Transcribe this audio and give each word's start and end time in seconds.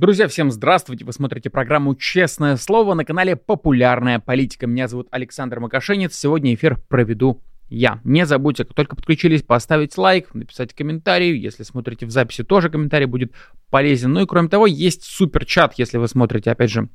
Друзья, 0.00 0.28
всем 0.28 0.50
здравствуйте! 0.50 1.04
Вы 1.04 1.12
смотрите 1.12 1.50
программу 1.50 1.94
«Честное 1.94 2.56
слово» 2.56 2.94
на 2.94 3.04
канале 3.04 3.36
«Популярная 3.36 4.18
политика». 4.18 4.66
Меня 4.66 4.88
зовут 4.88 5.08
Александр 5.10 5.60
Макашенец. 5.60 6.14
Сегодня 6.14 6.54
эфир 6.54 6.78
проведу 6.88 7.42
я. 7.68 8.00
Не 8.02 8.24
забудьте, 8.24 8.64
как 8.64 8.72
только 8.72 8.96
подключились, 8.96 9.42
поставить 9.42 9.98
лайк, 9.98 10.34
написать 10.34 10.72
комментарий. 10.72 11.38
Если 11.38 11.64
смотрите 11.64 12.06
в 12.06 12.10
записи, 12.10 12.44
тоже 12.44 12.70
комментарий 12.70 13.04
будет 13.04 13.34
полезен. 13.68 14.14
Ну 14.14 14.22
и 14.22 14.26
кроме 14.26 14.48
того, 14.48 14.66
есть 14.66 15.04
супер-чат, 15.04 15.74
если 15.76 15.98
вы 15.98 16.08
смотрите, 16.08 16.50
опять 16.50 16.70
же, 16.70 16.88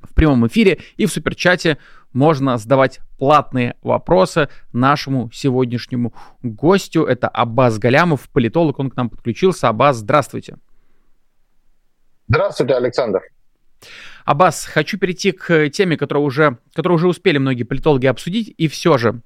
в 0.00 0.14
прямом 0.14 0.46
эфире. 0.46 0.78
И 0.96 1.04
в 1.04 1.12
суперчате 1.12 1.76
можно 2.14 2.56
задавать 2.56 3.00
платные 3.18 3.76
вопросы 3.82 4.48
нашему 4.72 5.30
сегодняшнему 5.34 6.14
гостю. 6.42 7.04
Это 7.04 7.28
Аббас 7.28 7.78
Галямов, 7.78 8.30
политолог. 8.30 8.78
Он 8.78 8.88
к 8.88 8.96
нам 8.96 9.10
подключился. 9.10 9.68
Аббас, 9.68 9.98
здравствуйте. 9.98 10.56
Здравствуйте, 12.28 12.74
Александр. 12.74 13.22
Аббас, 14.26 14.66
хочу 14.66 14.98
перейти 14.98 15.32
к 15.32 15.70
теме, 15.70 15.96
которую 15.96 16.26
уже, 16.26 16.58
которую 16.74 16.96
уже 16.96 17.08
успели 17.08 17.38
многие 17.38 17.62
политологи 17.62 18.06
обсудить, 18.06 18.54
и 18.58 18.68
все 18.68 18.98
же 18.98 19.22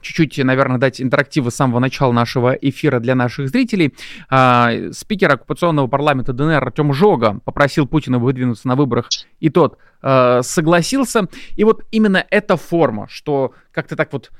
чуть-чуть, 0.00 0.38
наверное, 0.38 0.78
дать 0.78 1.00
интерактивы 1.00 1.52
с 1.52 1.54
самого 1.54 1.78
начала 1.78 2.10
нашего 2.10 2.52
эфира 2.52 2.98
для 2.98 3.14
наших 3.14 3.48
зрителей. 3.48 3.94
А, 4.28 4.72
спикер 4.90 5.30
оккупационного 5.30 5.86
парламента 5.86 6.32
ДНР 6.32 6.64
Артем 6.64 6.92
Жога 6.92 7.38
попросил 7.44 7.86
Путина 7.86 8.18
выдвинуться 8.18 8.66
на 8.66 8.74
выборах, 8.74 9.08
и 9.38 9.48
тот 9.48 9.78
а, 10.02 10.42
согласился. 10.42 11.28
И 11.54 11.62
вот 11.62 11.84
именно 11.92 12.26
эта 12.30 12.56
форма, 12.56 13.06
что 13.08 13.54
как-то 13.70 13.94
так 13.94 14.12
вот 14.12 14.32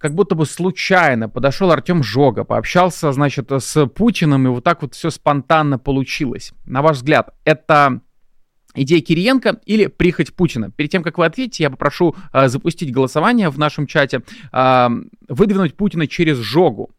как 0.00 0.14
будто 0.14 0.34
бы 0.34 0.46
случайно 0.46 1.28
подошел 1.28 1.70
Артем 1.70 2.02
Жога, 2.02 2.44
пообщался, 2.44 3.12
значит, 3.12 3.52
с 3.52 3.86
Путиным, 3.86 4.46
и 4.46 4.50
вот 4.50 4.64
так 4.64 4.80
вот 4.80 4.94
все 4.94 5.10
спонтанно 5.10 5.78
получилось. 5.78 6.52
На 6.64 6.80
ваш 6.80 6.96
взгляд, 6.96 7.34
это 7.44 8.00
идея 8.74 9.02
Кириенко 9.02 9.60
или 9.66 9.86
прихоть 9.86 10.34
Путина? 10.34 10.70
Перед 10.70 10.90
тем, 10.90 11.02
как 11.02 11.18
вы 11.18 11.26
ответите, 11.26 11.64
я 11.64 11.70
попрошу 11.70 12.16
э, 12.32 12.48
запустить 12.48 12.92
голосование 12.92 13.50
в 13.50 13.58
нашем 13.58 13.86
чате, 13.86 14.22
э, 14.52 14.88
выдвинуть 15.28 15.76
Путина 15.76 16.06
через 16.06 16.38
Жогу. 16.38 16.90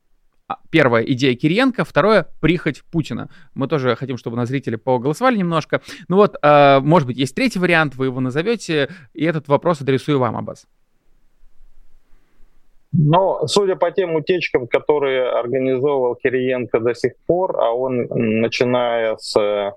А, 0.48 0.60
первая 0.70 1.04
идея 1.04 1.34
Кириенко, 1.34 1.84
второе 1.86 2.28
прихоть 2.40 2.84
Путина. 2.84 3.30
Мы 3.56 3.68
тоже 3.68 3.96
хотим, 3.96 4.18
чтобы 4.18 4.38
на 4.38 4.46
зрители 4.46 4.76
поголосовали 4.76 5.38
немножко. 5.38 5.82
Ну 6.08 6.18
вот, 6.18 6.36
э, 6.40 6.80
может 6.82 7.08
быть, 7.08 7.18
есть 7.18 7.34
третий 7.34 7.58
вариант, 7.58 7.96
вы 7.96 8.06
его 8.06 8.20
назовете, 8.20 8.90
и 9.16 9.24
этот 9.24 9.48
вопрос 9.48 9.82
адресую 9.82 10.20
вам, 10.20 10.38
Аббас. 10.38 10.68
Но, 12.94 13.48
судя 13.48 13.76
по 13.76 13.92
тем 13.92 14.16
утечкам, 14.16 14.68
которые 14.68 15.30
организовывал 15.30 16.16
Кириенко 16.16 16.80
до 16.80 16.94
сих 16.94 17.14
пор, 17.26 17.58
а 17.58 17.72
он, 17.72 18.08
начиная 18.10 19.16
с 19.16 19.40
э, 19.40 19.72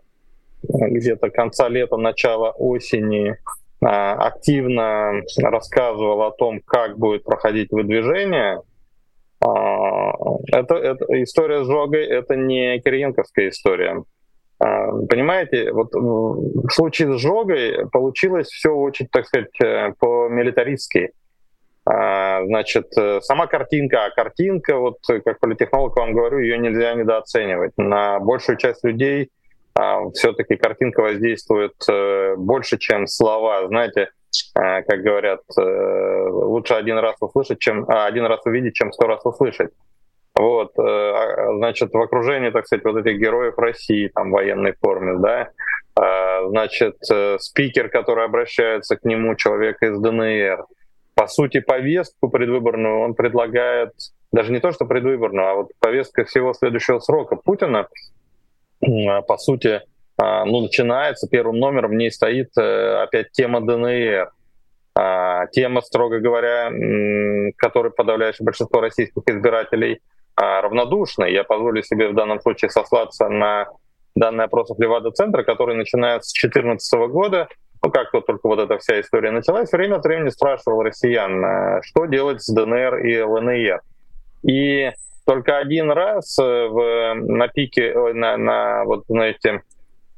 где-то 0.69 1.31
конца 1.31 1.69
лета, 1.69 1.97
начала 1.97 2.51
осени, 2.51 3.37
а, 3.81 4.15
активно 4.15 5.23
рассказывал 5.39 6.23
о 6.23 6.33
том, 6.33 6.61
как 6.65 6.99
будет 6.99 7.25
проходить 7.25 7.71
выдвижение, 7.71 8.63
а, 9.41 10.13
это, 10.53 10.75
это 10.75 11.23
история 11.23 11.65
с 11.65 11.67
Жогой, 11.67 12.05
это 12.07 12.35
не 12.35 12.81
Кириенковская 12.81 13.51
история. 13.51 14.03
А, 14.59 14.91
понимаете, 15.09 15.73
вот 15.73 15.93
в 15.93 16.71
случае 16.71 17.17
с 17.17 17.21
Жогой 17.21 17.89
получилось 17.91 18.49
все 18.49 18.71
очень, 18.71 19.07
так 19.09 19.27
сказать, 19.27 19.61
э, 19.63 19.93
по-милитаристски. 19.99 21.11
А, 21.87 22.43
значит, 22.47 22.87
э, 22.97 23.21
сама 23.21 23.47
картинка, 23.47 24.07
а 24.07 24.11
картинка, 24.11 24.79
вот 24.79 24.99
как 25.07 25.39
политехнолог 25.39 25.95
вам 25.97 26.15
говорю, 26.15 26.39
ее 26.39 26.57
нельзя 26.57 26.95
недооценивать. 26.95 27.73
На 27.77 28.21
большую 28.21 28.57
часть 28.57 28.85
людей 28.85 29.31
а, 29.75 30.09
все-таки 30.15 30.57
картинка 30.57 31.03
воздействует 31.03 31.75
э, 31.91 32.37
больше, 32.37 32.79
чем 32.79 33.07
слова. 33.07 33.67
Знаете, 33.67 34.09
э, 34.57 34.83
как 34.83 35.03
говорят, 35.03 35.41
лучше 35.57 36.75
один 36.75 36.97
раз 36.99 37.17
услышать, 37.21 37.59
чем 37.59 37.85
а, 37.87 38.07
один 38.07 38.25
раз 38.25 38.41
увидеть, 38.47 38.75
чем 38.75 38.91
сто 38.91 39.07
раз 39.07 39.21
услышать. 39.25 39.71
Вот, 40.37 40.73
значит, 40.75 41.93
в 41.93 42.01
окружении, 42.01 42.51
так 42.51 42.67
сказать, 42.67 42.85
вот 42.85 42.97
этих 42.97 43.21
героев 43.21 43.57
России, 43.57 44.11
там, 44.13 44.31
в 44.31 44.33
военной 44.33 44.73
форме, 44.73 45.17
да, 45.21 45.51
значит, 46.49 46.97
спикер, 47.39 47.89
который 47.89 48.25
обращается 48.25 48.97
к 48.97 49.05
нему, 49.05 49.37
человек 49.37 49.81
из 49.81 49.97
ДНР, 49.97 50.65
по 51.15 51.27
сути, 51.29 51.61
повестку 51.61 52.29
предвыборную 52.29 53.01
он 53.01 53.15
предлагает, 53.15 53.93
даже 54.33 54.53
не 54.53 54.61
то, 54.61 54.73
что 54.73 54.85
предвыборную, 54.85 55.49
а 55.49 55.55
вот 55.55 55.71
повестка 55.79 56.25
всего 56.25 56.53
следующего 56.55 56.99
срока 56.99 57.37
Путина, 57.37 57.89
а, 58.83 59.23
по 59.23 59.39
сути, 59.39 59.83
а, 60.17 60.45
ну, 60.45 60.61
начинается, 60.61 61.29
первым 61.29 61.59
номером 61.59 61.93
в 61.93 61.95
ней 61.95 62.11
стоит 62.11 62.51
э, 62.59 63.03
опять 63.03 63.33
тема 63.33 63.61
ДНР. 63.61 64.31
А, 64.97 65.47
тема, 65.49 65.81
строго 65.81 66.21
говоря, 66.21 66.71
которой 67.57 67.91
подавляющее 67.91 68.45
большинство 68.45 68.81
российских 68.81 69.23
избирателей 69.27 70.01
равнодушны. 70.37 71.31
Я 71.31 71.45
позволю 71.45 71.83
себе 71.83 72.09
в 72.09 72.15
данном 72.15 72.41
случае 72.41 72.69
сослаться 72.71 73.29
на 73.29 73.67
данные 74.15 74.45
опросов 74.47 74.79
Левада-центра, 74.79 75.43
который 75.43 75.77
начинается 75.77 76.31
с 76.31 76.33
2014 76.33 76.99
года, 77.11 77.49
ну, 77.85 77.91
как 77.91 78.15
вот 78.15 78.25
только 78.25 78.49
вот 78.49 78.59
эта 78.59 78.79
вся 78.79 78.99
история 78.99 79.31
началась, 79.31 79.71
время 79.71 79.97
от 79.97 80.05
времени 80.07 80.31
спрашивал 80.31 80.83
россиян, 80.83 81.45
э, 81.45 81.81
что 81.83 82.07
делать 82.07 82.41
с 82.41 82.51
ДНР 82.51 82.97
и 83.05 83.21
ЛНР. 83.21 83.83
И 84.43 84.91
только 85.27 85.59
один 85.59 85.91
раз 85.91 86.39
э, 86.39 86.43
в, 86.43 87.15
на 87.15 87.49
пике, 87.49 87.95
на, 88.15 88.39
на 88.39 88.85
вот, 88.85 89.05
знаете, 89.09 89.61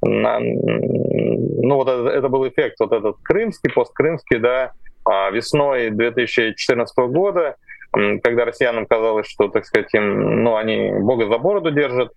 на, 0.01 0.39
ну 0.39 1.75
вот 1.75 1.89
это, 1.89 2.09
это 2.09 2.29
был 2.29 2.47
эффект 2.47 2.77
вот 2.79 2.93
этот 2.93 3.17
крымский, 3.25 3.73
посткрымский, 3.73 4.39
да, 4.39 4.71
а 5.05 5.31
весной 5.31 5.91
2014 5.91 6.97
года, 7.09 7.57
когда 7.91 8.45
россиянам 8.45 8.87
казалось, 8.87 9.27
что, 9.27 9.49
так 9.49 9.67
сказать, 9.67 9.93
им, 9.93 10.45
ну, 10.45 10.55
они 10.55 10.93
Бога 11.01 11.27
за 11.27 11.39
бороду 11.39 11.73
держат, 11.73 12.13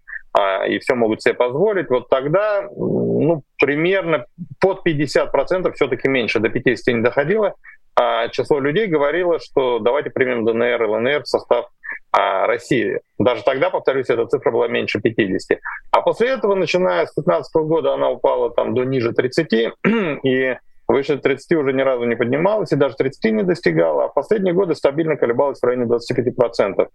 и 0.67 0.79
все 0.79 0.95
могут 0.95 1.21
себе 1.21 1.33
позволить, 1.33 1.89
вот 1.89 2.09
тогда 2.09 2.67
ну, 2.75 3.43
примерно 3.57 4.25
под 4.59 4.85
50%, 4.85 5.73
все-таки 5.73 6.07
меньше, 6.07 6.39
до 6.39 6.49
50 6.49 6.95
не 6.95 7.01
доходило, 7.01 7.55
а 7.95 8.29
число 8.29 8.59
людей 8.59 8.87
говорило, 8.87 9.39
что 9.39 9.79
давайте 9.79 10.09
примем 10.09 10.45
ДНР 10.45 10.83
и 10.83 10.85
ЛНР 10.85 11.23
в 11.23 11.27
состав 11.27 11.65
а, 12.11 12.47
России. 12.47 13.01
Даже 13.17 13.43
тогда, 13.43 13.69
повторюсь, 13.69 14.09
эта 14.09 14.25
цифра 14.25 14.51
была 14.51 14.67
меньше 14.67 15.01
50. 15.01 15.59
А 15.91 16.01
после 16.01 16.29
этого, 16.29 16.55
начиная 16.55 17.05
с 17.05 17.13
2015 17.15 17.55
года, 17.67 17.93
она 17.93 18.09
упала 18.09 18.51
там 18.51 18.73
до 18.73 18.83
ниже 18.83 19.11
30, 19.11 19.73
и 20.23 20.55
выше 20.89 21.17
30 21.17 21.57
уже 21.57 21.71
ни 21.71 21.81
разу 21.81 22.03
не 22.05 22.15
поднималась, 22.15 22.71
и 22.71 22.75
даже 22.75 22.95
30 22.95 23.31
не 23.31 23.43
достигала, 23.43 24.05
а 24.05 24.07
в 24.09 24.13
последние 24.13 24.53
годы 24.53 24.75
стабильно 24.75 25.15
колебалась 25.15 25.59
в 25.59 25.63
районе 25.63 25.85
25%. 25.85 26.87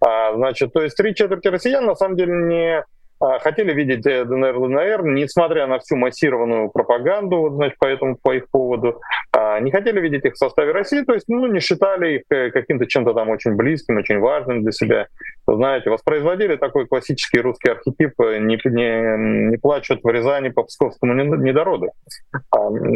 А, 0.00 0.34
значит, 0.34 0.72
то 0.72 0.80
есть 0.80 0.96
три 0.96 1.14
четверти 1.14 1.48
россиян 1.48 1.84
на 1.84 1.96
самом 1.96 2.16
деле 2.16 2.32
не 2.32 2.84
хотели 3.20 3.72
видеть 3.72 4.00
ДНР, 4.02 4.56
ЛНР, 4.56 5.04
несмотря 5.04 5.66
на 5.66 5.78
всю 5.78 5.96
массированную 5.96 6.70
пропаганду, 6.70 7.36
вот, 7.36 7.52
значит, 7.54 7.78
по, 7.78 7.86
этому, 7.86 8.16
по 8.16 8.34
их 8.34 8.48
поводу, 8.50 9.00
а, 9.32 9.60
не 9.60 9.70
хотели 9.70 10.00
видеть 10.00 10.24
их 10.24 10.34
в 10.34 10.38
составе 10.38 10.72
России, 10.72 11.02
то 11.02 11.12
есть 11.12 11.28
ну, 11.28 11.46
не 11.46 11.60
считали 11.60 12.16
их 12.16 12.22
э, 12.30 12.50
каким-то 12.50 12.86
чем-то 12.86 13.12
там 13.12 13.28
очень 13.28 13.56
близким, 13.56 13.98
очень 13.98 14.18
важным 14.18 14.62
для 14.62 14.72
себя. 14.72 15.06
Знаете, 15.46 15.90
воспроизводили 15.90 16.56
такой 16.56 16.86
классический 16.86 17.40
русский 17.40 17.70
архетип 17.70 18.18
э, 18.20 18.38
«не, 18.38 18.58
не, 18.64 19.50
не 19.50 19.56
плачут 19.58 20.00
в 20.02 20.08
Рязани 20.08 20.48
по 20.48 20.62
псковскому 20.62 21.14
недороду». 21.14 21.90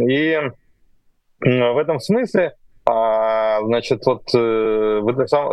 И 0.09 0.41
в 1.41 1.79
этом 1.79 2.01
смысле 2.01 2.55
а, 2.87 3.63
значит, 3.63 4.05
вот 4.05 4.25
э, 4.35 5.01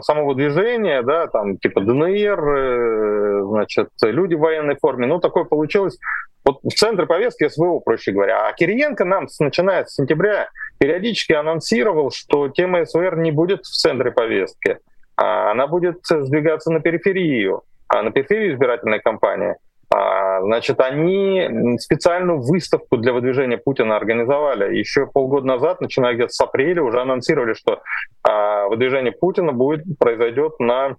самого 0.02 0.36
движения, 0.36 1.02
да, 1.02 1.28
там 1.28 1.58
типа 1.58 1.80
ДНР, 1.82 2.58
э, 2.58 3.44
значит, 3.46 3.90
люди 4.02 4.36
в 4.36 4.40
военной 4.40 4.76
форме, 4.76 5.08
ну, 5.08 5.20
такое 5.20 5.46
получилось. 5.46 5.98
Вот 6.44 6.60
в 6.64 6.74
центре 6.74 7.06
повестки 7.06 7.48
СВО, 7.48 7.80
проще 7.80 8.12
говоря. 8.12 8.48
А 8.48 8.54
Кириенко 8.54 9.06
нам, 9.06 9.28
начиная 9.40 9.86
с 9.86 9.94
сентября, 9.94 10.50
периодически 10.80 11.34
анонсировал, 11.34 12.12
что 12.12 12.50
тема 12.50 12.86
СВР 12.86 13.18
не 13.18 13.32
будет 13.32 13.62
в 13.62 13.72
центре 13.72 14.12
повестки, 14.12 14.80
а 15.16 15.52
она 15.52 15.68
будет 15.68 16.00
сдвигаться 16.04 16.72
на 16.72 16.82
периферию, 16.82 17.62
а 17.88 18.02
на 18.02 18.12
периферию 18.12 18.54
избирательной 18.54 19.00
кампании. 19.00 19.56
А, 19.94 20.31
значит, 20.44 20.80
они 20.80 21.78
специальную 21.80 22.42
выставку 22.42 22.98
для 22.98 23.14
выдвижения 23.14 23.58
Путина 23.58 23.96
организовали. 23.96 24.78
Еще 24.78 25.08
полгода 25.08 25.46
назад, 25.46 25.82
начиная 25.82 26.14
где-то 26.14 26.32
с 26.32 26.42
апреля, 26.42 26.84
уже 26.84 27.02
анонсировали, 27.02 27.54
что 27.54 27.82
а, 28.24 28.68
выдвижение 28.68 29.12
Путина 29.12 29.54
будет 29.54 29.84
произойдет 29.98 30.60
на 30.60 30.98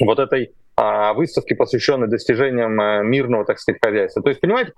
вот 0.00 0.18
этой 0.18 0.52
а, 0.80 1.12
выставке, 1.12 1.56
посвященной 1.56 2.06
достижениям 2.06 2.80
э, 2.80 3.02
мирного, 3.02 3.44
так 3.44 3.58
сказать, 3.58 3.80
хозяйства. 3.84 4.22
То 4.22 4.28
есть, 4.28 4.40
понимаете, 4.40 4.72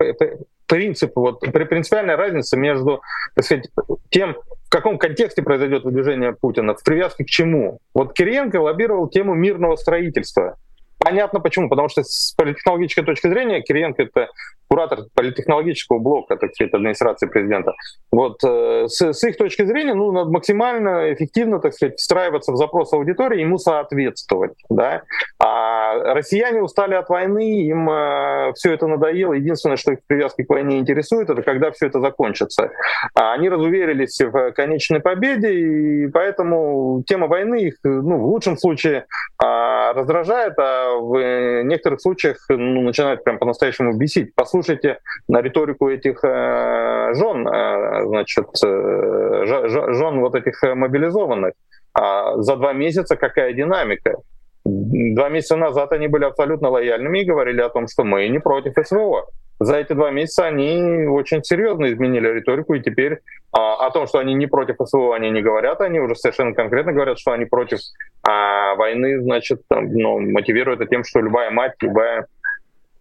принцип, 0.66 1.12
вот 1.14 1.40
принципиальная 1.40 2.16
разница 2.16 2.56
между, 2.56 3.02
так 3.34 3.44
сказать, 3.44 3.68
тем, 4.08 4.34
в 4.64 4.70
каком 4.70 4.96
контексте 4.96 5.42
произойдет 5.42 5.84
выдвижение 5.84 6.32
Путина, 6.32 6.74
в 6.74 6.82
привязке 6.82 7.24
к 7.24 7.28
чему. 7.28 7.80
Вот 7.92 8.14
Кириенко 8.14 8.56
лоббировал 8.56 9.08
тему 9.08 9.34
мирного 9.34 9.76
строительства. 9.76 10.56
Понятно 11.00 11.40
почему. 11.40 11.68
Потому 11.68 11.88
что 11.88 12.04
с 12.04 12.34
политтехнологической 12.36 13.04
точки 13.04 13.28
зрения 13.28 13.62
Кириенко 13.62 14.02
это 14.02 14.28
куратор 14.70 15.00
политтехнологического 15.14 15.98
блока, 15.98 16.36
так 16.36 16.54
сказать, 16.54 16.72
администрации 16.72 17.26
президента. 17.26 17.74
Вот 18.12 18.38
э, 18.44 18.86
с, 18.86 19.12
с 19.12 19.24
их 19.24 19.36
точки 19.36 19.64
зрения, 19.64 19.94
ну, 19.94 20.12
надо 20.12 20.30
максимально 20.30 21.12
эффективно, 21.12 21.58
так 21.58 21.74
сказать, 21.74 21.98
встраиваться 21.98 22.52
в 22.52 22.56
запрос 22.56 22.92
аудитории, 22.92 23.40
ему 23.40 23.58
соответствовать, 23.58 24.54
да. 24.68 25.02
А 25.40 26.14
россияне 26.14 26.62
устали 26.62 26.94
от 26.94 27.08
войны, 27.08 27.62
им 27.64 27.90
э, 27.90 28.52
все 28.54 28.72
это 28.72 28.86
надоело. 28.86 29.32
Единственное, 29.32 29.76
что 29.76 29.92
их 29.92 29.98
привязки 30.06 30.44
к 30.44 30.48
войне 30.48 30.78
интересует, 30.78 31.30
это 31.30 31.42
когда 31.42 31.72
все 31.72 31.88
это 31.88 32.00
закончится. 32.00 32.70
А 33.14 33.32
они 33.32 33.48
разуверились 33.48 34.20
в 34.20 34.52
конечной 34.52 35.00
победе, 35.00 35.52
и 35.52 36.06
поэтому 36.08 37.02
тема 37.08 37.26
войны 37.26 37.62
их, 37.62 37.74
ну, 37.82 38.18
в 38.18 38.26
лучшем 38.26 38.56
случае 38.56 39.06
а, 39.42 39.92
раздражает, 39.94 40.54
а 40.58 40.96
в 40.96 41.62
некоторых 41.64 42.00
случаях 42.00 42.36
ну, 42.48 42.82
начинает 42.82 43.24
прям 43.24 43.38
по-настоящему 43.38 43.96
бесить. 43.96 44.34
На 45.28 45.42
риторику 45.42 45.88
этих 45.88 46.24
э, 46.24 47.14
жен, 47.14 47.48
э, 47.48 48.06
значит, 48.06 48.48
э, 48.64 49.44
жен 49.46 50.20
вот 50.20 50.34
этих 50.34 50.62
мобилизованных. 50.62 51.54
А 51.92 52.36
за 52.36 52.56
два 52.56 52.72
месяца 52.72 53.16
какая 53.16 53.52
динамика? 53.52 54.16
Два 54.64 55.28
месяца 55.28 55.56
назад 55.56 55.92
они 55.92 56.06
были 56.08 56.24
абсолютно 56.24 56.68
лояльными 56.68 57.20
и 57.20 57.24
говорили 57.24 57.60
о 57.60 57.70
том, 57.70 57.88
что 57.88 58.04
мы 58.04 58.28
не 58.28 58.38
против 58.38 58.74
СВО. 58.86 59.26
За 59.58 59.76
эти 59.76 59.92
два 59.92 60.10
месяца 60.10 60.46
они 60.46 61.06
очень 61.06 61.44
серьезно 61.44 61.92
изменили 61.92 62.28
риторику, 62.28 62.74
и 62.74 62.80
теперь 62.80 63.18
а, 63.52 63.86
о 63.86 63.90
том, 63.90 64.06
что 64.06 64.18
они 64.18 64.32
не 64.32 64.46
против 64.46 64.76
СВО, 64.82 65.14
они 65.14 65.30
не 65.30 65.42
говорят, 65.42 65.82
они 65.82 66.00
уже 66.00 66.14
совершенно 66.14 66.54
конкретно 66.54 66.92
говорят, 66.92 67.18
что 67.18 67.32
они 67.32 67.44
против 67.44 67.78
а, 68.26 68.74
войны, 68.76 69.20
значит, 69.20 69.60
там, 69.68 69.92
ну, 69.92 70.18
мотивируют 70.18 70.80
это 70.80 70.88
тем, 70.88 71.04
что 71.04 71.20
любая 71.20 71.50
мать, 71.50 71.74
любая 71.82 72.26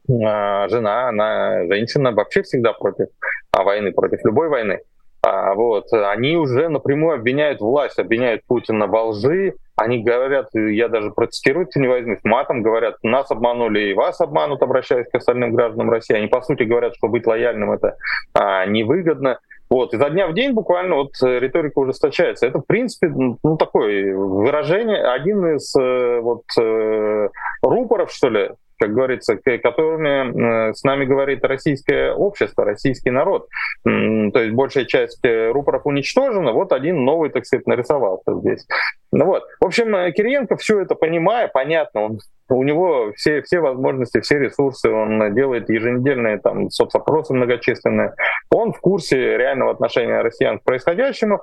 жена, 0.10 1.10
она, 1.10 1.66
женщина 1.68 2.12
вообще 2.12 2.42
всегда 2.42 2.74
против 2.74 3.08
а, 3.52 3.64
войны, 3.64 3.92
против 3.92 4.20
любой 4.26 4.50
войны. 4.50 4.80
А, 5.22 5.54
вот, 5.54 5.92
они 5.92 6.38
уже 6.38 6.70
напрямую 6.70 7.16
обвиняют 7.16 7.60
власть, 7.60 8.00
обвиняют 8.00 8.44
Путина 8.48 8.88
во 8.88 9.06
лжи. 9.06 9.54
Они 9.76 10.04
говорят, 10.04 10.50
я 10.54 10.88
даже 10.88 11.12
процитировать 11.12 11.76
не 11.76 11.88
возьмусь, 11.88 12.20
матом 12.24 12.62
говорят, 12.62 12.96
нас 13.04 13.32
обманули 13.32 13.92
и 13.92 13.94
вас 13.94 14.20
обманут, 14.20 14.62
обращаясь 14.62 15.08
к 15.10 15.16
остальным 15.16 15.54
гражданам 15.54 15.90
России. 15.90 16.16
Они, 16.16 16.28
по 16.28 16.42
сути, 16.42 16.64
говорят, 16.64 16.96
что 16.96 17.08
быть 17.08 17.26
лояльным 17.26 17.72
это 17.72 17.96
а, 18.34 18.66
невыгодно. 18.66 19.40
Вот, 19.70 19.94
изо 19.94 20.10
дня 20.10 20.28
в 20.28 20.34
день 20.34 20.54
буквально 20.54 20.96
вот 20.96 21.12
э, 21.24 21.38
риторика 21.40 21.78
ужесточается. 21.78 22.48
Это, 22.48 22.58
в 22.58 22.66
принципе, 22.66 23.08
ну, 23.10 23.58
такое 23.58 24.16
выражение, 24.16 25.04
один 25.04 25.46
из 25.56 25.76
э, 25.76 26.20
вот 26.22 26.42
э, 26.60 27.30
рупоров, 27.62 28.12
что 28.12 28.30
ли, 28.30 28.50
как 28.80 28.94
говорится, 28.94 29.36
которыми 29.36 30.74
с 30.74 30.84
нами 30.84 31.06
говорит 31.06 31.44
российское 31.44 32.14
общество, 32.14 32.66
российский 32.66 33.12
народ. 33.12 33.48
То 33.84 34.40
есть 34.40 34.54
большая 34.54 34.86
часть 34.86 35.24
э, 35.24 35.52
рупоров 35.52 35.86
уничтожена, 35.86 36.52
вот 36.54 36.72
один 36.72 37.04
новый, 37.04 37.30
так 37.30 37.46
сказать, 37.46 37.68
нарисовался 37.68 38.34
здесь. 38.40 38.66
Ну 39.12 39.26
вот. 39.26 39.44
В 39.60 39.66
общем, 39.66 39.96
э, 39.96 40.12
Кириенко 40.12 40.56
все 40.58 40.82
это 40.82 40.96
понимая, 40.96 41.48
понятно, 41.48 42.02
он, 42.02 42.20
у 42.50 42.64
него 42.64 43.12
все, 43.16 43.42
все 43.42 43.60
возможности, 43.60 44.22
все 44.22 44.38
ресурсы, 44.40 44.90
он 44.90 45.34
делает 45.34 45.70
еженедельные 45.70 46.38
там 46.38 46.70
соцопросы 46.70 47.34
многочисленные, 47.34 48.14
он 48.52 48.74
в 48.74 48.80
курсе 48.80 49.38
реального 49.38 49.72
отношения 49.72 50.22
россиян 50.22 50.60
к 50.60 50.64
происходящему, 50.64 51.42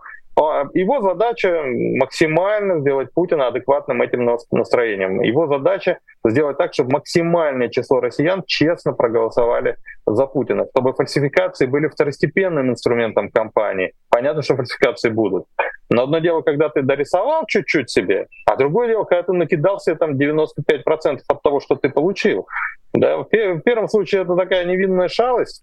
его 0.75 1.01
задача 1.01 1.63
максимально 1.65 2.81
сделать 2.81 3.13
Путина 3.15 3.47
адекватным 3.47 4.03
этим 4.03 4.29
настроением. 4.51 5.23
Его 5.23 5.47
задача 5.47 5.99
сделать 6.27 6.59
так, 6.59 6.75
чтобы 6.75 6.93
максимальное 6.93 7.69
число 7.69 8.01
россиян 8.01 8.43
честно 8.47 8.93
проголосовали 8.93 9.77
за 10.07 10.27
Путина, 10.27 10.67
чтобы 10.71 10.93
фальсификации 10.93 11.67
были 11.67 11.89
второстепенным 11.89 12.71
инструментом 12.71 13.31
кампании. 13.31 13.93
Понятно, 14.11 14.43
что 14.43 14.57
фальсификации 14.57 15.09
будут. 15.09 15.47
Но 15.89 16.03
одно 16.03 16.19
дело, 16.19 16.43
когда 16.43 16.69
ты 16.69 16.83
дорисовал 16.83 17.45
чуть-чуть 17.47 17.89
себе, 17.89 18.27
а 18.45 18.57
другое 18.57 18.89
дело, 18.89 19.05
когда 19.05 19.23
ты 19.23 19.33
накидал 19.33 19.81
себе 19.81 19.97
там 19.97 20.17
95% 20.17 21.21
от 21.29 21.43
того, 21.43 21.61
что 21.61 21.77
ты 21.77 21.89
получил. 21.89 22.47
Да, 22.93 23.19
в 23.19 23.25
первом 23.25 23.89
случае 23.89 24.23
это 24.23 24.37
такая 24.37 24.65
невинная 24.65 25.09
шалость, 25.09 25.63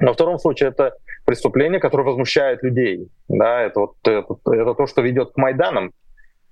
во 0.00 0.12
втором 0.12 0.38
случае 0.38 0.70
это 0.70 0.94
преступление, 1.24 1.80
которое 1.80 2.04
возмущает 2.04 2.62
людей. 2.62 3.08
Да, 3.28 3.62
это, 3.62 3.80
вот, 3.80 3.94
это, 4.04 4.36
это 4.52 4.74
то, 4.74 4.86
что 4.86 5.02
ведет 5.02 5.32
к 5.32 5.36
Майданам. 5.36 5.92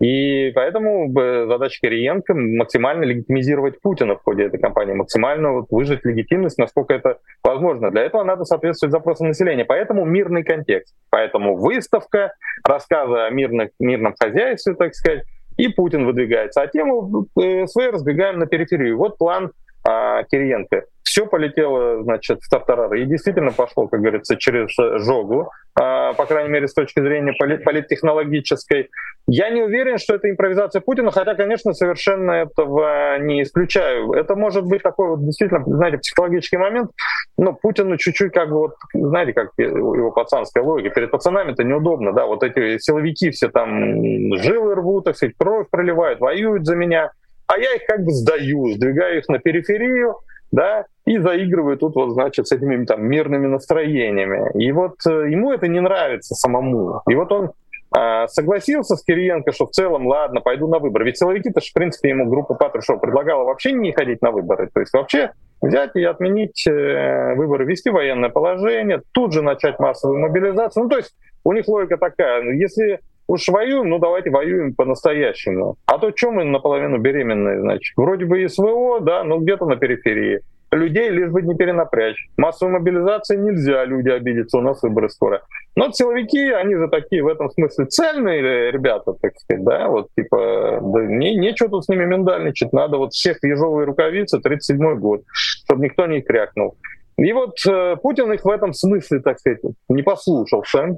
И 0.02 0.50
поэтому 0.56 1.12
задача 1.46 1.78
Кириенко 1.80 2.34
максимально 2.34 3.04
легитимизировать 3.04 3.80
Путина 3.80 4.16
в 4.16 4.22
ходе 4.24 4.46
этой 4.46 4.58
кампании, 4.58 4.94
максимально 4.94 5.52
вот 5.52 5.66
выжить 5.70 6.04
легитимность, 6.04 6.58
насколько 6.58 6.92
это 6.92 7.18
возможно. 7.44 7.92
Для 7.92 8.02
этого 8.02 8.24
надо 8.24 8.44
соответствовать 8.44 8.90
запросам 8.90 9.28
населения. 9.28 9.64
Поэтому 9.64 10.04
мирный 10.04 10.42
контекст. 10.42 10.96
Поэтому 11.10 11.56
выставка, 11.56 12.34
рассказы 12.66 13.14
о 13.14 13.30
мирных, 13.30 13.70
мирном 13.78 14.16
хозяйстве, 14.18 14.74
так 14.74 14.92
сказать, 14.96 15.22
и 15.56 15.68
Путин 15.68 16.04
выдвигается. 16.04 16.62
А 16.62 16.66
тему 16.66 17.28
э, 17.40 17.66
свои 17.68 17.90
разбегаем 17.90 18.40
на 18.40 18.46
периферию. 18.46 18.98
Вот 18.98 19.18
план 19.18 19.52
а, 19.84 20.22
Кириенко 20.24 20.84
все 21.12 21.26
полетело, 21.26 22.02
значит, 22.04 22.38
в 22.40 22.48
тартарары. 22.48 23.02
И 23.02 23.04
действительно 23.04 23.50
пошло, 23.50 23.86
как 23.86 24.00
говорится, 24.00 24.36
через 24.36 24.74
жогу, 25.04 25.50
а, 25.78 26.14
по 26.14 26.24
крайней 26.24 26.50
мере, 26.50 26.68
с 26.68 26.72
точки 26.72 27.00
зрения 27.00 27.34
политтехнологической. 27.34 28.88
Я 29.26 29.50
не 29.50 29.60
уверен, 29.60 29.98
что 29.98 30.14
это 30.14 30.30
импровизация 30.30 30.80
Путина, 30.80 31.10
хотя, 31.10 31.34
конечно, 31.34 31.74
совершенно 31.74 32.30
этого 32.32 33.18
не 33.18 33.42
исключаю. 33.42 34.12
Это 34.12 34.36
может 34.36 34.64
быть 34.64 34.82
такой 34.82 35.08
вот 35.10 35.24
действительно, 35.24 35.62
знаете, 35.66 35.98
психологический 35.98 36.56
момент. 36.56 36.90
Но 37.36 37.52
Путину 37.52 37.98
чуть-чуть 37.98 38.32
как 38.32 38.48
бы 38.48 38.58
вот, 38.58 38.74
знаете, 38.94 39.34
как 39.34 39.50
его 39.58 40.12
пацанская 40.12 40.64
логика. 40.64 40.94
Перед 40.94 41.10
пацанами 41.10 41.52
это 41.52 41.62
неудобно, 41.62 42.14
да, 42.14 42.24
вот 42.24 42.42
эти 42.42 42.78
силовики 42.78 43.30
все 43.30 43.48
там 43.48 44.34
жилы 44.38 44.74
рвут, 44.74 45.04
так 45.04 45.16
сказать, 45.16 45.34
кровь 45.38 45.66
проливают, 45.70 46.20
воюют 46.20 46.64
за 46.64 46.74
меня 46.74 47.10
а 47.46 47.58
я 47.58 47.74
их 47.74 47.86
как 47.86 48.04
бы 48.04 48.12
сдаю, 48.12 48.68
сдвигаю 48.72 49.18
их 49.18 49.28
на 49.28 49.38
периферию, 49.38 50.16
да, 50.52 50.86
и 51.06 51.18
заигрываю 51.18 51.78
тут 51.78 51.94
вот, 51.96 52.10
значит, 52.12 52.46
с 52.46 52.52
этими 52.52 52.84
там 52.84 53.04
мирными 53.04 53.46
настроениями. 53.46 54.50
И 54.62 54.70
вот 54.70 54.96
э, 55.08 55.30
ему 55.30 55.52
это 55.52 55.66
не 55.66 55.80
нравится 55.80 56.34
самому. 56.34 57.00
И 57.08 57.14
вот 57.14 57.32
он 57.32 57.52
э, 57.96 58.26
согласился 58.28 58.96
с 58.96 59.02
Кириенко, 59.02 59.52
что 59.52 59.66
в 59.66 59.70
целом, 59.70 60.06
ладно, 60.06 60.40
пойду 60.40 60.68
на 60.68 60.78
выборы. 60.78 61.06
Ведь 61.06 61.18
силовики-то, 61.18 61.60
в 61.60 61.72
принципе, 61.72 62.10
ему 62.10 62.26
группа 62.26 62.54
Патрушева 62.54 62.98
предлагала 62.98 63.44
вообще 63.44 63.72
не 63.72 63.92
ходить 63.92 64.20
на 64.20 64.30
выборы. 64.30 64.68
То 64.72 64.80
есть 64.80 64.92
вообще 64.92 65.32
взять 65.62 65.96
и 65.96 66.04
отменить 66.04 66.66
э, 66.66 67.34
выборы, 67.34 67.64
ввести 67.64 67.88
военное 67.90 68.28
положение, 68.28 69.00
тут 69.12 69.32
же 69.32 69.42
начать 69.42 69.78
массовую 69.78 70.20
мобилизацию. 70.20 70.84
Ну, 70.84 70.90
то 70.90 70.98
есть 70.98 71.14
у 71.44 71.52
них 71.52 71.66
логика 71.66 71.96
такая, 71.96 72.42
если 72.52 73.00
уж 73.26 73.48
воюем, 73.48 73.88
ну 73.88 73.98
давайте 73.98 74.30
воюем 74.30 74.74
по-настоящему. 74.74 75.76
А 75.86 75.98
то 75.98 76.12
что 76.14 76.30
мы 76.30 76.44
наполовину 76.44 76.98
беременные, 76.98 77.60
значит? 77.60 77.96
Вроде 77.96 78.24
бы 78.24 78.48
СВО, 78.48 79.00
да, 79.00 79.24
но 79.24 79.38
где-то 79.38 79.66
на 79.66 79.76
периферии. 79.76 80.40
Людей 80.72 81.10
лишь 81.10 81.30
бы 81.30 81.42
не 81.42 81.54
перенапрячь. 81.54 82.28
Массовой 82.38 82.72
мобилизации 82.72 83.36
нельзя, 83.36 83.84
люди 83.84 84.08
обидятся, 84.08 84.56
у 84.56 84.62
нас 84.62 84.82
выборы 84.82 85.10
скоро. 85.10 85.42
Но 85.76 85.92
силовики, 85.92 86.50
они 86.50 86.76
же 86.76 86.88
такие 86.88 87.22
в 87.22 87.28
этом 87.28 87.50
смысле 87.50 87.84
цельные 87.86 88.70
ребята, 88.70 89.12
так 89.20 89.36
сказать, 89.38 89.64
да, 89.64 89.88
вот 89.88 90.08
типа, 90.16 90.80
да 90.82 91.04
не, 91.04 91.36
нечего 91.36 91.68
тут 91.68 91.84
с 91.84 91.88
ними 91.88 92.06
миндальничать, 92.06 92.72
надо 92.72 92.96
вот 92.96 93.12
всех 93.12 93.38
в 93.40 93.44
ежовые 93.44 93.84
рукавицы, 93.84 94.38
37-й 94.38 94.96
год, 94.96 95.22
чтобы 95.30 95.84
никто 95.84 96.06
не 96.06 96.22
крякнул. 96.22 96.76
И 97.18 97.32
вот 97.34 97.56
э, 97.68 97.96
Путин 98.02 98.32
их 98.32 98.42
в 98.42 98.48
этом 98.48 98.72
смысле, 98.72 99.20
так 99.20 99.38
сказать, 99.40 99.60
не 99.90 100.02
послушался, 100.02 100.96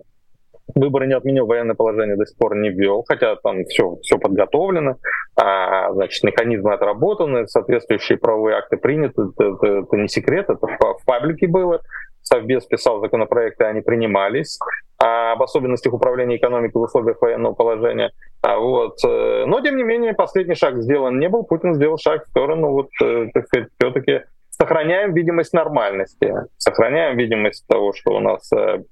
Выборы 0.74 1.06
не 1.06 1.14
отменил, 1.14 1.46
военное 1.46 1.74
положение 1.74 2.16
до 2.16 2.26
сих 2.26 2.36
пор 2.38 2.56
не 2.56 2.70
ввел, 2.70 3.04
хотя 3.06 3.36
там 3.36 3.64
все, 3.66 3.96
все 4.02 4.18
подготовлено, 4.18 4.96
а, 5.36 5.92
значит, 5.92 6.22
механизмы 6.24 6.72
отработаны, 6.72 7.46
соответствующие 7.46 8.18
правовые 8.18 8.56
акты 8.56 8.76
приняты, 8.76 9.22
это, 9.22 9.44
это, 9.44 9.66
это 9.66 9.96
не 9.96 10.08
секрет, 10.08 10.48
это 10.48 10.66
в, 10.66 11.04
паблике 11.04 11.48
было, 11.48 11.80
Совбез 12.22 12.64
писал 12.64 13.00
законопроекты, 13.00 13.64
они 13.64 13.82
принимались, 13.82 14.58
а, 14.98 15.32
об 15.32 15.42
особенностях 15.42 15.92
управления 15.92 16.36
экономикой 16.36 16.78
в 16.78 16.82
условиях 16.82 17.20
военного 17.20 17.52
положения. 17.52 18.10
А, 18.40 18.58
вот. 18.58 18.96
Э, 19.04 19.44
но, 19.46 19.60
тем 19.60 19.76
не 19.76 19.82
менее, 19.82 20.14
последний 20.14 20.54
шаг 20.54 20.78
сделан 20.78 21.18
не 21.18 21.28
был, 21.28 21.44
Путин 21.44 21.74
сделал 21.74 21.98
шаг 21.98 22.24
в 22.24 22.30
сторону, 22.30 22.70
вот, 22.70 22.88
э, 23.02 23.28
так 23.34 23.46
сказать, 23.46 23.68
все-таки 23.78 24.22
сохраняем 24.50 25.12
видимость 25.12 25.52
нормальности, 25.52 26.32
сохраняем 26.56 27.18
видимость 27.18 27.66
того, 27.66 27.92
что 27.92 28.12
у 28.12 28.20
нас 28.20 28.50
э, 28.52 28.82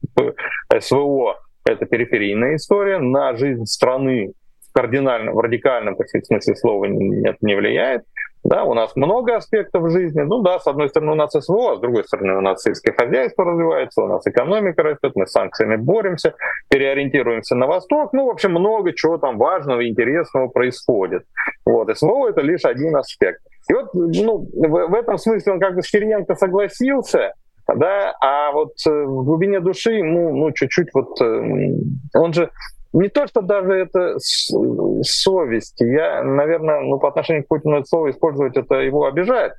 СВО 0.81 1.39
это 1.65 1.87
периферийная 1.87 2.57
история, 2.57 2.99
на 2.99 3.37
жизнь 3.37 3.67
страны 3.67 4.33
кардинально, 4.73 5.33
в 5.33 5.41
радикальном, 5.41 5.97
так 5.97 6.09
сказать, 6.09 6.27
смысле 6.27 6.57
слова 6.57 6.85
нет, 6.87 7.37
не 7.41 7.55
влияет. 7.55 8.05
Да, 8.45 8.65
у 8.65 8.75
нас 8.75 8.97
много 8.97 9.37
аспектов 9.37 9.89
жизни. 9.93 10.23
Ну 10.23 10.43
да, 10.43 10.59
с 10.59 10.67
одной 10.67 10.89
стороны 10.89 11.13
у 11.13 11.15
нас 11.15 11.31
СВО, 11.31 11.73
а 11.73 11.77
с 11.77 11.81
другой 11.81 12.03
стороны 12.05 12.37
у 12.37 12.41
нас 12.41 12.63
сельское 12.63 12.93
хозяйство 12.93 13.45
развивается, 13.45 14.03
у 14.03 14.09
нас 14.09 14.27
экономика 14.27 14.83
растет, 14.83 15.13
мы 15.15 15.27
с 15.27 15.31
санкциями 15.31 15.77
боремся, 15.77 16.35
переориентируемся 16.69 17.55
на 17.55 17.69
восток. 17.69 18.13
Ну, 18.13 18.27
в 18.27 18.31
общем, 18.31 18.51
много 18.51 18.93
чего 18.95 19.17
там 19.19 19.39
важного 19.39 19.81
и 19.81 19.89
интересного 19.89 20.49
происходит. 20.49 21.23
Вот, 21.65 21.97
СВО— 21.97 22.29
это 22.31 22.41
лишь 22.41 22.65
один 22.65 22.97
аспект. 22.97 23.41
И 23.71 23.75
вот 23.75 23.95
ну, 23.95 24.39
в, 24.39 24.89
в 24.89 24.95
этом 24.95 25.19
смысле 25.19 25.53
он 25.53 25.61
как 25.61 25.77
бы 25.77 25.83
с 25.83 25.91
Кириенко 25.91 26.35
согласился, 26.35 27.35
да, 27.77 28.15
а 28.21 28.53
вот 28.53 28.73
э, 28.87 28.91
в 28.91 29.25
глубине 29.25 29.61
души 29.61 29.93
ему, 29.93 30.35
ну, 30.35 30.53
чуть-чуть 30.53 30.89
вот, 30.95 31.21
э, 31.21 31.75
он 32.15 32.33
же 32.33 32.51
не 32.93 33.09
то, 33.09 33.27
что 33.27 33.41
даже 33.41 33.73
это 33.73 34.17
совесть, 34.19 35.81
я, 35.81 36.23
наверное, 36.23 36.81
ну, 36.81 36.99
по 36.99 37.09
отношению 37.09 37.45
к 37.45 37.49
Путину 37.49 37.77
это 37.79 37.87
слово 37.87 38.11
использовать, 38.11 38.57
это 38.57 38.77
его 38.77 39.07
обижает, 39.07 39.55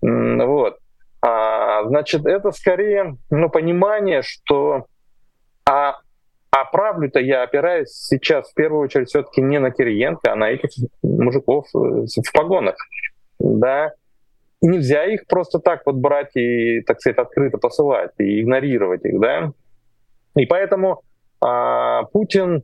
вот. 0.00 0.78
А, 1.24 1.84
значит, 1.84 2.26
это 2.26 2.50
скорее, 2.50 3.16
ну, 3.30 3.48
понимание, 3.48 4.22
что 4.22 4.86
а 5.64 5.98
а 6.54 6.66
правлю-то 6.66 7.18
я 7.18 7.44
опираюсь 7.44 7.88
сейчас 7.88 8.50
в 8.50 8.54
первую 8.54 8.82
очередь 8.82 9.08
все-таки 9.08 9.40
не 9.40 9.58
на 9.58 9.70
Кириенко, 9.70 10.32
а 10.32 10.36
на 10.36 10.50
этих 10.50 10.68
мужиков 11.02 11.64
э, 11.74 11.78
в 11.78 12.32
погонах. 12.34 12.76
Да, 13.38 13.92
нельзя 14.62 15.04
их 15.04 15.26
просто 15.26 15.58
так 15.58 15.82
вот 15.84 15.96
брать 15.96 16.34
и, 16.36 16.80
так 16.82 17.00
сказать, 17.00 17.18
открыто 17.18 17.58
посылать 17.58 18.12
и 18.18 18.40
игнорировать 18.40 19.04
их, 19.04 19.20
да. 19.20 19.52
И 20.36 20.46
поэтому 20.46 21.02
а, 21.40 22.04
Путин 22.04 22.62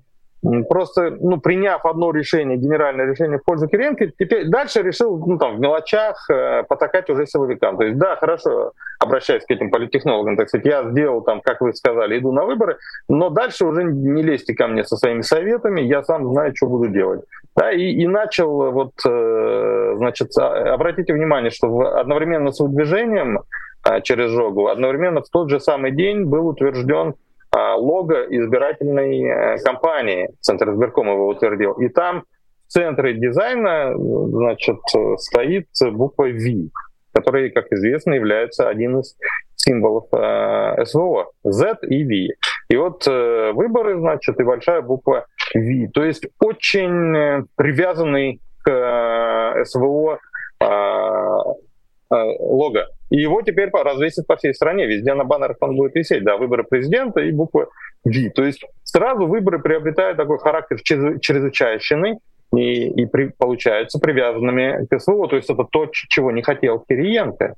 просто, 0.68 1.10
ну, 1.20 1.40
приняв 1.40 1.84
одно 1.84 2.12
решение, 2.12 2.56
генеральное 2.56 3.06
решение 3.06 3.38
в 3.38 3.44
пользу 3.44 3.66
Кириенко, 3.66 4.06
теперь 4.18 4.48
дальше 4.48 4.82
решил, 4.82 5.18
ну, 5.18 5.36
там, 5.36 5.56
в 5.56 5.60
мелочах 5.60 6.30
э, 6.30 6.62
потакать 6.68 7.10
уже 7.10 7.26
силовикам. 7.26 7.76
То 7.76 7.84
есть, 7.84 7.98
да, 7.98 8.16
хорошо, 8.16 8.72
обращаясь 9.00 9.44
к 9.44 9.50
этим 9.50 9.70
политтехнологам, 9.70 10.36
так 10.36 10.48
сказать, 10.48 10.66
я 10.66 10.88
сделал 10.90 11.22
там, 11.22 11.40
как 11.40 11.60
вы 11.60 11.72
сказали, 11.74 12.18
иду 12.18 12.32
на 12.32 12.44
выборы, 12.44 12.78
но 13.08 13.30
дальше 13.30 13.66
уже 13.66 13.82
не 13.82 14.22
лезьте 14.22 14.54
ко 14.54 14.68
мне 14.68 14.84
со 14.84 14.96
своими 14.96 15.22
советами, 15.22 15.80
я 15.80 16.02
сам 16.04 16.32
знаю, 16.32 16.52
что 16.54 16.66
буду 16.66 16.88
делать. 16.88 17.22
Да, 17.58 17.72
и, 17.72 17.90
и 17.90 18.06
начал, 18.06 18.70
вот, 18.70 18.92
э, 19.04 19.94
значит, 19.96 20.28
а, 20.38 20.74
обратите 20.74 21.12
внимание, 21.12 21.50
что 21.50 21.96
одновременно 21.96 22.52
с 22.52 22.60
выдвижением 22.60 23.40
э, 23.84 24.00
через 24.02 24.30
Жогу, 24.30 24.68
одновременно 24.68 25.22
в 25.22 25.28
тот 25.28 25.50
же 25.50 25.58
самый 25.58 25.90
день 25.90 26.24
был 26.24 26.46
утвержден 26.46 27.14
а, 27.50 27.74
лого 27.74 28.26
избирательной 28.30 29.24
э, 29.24 29.58
кампании. 29.64 30.28
Центр 30.40 30.70
избирком 30.70 31.08
его 31.08 31.26
утвердил. 31.26 31.72
И 31.72 31.88
там 31.88 32.22
в 32.68 32.70
центре 32.70 33.14
дизайна 33.14 33.92
значит, 33.96 34.78
стоит 35.16 35.66
буква 35.90 36.28
V, 36.28 36.68
которая, 37.12 37.50
как 37.50 37.72
известно, 37.72 38.12
является 38.12 38.68
один 38.68 39.00
из 39.00 39.16
символов 39.56 40.04
э, 40.12 40.84
СВО. 40.84 41.32
Z 41.42 41.78
и 41.88 42.04
V. 42.04 42.36
И 42.68 42.76
вот 42.76 43.04
выборы, 43.06 43.98
значит, 43.98 44.38
и 44.38 44.44
большая 44.44 44.82
буква 44.82 45.26
V. 45.54 45.88
То 45.92 46.04
есть 46.04 46.26
очень 46.40 47.16
э, 47.16 47.44
привязанный 47.56 48.40
к 48.62 48.70
э, 48.70 49.64
СВО 49.64 50.18
э, 50.60 50.64
э, 50.64 52.14
лого. 52.40 52.86
И 53.10 53.16
его 53.16 53.42
теперь 53.42 53.70
развесят 53.72 54.26
по 54.26 54.36
всей 54.36 54.54
стране. 54.54 54.86
Везде 54.86 55.14
на 55.14 55.24
баннерах 55.24 55.56
он 55.60 55.76
будет 55.76 55.94
висеть. 55.94 56.24
Да, 56.24 56.36
выборы 56.36 56.64
президента 56.64 57.20
и 57.20 57.32
буква 57.32 57.68
V. 58.04 58.30
То 58.34 58.44
есть 58.44 58.64
сразу 58.84 59.26
выборы 59.26 59.60
приобретают 59.60 60.16
такой 60.16 60.38
характер 60.38 60.80
чрезвычайщины 60.82 62.18
и, 62.54 62.88
и 62.88 63.06
при, 63.06 63.28
получаются 63.28 63.98
привязанными 63.98 64.86
к 64.86 64.98
СВО. 64.98 65.28
То 65.28 65.36
есть 65.36 65.50
это 65.50 65.64
то, 65.64 65.88
чего 65.92 66.30
не 66.30 66.42
хотел 66.42 66.80
Кириенко. 66.80 67.54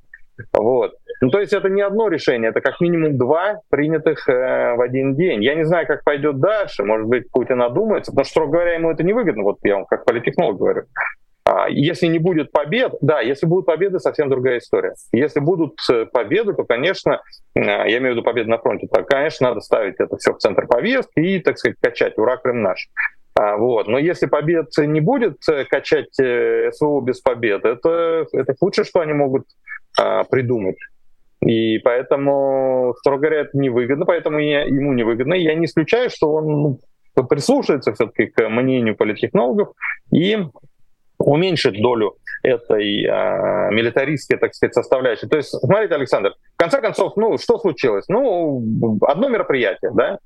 Вот. 0.53 0.93
Ну, 1.21 1.29
то 1.29 1.39
есть 1.39 1.53
это 1.53 1.69
не 1.69 1.81
одно 1.81 2.07
решение, 2.07 2.49
это 2.49 2.61
как 2.61 2.81
минимум 2.81 3.17
два 3.17 3.59
принятых 3.69 4.27
э, 4.27 4.75
в 4.75 4.81
один 4.81 5.15
день. 5.15 5.43
Я 5.43 5.55
не 5.55 5.63
знаю, 5.63 5.85
как 5.85 6.03
пойдет 6.03 6.39
дальше. 6.39 6.83
Может 6.83 7.07
быть, 7.07 7.29
Путин 7.31 7.61
одумается, 7.61 8.11
потому 8.11 8.25
что, 8.25 8.31
строго 8.31 8.51
говоря, 8.53 8.73
ему 8.73 8.91
это 8.91 9.03
невыгодно. 9.03 9.43
Вот 9.43 9.57
я 9.63 9.75
вам 9.75 9.85
как 9.85 10.05
политтехнолог 10.05 10.57
говорю. 10.57 10.83
А, 11.43 11.67
если 11.69 12.07
не 12.07 12.19
будет 12.19 12.51
побед, 12.51 12.93
да, 13.01 13.19
если 13.19 13.45
будут 13.45 13.65
победы, 13.65 13.99
совсем 13.99 14.29
другая 14.29 14.59
история. 14.59 14.93
Если 15.11 15.39
будут 15.39 15.77
э, 15.91 16.05
победы, 16.05 16.53
то, 16.53 16.63
конечно, 16.63 17.21
э, 17.55 17.59
я 17.61 17.97
имею 17.97 18.13
в 18.13 18.17
виду 18.17 18.23
победы 18.23 18.49
на 18.49 18.59
фронте, 18.59 18.87
то, 18.87 19.03
конечно, 19.03 19.49
надо 19.49 19.61
ставить 19.61 19.95
это 19.99 20.17
все 20.17 20.33
в 20.33 20.37
центр 20.37 20.67
повестки 20.67 21.19
и, 21.19 21.39
так 21.39 21.57
сказать, 21.57 21.77
качать 21.81 22.17
«Ура, 22.17 22.37
Крым 22.37 22.61
наш». 22.61 22.87
А, 23.41 23.57
вот. 23.57 23.87
Но 23.87 23.97
если 23.97 24.27
побед 24.27 24.67
не 24.77 25.01
будет 25.01 25.37
э, 25.49 25.65
качать 25.65 26.13
СВО 26.13 27.01
без 27.01 27.21
побед, 27.21 27.65
это, 27.65 28.25
это 28.33 28.55
худшее, 28.59 28.85
что 28.85 28.99
они 28.99 29.13
могут 29.13 29.45
а, 29.99 30.23
придумать. 30.25 30.77
И 31.41 31.79
поэтому, 31.79 32.93
строго 32.99 33.21
говоря, 33.21 33.41
это 33.41 33.57
невыгодно, 33.57 34.05
поэтому 34.05 34.37
я, 34.37 34.63
ему 34.63 34.93
невыгодно. 34.93 35.33
Я 35.33 35.55
не 35.55 35.65
исключаю, 35.65 36.11
что 36.11 36.31
он 36.33 36.77
ну, 37.15 37.23
прислушается 37.27 37.93
все-таки 37.93 38.27
к 38.27 38.47
мнению 38.47 38.95
политтехнологов 38.95 39.69
и 40.13 40.37
уменьшит 41.17 41.81
долю 41.81 42.17
этой 42.43 43.05
э, 43.05 43.71
милитаристской, 43.71 44.37
так 44.37 44.53
сказать, 44.53 44.75
составляющей. 44.75 45.27
То 45.27 45.37
есть, 45.37 45.49
смотрите, 45.49 45.95
Александр, 45.95 46.35
в 46.53 46.57
конце 46.57 46.79
концов, 46.79 47.13
ну, 47.15 47.37
что 47.39 47.57
случилось? 47.57 48.05
Ну, 48.07 48.99
одно 49.07 49.29
мероприятие, 49.29 49.91
да? 49.95 50.19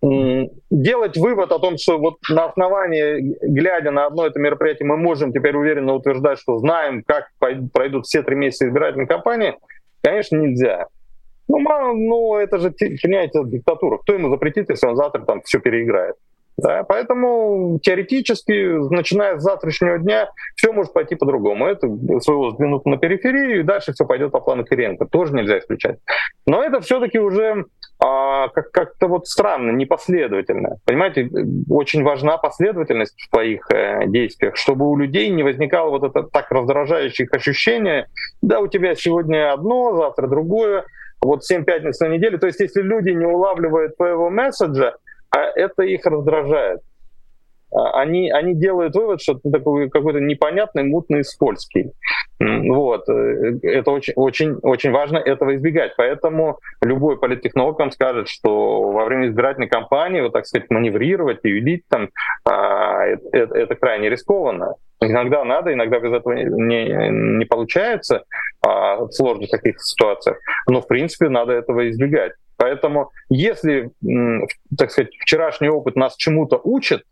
Делать 0.00 1.16
вывод 1.16 1.50
о 1.50 1.58
том, 1.58 1.76
что 1.76 1.98
вот 1.98 2.18
на 2.30 2.46
основании, 2.46 3.36
глядя 3.42 3.90
на 3.90 4.06
одно 4.06 4.26
это 4.26 4.38
мероприятие, 4.38 4.86
мы 4.86 4.96
можем 4.96 5.32
теперь 5.32 5.56
уверенно 5.56 5.94
утверждать, 5.94 6.38
что 6.38 6.58
знаем, 6.58 7.02
как 7.04 7.30
пройдут 7.72 8.06
все 8.06 8.22
три 8.22 8.36
месяца 8.36 8.68
избирательной 8.68 9.06
кампании, 9.06 9.56
конечно, 10.02 10.36
нельзя. 10.36 10.86
Ну, 11.48 11.58
мало, 11.58 11.94
ну, 11.94 12.36
это 12.36 12.58
же, 12.58 12.70
понимаете, 12.70 13.40
диктатура. 13.44 13.98
Кто 13.98 14.12
ему 14.12 14.28
запретит, 14.30 14.68
если 14.68 14.86
он 14.86 14.96
завтра 14.96 15.22
там 15.22 15.40
все 15.42 15.58
переиграет? 15.58 16.14
Да, 16.58 16.82
поэтому 16.82 17.78
теоретически, 17.80 18.92
начиная 18.92 19.38
с 19.38 19.42
завтрашнего 19.42 19.98
дня, 19.98 20.28
все 20.56 20.72
может 20.72 20.92
пойти 20.92 21.14
по-другому. 21.14 21.66
Это 21.66 21.86
своего 22.20 22.50
сдвинут 22.50 22.84
на 22.84 22.98
периферию, 22.98 23.60
и 23.60 23.62
дальше 23.62 23.92
все 23.92 24.04
пойдет 24.04 24.32
по 24.32 24.40
плану 24.40 24.64
Кириенко. 24.64 25.06
Тоже 25.06 25.34
нельзя 25.34 25.58
исключать. 25.58 25.98
Но 26.46 26.62
это 26.62 26.80
все-таки 26.80 27.20
уже 27.20 27.64
а, 28.00 28.48
как- 28.48 28.70
как-то 28.70 29.08
вот 29.08 29.26
странно, 29.26 29.72
непоследовательно. 29.72 30.76
Понимаете, 30.84 31.28
очень 31.68 32.04
важна 32.04 32.38
последовательность 32.38 33.20
в 33.20 33.30
твоих 33.30 33.70
э, 33.72 34.06
действиях, 34.06 34.56
чтобы 34.56 34.88
у 34.88 34.96
людей 34.96 35.30
не 35.30 35.42
возникало 35.42 35.90
вот 35.90 36.04
это 36.04 36.22
так 36.22 36.50
раздражающих 36.50 37.32
ощущение, 37.32 38.06
да, 38.40 38.60
у 38.60 38.68
тебя 38.68 38.94
сегодня 38.94 39.52
одно, 39.52 39.96
завтра 39.96 40.28
другое, 40.28 40.84
вот 41.20 41.44
7 41.44 41.64
пятниц 41.64 41.98
на 42.00 42.08
неделю. 42.08 42.38
То 42.38 42.46
есть 42.46 42.60
если 42.60 42.82
люди 42.82 43.10
не 43.10 43.26
улавливают 43.26 43.96
твоего 43.96 44.30
месседжа, 44.30 44.94
а 45.30 45.40
это 45.40 45.82
их 45.82 46.06
раздражает. 46.06 46.80
А, 47.70 48.00
они, 48.00 48.30
они 48.30 48.54
делают 48.54 48.94
вывод, 48.94 49.20
что 49.20 49.34
ты 49.34 49.50
такой 49.50 49.90
какой-то 49.90 50.20
непонятный, 50.20 50.84
мутный, 50.84 51.24
скользкий. 51.24 51.92
Вот. 52.38 53.08
Э, 53.08 53.58
это 53.62 53.90
очень, 53.90 54.14
очень, 54.16 54.54
очень 54.62 54.90
важно 54.90 55.18
этого 55.18 55.54
избегать. 55.56 55.92
Поэтому 55.96 56.58
любой 56.80 57.18
политтехнолог 57.18 57.78
вам 57.78 57.90
скажет, 57.90 58.28
что 58.28 58.90
во 58.92 59.04
время 59.04 59.28
избирательной 59.28 59.68
кампании, 59.68 60.20
вот 60.20 60.32
так 60.32 60.46
сказать, 60.46 60.70
маневрировать 60.70 61.40
и 61.42 61.50
юлить 61.50 61.82
там, 61.88 62.08
а, 62.44 63.04
это, 63.06 63.54
это 63.54 63.74
крайне 63.74 64.08
рискованно. 64.08 64.74
Иногда 65.00 65.44
надо, 65.44 65.72
иногда 65.72 66.00
без 66.00 66.12
этого 66.12 66.34
не, 66.34 67.38
не 67.38 67.44
получается 67.44 68.24
а, 68.62 68.96
в 69.04 69.12
сложных 69.12 69.50
таких 69.50 69.80
ситуациях. 69.80 70.38
Но, 70.66 70.80
в 70.80 70.88
принципе, 70.88 71.28
надо 71.28 71.52
этого 71.52 71.88
избегать. 71.90 72.32
Поэтому 72.56 73.12
если, 73.28 73.90
так 74.76 74.90
сказать, 74.90 75.14
вчерашний 75.20 75.68
опыт 75.68 75.94
нас 75.94 76.16
чему-то 76.16 76.60
учит, 76.62 77.04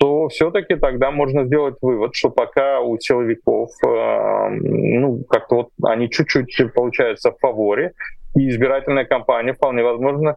то 0.00 0.28
все-таки 0.28 0.76
тогда 0.76 1.10
можно 1.10 1.44
сделать 1.44 1.74
вывод, 1.82 2.14
что 2.14 2.30
пока 2.30 2.80
у 2.80 2.98
силовиков, 2.98 3.68
э, 3.84 4.48
ну, 4.48 5.22
как-то 5.28 5.56
вот 5.56 5.68
они 5.84 6.08
чуть-чуть 6.08 6.72
получаются 6.72 7.32
в 7.32 7.38
фаворе, 7.38 7.92
и 8.34 8.48
избирательная 8.48 9.04
кампания 9.04 9.52
вполне 9.52 9.82
возможно 9.82 10.36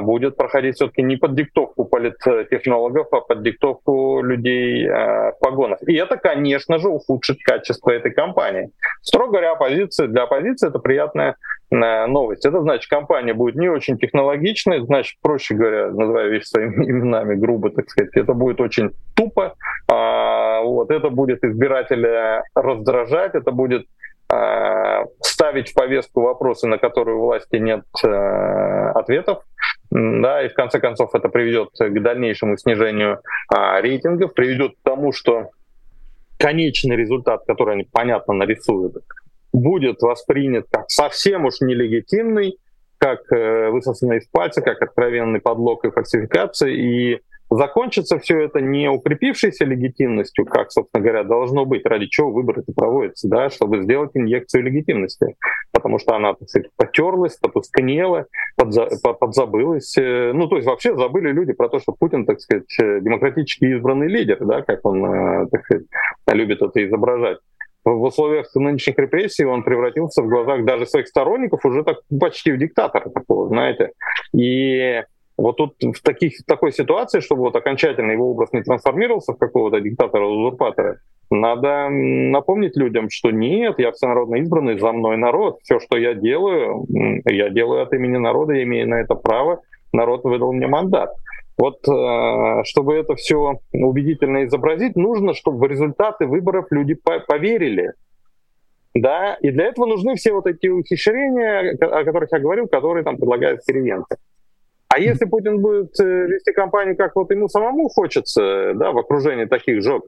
будет 0.00 0.36
проходить 0.36 0.76
все-таки 0.76 1.02
не 1.02 1.16
под 1.16 1.34
диктовку 1.34 1.84
политтехнологов, 1.84 3.08
а 3.12 3.20
под 3.20 3.42
диктовку 3.42 4.22
людей 4.22 4.86
а, 4.88 5.32
в 5.32 5.38
погонах. 5.40 5.78
И 5.86 5.94
это, 5.94 6.16
конечно 6.16 6.78
же, 6.78 6.88
ухудшит 6.88 7.38
качество 7.42 7.90
этой 7.90 8.12
кампании. 8.12 8.70
Строго 9.00 9.32
говоря, 9.32 9.52
оппозиция, 9.52 10.08
для 10.08 10.24
оппозиции 10.24 10.68
это 10.68 10.78
приятная 10.78 11.36
а, 11.70 12.06
новость. 12.06 12.44
Это 12.44 12.60
значит, 12.60 12.90
кампания 12.90 13.32
будет 13.32 13.54
не 13.54 13.68
очень 13.68 13.96
технологичной, 13.96 14.84
значит, 14.84 15.18
проще 15.22 15.54
говоря, 15.54 15.90
называю 15.90 16.30
вещи 16.30 16.46
своими 16.46 16.84
именами, 16.90 17.34
грубо, 17.34 17.70
так 17.70 17.88
сказать, 17.88 18.14
это 18.14 18.34
будет 18.34 18.60
очень 18.60 18.90
тупо, 19.14 19.54
вот, 19.88 20.90
это 20.90 21.08
будет 21.08 21.44
избирателя 21.44 22.44
раздражать, 22.54 23.34
это 23.34 23.50
будет 23.52 23.86
ставить 25.20 25.70
в 25.70 25.74
повестку 25.74 26.22
вопросы, 26.22 26.66
на 26.66 26.78
которые 26.78 27.16
у 27.16 27.20
власти 27.20 27.56
нет 27.56 27.84
э, 28.02 28.08
ответов, 28.94 29.42
да, 29.94 30.42
и 30.42 30.48
в 30.48 30.54
конце 30.54 30.80
концов 30.80 31.14
это 31.14 31.28
приведет 31.28 31.68
к 31.78 32.00
дальнейшему 32.00 32.56
снижению 32.56 33.20
а, 33.48 33.78
рейтингов, 33.80 34.32
приведет 34.32 34.72
к 34.72 34.82
тому, 34.82 35.12
что 35.12 35.50
конечный 36.38 36.96
результат, 36.96 37.42
который 37.46 37.74
они 37.74 37.84
понятно 37.84 38.32
нарисуют, 38.32 38.96
будет 39.52 40.00
воспринят 40.00 40.66
как 40.70 40.90
совсем 40.90 41.44
уж 41.44 41.60
нелегитимный, 41.60 42.56
как 42.96 43.20
э, 43.32 43.68
высосанный 43.68 44.18
из 44.18 44.26
пальца, 44.28 44.62
как 44.62 44.80
откровенный 44.80 45.40
подлог 45.40 45.84
и 45.84 45.90
фальсификация, 45.90 46.70
и 46.70 47.20
закончится 47.56 48.18
все 48.18 48.40
это 48.40 48.60
не 48.60 48.88
укрепившейся 48.88 49.64
легитимностью, 49.64 50.46
как, 50.46 50.70
собственно 50.72 51.02
говоря, 51.02 51.24
должно 51.24 51.64
быть, 51.64 51.84
ради 51.86 52.06
чего 52.06 52.30
выборы 52.30 52.62
проводятся, 52.74 53.28
да, 53.28 53.50
чтобы 53.50 53.82
сделать 53.82 54.10
инъекцию 54.14 54.64
легитимности, 54.64 55.36
потому 55.72 55.98
что 55.98 56.14
она, 56.14 56.34
так 56.34 56.48
сказать, 56.48 56.70
потерлась, 56.76 57.36
потускнела, 57.36 58.26
подза, 58.56 58.88
подзабылась. 59.02 59.96
Э, 59.98 60.32
ну, 60.32 60.48
то 60.48 60.56
есть 60.56 60.66
вообще 60.66 60.96
забыли 60.96 61.32
люди 61.32 61.52
про 61.52 61.68
то, 61.68 61.78
что 61.78 61.92
Путин, 61.92 62.26
так 62.26 62.40
сказать, 62.40 62.78
э, 62.80 63.00
демократически 63.00 63.66
избранный 63.66 64.08
лидер, 64.08 64.38
да, 64.40 64.62
как 64.62 64.84
он, 64.84 65.04
э, 65.04 65.46
так 65.50 65.64
сказать, 65.64 65.86
любит 66.28 66.62
это 66.62 66.84
изображать 66.84 67.38
в 67.84 68.02
условиях 68.02 68.46
нынешних 68.54 68.96
репрессий 68.96 69.44
он 69.44 69.64
превратился 69.64 70.22
в 70.22 70.28
глазах 70.28 70.64
даже 70.64 70.86
своих 70.86 71.08
сторонников 71.08 71.64
уже 71.64 71.82
так 71.82 71.98
почти 72.20 72.52
в 72.52 72.58
диктатора 72.58 73.10
такого, 73.10 73.48
знаете. 73.48 73.90
И 74.32 75.02
вот 75.36 75.56
тут 75.56 75.74
в, 75.80 76.02
таких, 76.02 76.34
в 76.38 76.44
такой 76.44 76.72
ситуации, 76.72 77.20
чтобы 77.20 77.42
вот 77.42 77.56
окончательно 77.56 78.12
его 78.12 78.30
образ 78.30 78.52
не 78.52 78.62
трансформировался 78.62 79.32
в 79.32 79.38
какого-то 79.38 79.80
диктатора-узурпатора, 79.80 80.98
надо 81.30 81.88
напомнить 81.88 82.76
людям, 82.76 83.08
что 83.08 83.30
нет, 83.30 83.78
я 83.78 83.92
всенародно 83.92 84.36
избранный, 84.36 84.78
за 84.78 84.92
мной 84.92 85.16
народ. 85.16 85.60
Все, 85.62 85.80
что 85.80 85.96
я 85.96 86.14
делаю, 86.14 86.84
я 87.24 87.48
делаю 87.48 87.82
от 87.82 87.92
имени 87.94 88.18
народа, 88.18 88.52
я 88.52 88.64
имею 88.64 88.88
на 88.88 89.00
это 89.00 89.14
право. 89.14 89.62
Народ 89.92 90.24
выдал 90.24 90.52
мне 90.52 90.66
мандат. 90.66 91.10
Вот 91.56 91.86
э, 91.88 92.64
чтобы 92.64 92.94
это 92.94 93.14
все 93.14 93.60
убедительно 93.72 94.44
изобразить, 94.44 94.96
нужно, 94.96 95.32
чтобы 95.32 95.58
в 95.58 95.70
результаты 95.70 96.26
выборов 96.26 96.66
люди 96.70 96.94
поверили. 97.26 97.92
Да, 98.94 99.34
и 99.40 99.50
для 99.50 99.66
этого 99.66 99.86
нужны 99.86 100.16
все 100.16 100.32
вот 100.32 100.46
эти 100.46 100.66
ухищрения, 100.66 101.76
о 101.80 102.04
которых 102.04 102.30
я 102.30 102.38
говорил, 102.38 102.68
которые 102.68 103.04
там 103.04 103.16
предлагают 103.16 103.62
Кириенко. 103.66 104.16
А 104.92 104.98
если 104.98 105.24
Путин 105.24 105.62
будет 105.62 105.98
э, 106.00 106.26
вести 106.26 106.52
кампанию, 106.52 106.96
как 106.98 107.16
вот 107.16 107.30
ему 107.30 107.48
самому 107.48 107.88
хочется, 107.88 108.74
да, 108.74 108.92
в 108.92 108.98
окружении 108.98 109.46
таких 109.46 109.82
жог, 109.82 110.06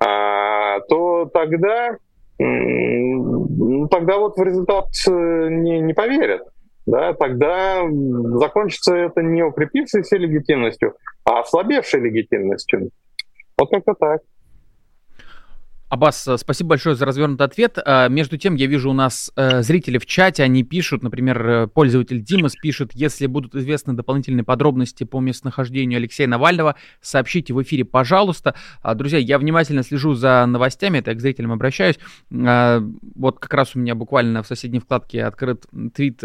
а, 0.00 0.80
то 0.88 1.26
тогда, 1.26 1.98
тогда 2.38 4.18
вот 4.18 4.38
в 4.38 4.42
результат 4.42 4.86
э, 5.06 5.48
не, 5.50 5.80
не 5.80 5.92
поверят. 5.92 6.42
Да, 6.86 7.12
тогда 7.12 7.82
закончится 8.38 8.94
это 8.94 9.22
не 9.22 9.42
укрепившейся 9.42 10.16
легитимностью, 10.16 10.94
а 11.24 11.40
ослабевшей 11.40 12.00
легитимностью. 12.00 12.88
Вот 13.58 13.70
как-то 13.70 13.92
так. 13.92 14.22
Аббас, 15.88 16.26
э, 16.26 16.38
спасибо 16.38 16.70
большое 16.70 16.96
за 16.96 17.04
развернутый 17.04 17.46
ответ. 17.46 17.78
А, 17.84 18.08
между 18.08 18.38
тем, 18.38 18.54
я 18.54 18.66
вижу 18.66 18.90
у 18.90 18.94
нас 18.94 19.30
э, 19.36 19.62
зрители 19.62 19.98
в 19.98 20.06
чате, 20.06 20.42
они 20.42 20.62
пишут, 20.62 21.02
например, 21.02 21.48
э, 21.48 21.66
пользователь 21.66 22.22
Димас 22.22 22.54
пишет, 22.54 22.92
если 22.94 23.26
будут 23.26 23.54
известны 23.54 23.92
дополнительные 23.92 24.44
подробности 24.44 25.04
по 25.04 25.20
местонахождению 25.20 25.98
Алексея 25.98 26.26
Навального, 26.26 26.76
сообщите 27.02 27.52
в 27.52 27.62
эфире, 27.62 27.84
пожалуйста. 27.84 28.54
А, 28.82 28.94
друзья, 28.94 29.18
я 29.18 29.38
внимательно 29.38 29.82
слежу 29.82 30.14
за 30.14 30.44
новостями, 30.46 30.98
это 30.98 31.10
я 31.10 31.16
к 31.16 31.20
зрителям 31.20 31.52
обращаюсь. 31.52 31.98
А, 32.32 32.82
вот 33.14 33.38
как 33.38 33.52
раз 33.52 33.76
у 33.76 33.78
меня 33.78 33.94
буквально 33.94 34.42
в 34.42 34.46
соседней 34.46 34.80
вкладке 34.80 35.24
открыт 35.24 35.66
твит, 35.94 36.22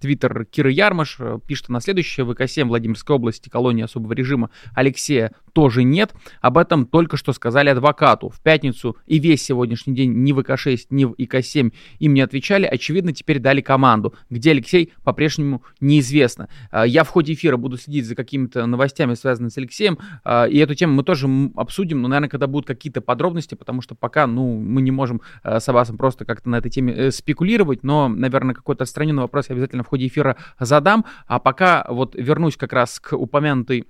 твиттер 0.00 0.46
Киры 0.46 0.72
Ярмаш, 0.72 1.18
пишет 1.46 1.68
на 1.68 1.80
следующее, 1.80 2.24
в 2.24 2.32
ИК-7 2.32 2.64
Владимирской 2.64 3.14
области, 3.14 3.50
колонии 3.50 3.84
особого 3.84 4.14
режима, 4.14 4.50
Алексея 4.74 5.32
тоже 5.52 5.84
нет. 5.84 6.12
Об 6.40 6.58
этом 6.58 6.86
только 6.86 7.16
что 7.16 7.32
сказали 7.32 7.68
адвокату. 7.68 8.30
В 8.30 8.40
пятницу 8.40 8.96
и 9.06 9.18
весь 9.18 9.42
сегодняшний 9.42 9.94
день 9.94 10.12
ни 10.22 10.32
в 10.32 10.40
ИК-6, 10.40 10.86
ни 10.90 11.04
в 11.04 11.14
ИК-7 11.16 11.72
им 11.98 12.14
не 12.14 12.20
отвечали. 12.20 12.66
Очевидно, 12.66 13.12
теперь 13.12 13.38
дали 13.38 13.60
команду. 13.60 14.14
Где 14.30 14.50
Алексей, 14.52 14.92
по-прежнему 15.04 15.62
неизвестно. 15.80 16.48
А, 16.70 16.86
я 16.86 17.04
в 17.04 17.08
ходе 17.08 17.32
эфира 17.34 17.56
буду 17.56 17.76
следить 17.76 18.06
за 18.06 18.14
какими-то 18.14 18.66
новостями, 18.66 19.14
связанными 19.14 19.50
с 19.50 19.58
Алексеем, 19.58 19.98
а, 20.24 20.46
и 20.46 20.58
эту 20.58 20.74
тему 20.74 20.94
мы 20.94 21.02
тоже 21.02 21.28
обсудим, 21.56 22.02
но, 22.02 22.08
наверное, 22.08 22.28
когда 22.28 22.46
будут 22.46 22.66
какие-то 22.66 23.00
подробности, 23.00 23.54
потому 23.54 23.82
что 23.82 23.94
пока, 23.94 24.26
ну, 24.26 24.58
мы 24.58 24.82
не 24.82 24.90
можем 24.90 25.22
а, 25.42 25.60
с 25.60 25.68
Аббасом 25.68 25.96
просто 25.96 26.24
как-то 26.24 26.48
на 26.48 26.56
этой 26.56 26.70
теме 26.70 26.92
э, 26.94 27.10
спекулировать, 27.10 27.82
но, 27.82 28.08
наверное, 28.08 28.54
какой-то 28.54 28.84
отстраненный 28.84 29.22
вопрос 29.22 29.48
я 29.48 29.54
обязательно 29.54 29.82
в 29.82 29.88
ходе 29.88 30.06
эфира 30.06 30.36
задам. 30.58 31.04
А 31.26 31.38
пока 31.38 31.84
вот 31.88 32.14
вернусь 32.14 32.56
как 32.56 32.72
раз 32.72 33.00
к 33.00 33.16
упомянутой 33.16 33.86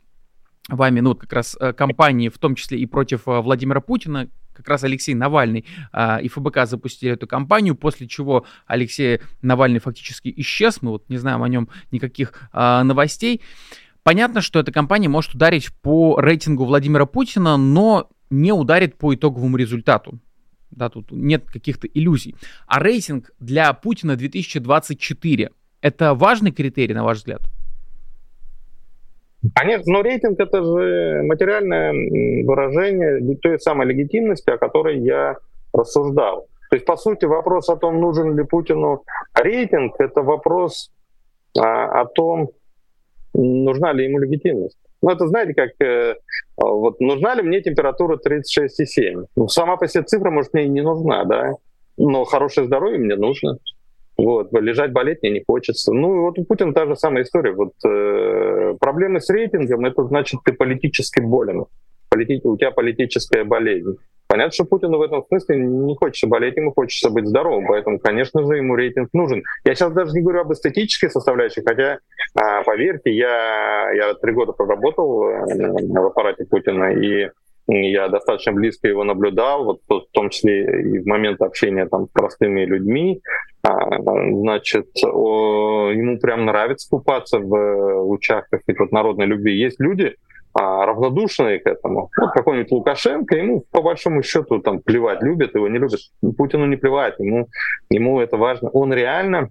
вами, 0.69 1.01
ну, 1.01 1.15
как 1.15 1.33
раз 1.33 1.57
э, 1.59 1.73
кампании, 1.73 2.29
в 2.29 2.39
том 2.39 2.55
числе 2.55 2.79
и 2.79 2.87
против 2.87 3.27
э, 3.27 3.41
Владимира 3.41 3.81
Путина, 3.81 4.29
как 4.53 4.69
раз 4.69 4.85
Алексей 4.85 5.15
Навальный 5.15 5.65
а, 5.93 6.19
и 6.19 6.29
ФБК 6.29 6.67
запустили 6.67 7.13
эту 7.13 7.27
кампанию, 7.27 7.75
после 7.75 8.07
чего 8.07 8.47
Алексей 8.67 9.21
Навальный 9.43 9.81
фактически 9.81 10.33
исчез, 10.39 10.83
мы 10.83 10.91
вот 10.91 11.09
не 11.09 11.19
знаем 11.19 11.43
о 11.43 11.49
нем 11.49 11.69
никаких 11.91 12.33
а, 12.53 12.85
новостей. 12.85 13.41
Понятно, 14.03 14.41
что 14.41 14.59
эта 14.59 14.73
кампания 14.73 15.09
может 15.09 15.35
ударить 15.35 15.73
по 15.81 16.19
рейтингу 16.21 16.65
Владимира 16.65 17.07
Путина, 17.07 17.57
но 17.57 18.11
не 18.31 18.53
ударит 18.53 18.99
по 18.99 19.15
итоговому 19.15 19.57
результату. 19.57 20.19
Да, 20.71 20.89
тут 20.89 21.13
нет 21.13 21.45
каких-то 21.47 21.87
иллюзий. 21.87 22.35
А 22.67 22.81
рейтинг 22.81 23.31
для 23.39 23.73
Путина 23.75 24.17
2024– 24.17 25.51
это 25.83 26.15
важный 26.15 26.51
критерий, 26.51 26.95
на 26.95 27.05
ваш 27.05 27.19
взгляд? 27.19 27.43
Конечно, 29.55 29.93
но 29.93 30.03
рейтинг 30.03 30.39
это 30.39 30.63
же 30.63 31.23
материальное 31.25 31.93
выражение 32.45 33.37
той 33.37 33.59
самой 33.59 33.87
легитимности, 33.89 34.51
о 34.51 34.59
которой 34.59 35.01
я 35.01 35.37
рассуждал. 35.73 36.47
То 36.71 36.77
есть, 36.77 36.87
по 36.87 36.97
сути, 36.97 37.25
вопрос 37.25 37.69
о 37.69 37.77
том, 37.77 38.01
нужен 38.01 38.37
ли 38.37 38.45
Путину 38.45 39.05
рейтинг, 39.35 39.97
это 39.99 40.23
вопрос 40.23 40.91
а, 41.59 42.01
о 42.01 42.07
том, 42.07 42.51
нужна 43.35 43.93
ли 43.93 44.05
ему 44.05 44.19
легитимность. 44.19 44.79
Ну, 45.03 45.11
это 45.11 45.27
знаете, 45.27 45.55
как 45.55 45.71
э, 45.81 46.15
вот 46.57 47.01
нужна 47.01 47.35
ли 47.35 47.43
мне 47.43 47.61
температура 47.61 48.17
36,7? 48.17 49.27
Ну, 49.35 49.49
сама 49.49 49.77
по 49.77 49.89
себе 49.89 50.05
цифра, 50.05 50.31
может, 50.31 50.55
мне 50.55 50.67
и 50.67 50.69
не 50.69 50.81
нужна, 50.81 51.25
да, 51.25 51.51
но 51.97 52.25
хорошее 52.25 52.67
здоровье 52.67 52.99
мне 52.99 53.17
нужно. 53.17 53.59
Вот, 54.23 54.53
лежать 54.53 54.93
болеть 54.93 55.19
мне 55.23 55.33
не 55.33 55.45
хочется. 55.45 55.93
Ну, 55.93 56.21
вот 56.23 56.39
у 56.39 56.45
Путина 56.45 56.73
та 56.73 56.87
же 56.87 56.95
самая 56.95 57.25
история. 57.25 57.53
Вот 57.53 57.73
э, 57.85 58.75
проблемы 58.79 59.21
с 59.21 59.29
рейтингом, 59.29 59.85
это 59.85 60.05
значит, 60.05 60.41
ты 60.45 60.53
политически 60.53 61.21
болен. 61.21 61.65
Полити... 62.09 62.41
У 62.45 62.57
тебя 62.57 62.71
политическая 62.71 63.43
болезнь. 63.43 63.97
Понятно, 64.29 64.53
что 64.53 64.65
Путину 64.65 64.99
в 64.99 65.03
этом 65.03 65.25
смысле 65.27 65.57
не 65.57 65.97
хочется 65.97 66.29
болеть, 66.29 66.57
ему 66.57 66.73
хочется 66.73 67.11
быть 67.11 67.27
здоровым, 67.27 67.67
поэтому, 67.67 67.99
конечно 67.99 68.47
же, 68.47 68.57
ему 68.57 68.77
рейтинг 68.77 69.09
нужен. 69.13 69.43
Я 69.65 69.75
сейчас 69.75 69.93
даже 69.93 70.13
не 70.13 70.23
говорю 70.23 70.43
об 70.43 70.53
эстетической 70.53 71.11
составляющей, 71.11 71.63
хотя, 71.67 71.99
а, 72.35 72.63
поверьте, 72.63 73.13
я, 73.13 73.91
я 73.91 74.15
три 74.15 74.33
года 74.33 74.53
проработал 74.53 75.25
э, 75.25 75.45
в 75.47 76.07
аппарате 76.07 76.45
Путина, 76.45 76.93
и 76.93 77.29
я 77.67 78.09
достаточно 78.09 78.53
близко 78.53 78.89
его 78.89 79.05
наблюдал, 79.05 79.65
вот 79.65 79.81
в 79.89 80.13
том 80.13 80.31
числе 80.31 80.83
и 80.83 80.99
в 81.01 81.07
момент 81.07 81.43
общения 81.43 81.87
там, 81.87 82.07
с 82.07 82.11
простыми 82.11 82.65
людьми. 82.65 83.21
Значит, 83.87 84.89
ему 84.97 86.19
прям 86.19 86.45
нравится 86.45 86.89
купаться 86.89 87.39
в 87.39 88.03
лучах 88.03 88.49
какой-то 88.51 88.87
народной 88.95 89.27
любви. 89.27 89.59
Есть 89.59 89.81
люди, 89.81 90.17
а, 90.55 90.85
равнодушные 90.85 91.61
к 91.61 91.67
этому. 91.67 92.11
Вот 92.17 92.33
какой-нибудь 92.33 92.71
Лукашенко, 92.73 93.37
ему 93.37 93.65
по 93.71 93.81
большому 93.81 94.23
счету 94.23 94.59
там 94.59 94.81
плевать, 94.81 95.23
любят 95.23 95.55
его, 95.55 95.67
не 95.69 95.79
любят. 95.79 96.01
Путину 96.37 96.67
не 96.67 96.77
плевать, 96.77 97.19
ему, 97.19 97.49
ему 97.89 98.21
это 98.21 98.37
важно. 98.37 98.69
Он 98.71 98.93
реально 98.93 99.49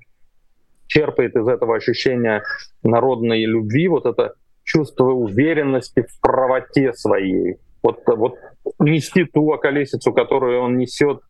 черпает 0.86 1.36
из 1.36 1.48
этого 1.48 1.76
ощущения 1.76 2.44
народной 2.84 3.46
любви, 3.46 3.88
вот 3.88 4.06
это 4.06 4.36
чувство 4.64 5.06
уверенности 5.06 6.04
в 6.08 6.22
правоте 6.22 6.94
своей, 6.94 7.58
вот, 7.82 8.04
вот 8.06 8.36
нести 8.78 9.24
ту 9.24 9.52
околесицу, 9.52 10.14
которую 10.14 10.62
он 10.62 10.78
несет, 10.78 11.22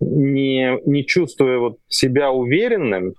не, 0.00 0.78
не 0.86 1.06
чувствуя 1.06 1.58
вот 1.58 1.78
себя 1.88 2.30
уверенным 2.30 3.14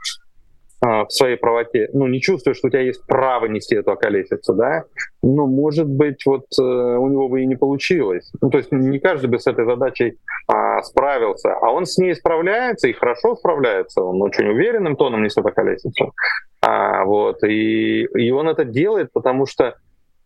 а, 0.83 1.05
в 1.05 1.11
своей 1.11 1.37
правоте, 1.37 1.89
ну, 1.93 2.07
не 2.07 2.19
чувствуя, 2.19 2.55
что 2.55 2.67
у 2.67 2.69
тебя 2.71 2.81
есть 2.81 3.05
право 3.05 3.45
нести 3.45 3.75
эту 3.75 3.91
околесицу, 3.91 4.55
да, 4.55 4.83
ну, 5.21 5.45
может 5.45 5.87
быть, 5.87 6.25
вот 6.25 6.45
э, 6.59 6.63
у 6.63 7.07
него 7.07 7.29
бы 7.29 7.43
и 7.43 7.45
не 7.45 7.55
получилось. 7.55 8.31
Ну, 8.41 8.49
то 8.49 8.57
есть 8.57 8.71
не 8.71 8.97
каждый 8.97 9.29
бы 9.29 9.37
с 9.37 9.45
этой 9.45 9.65
задачей 9.65 10.17
а, 10.47 10.81
справился, 10.81 11.53
а 11.53 11.69
он 11.69 11.85
с 11.85 11.99
ней 11.99 12.15
справляется 12.15 12.87
и 12.87 12.93
хорошо 12.93 13.35
справляется, 13.35 14.01
он 14.01 14.23
очень 14.23 14.47
уверенным 14.47 14.95
тоном 14.95 15.21
несет 15.21 15.45
околесицу. 15.45 16.13
А, 16.61 17.05
вот, 17.05 17.43
и, 17.43 18.05
и 18.05 18.31
он 18.31 18.49
это 18.49 18.65
делает, 18.65 19.13
потому 19.13 19.45
что 19.45 19.75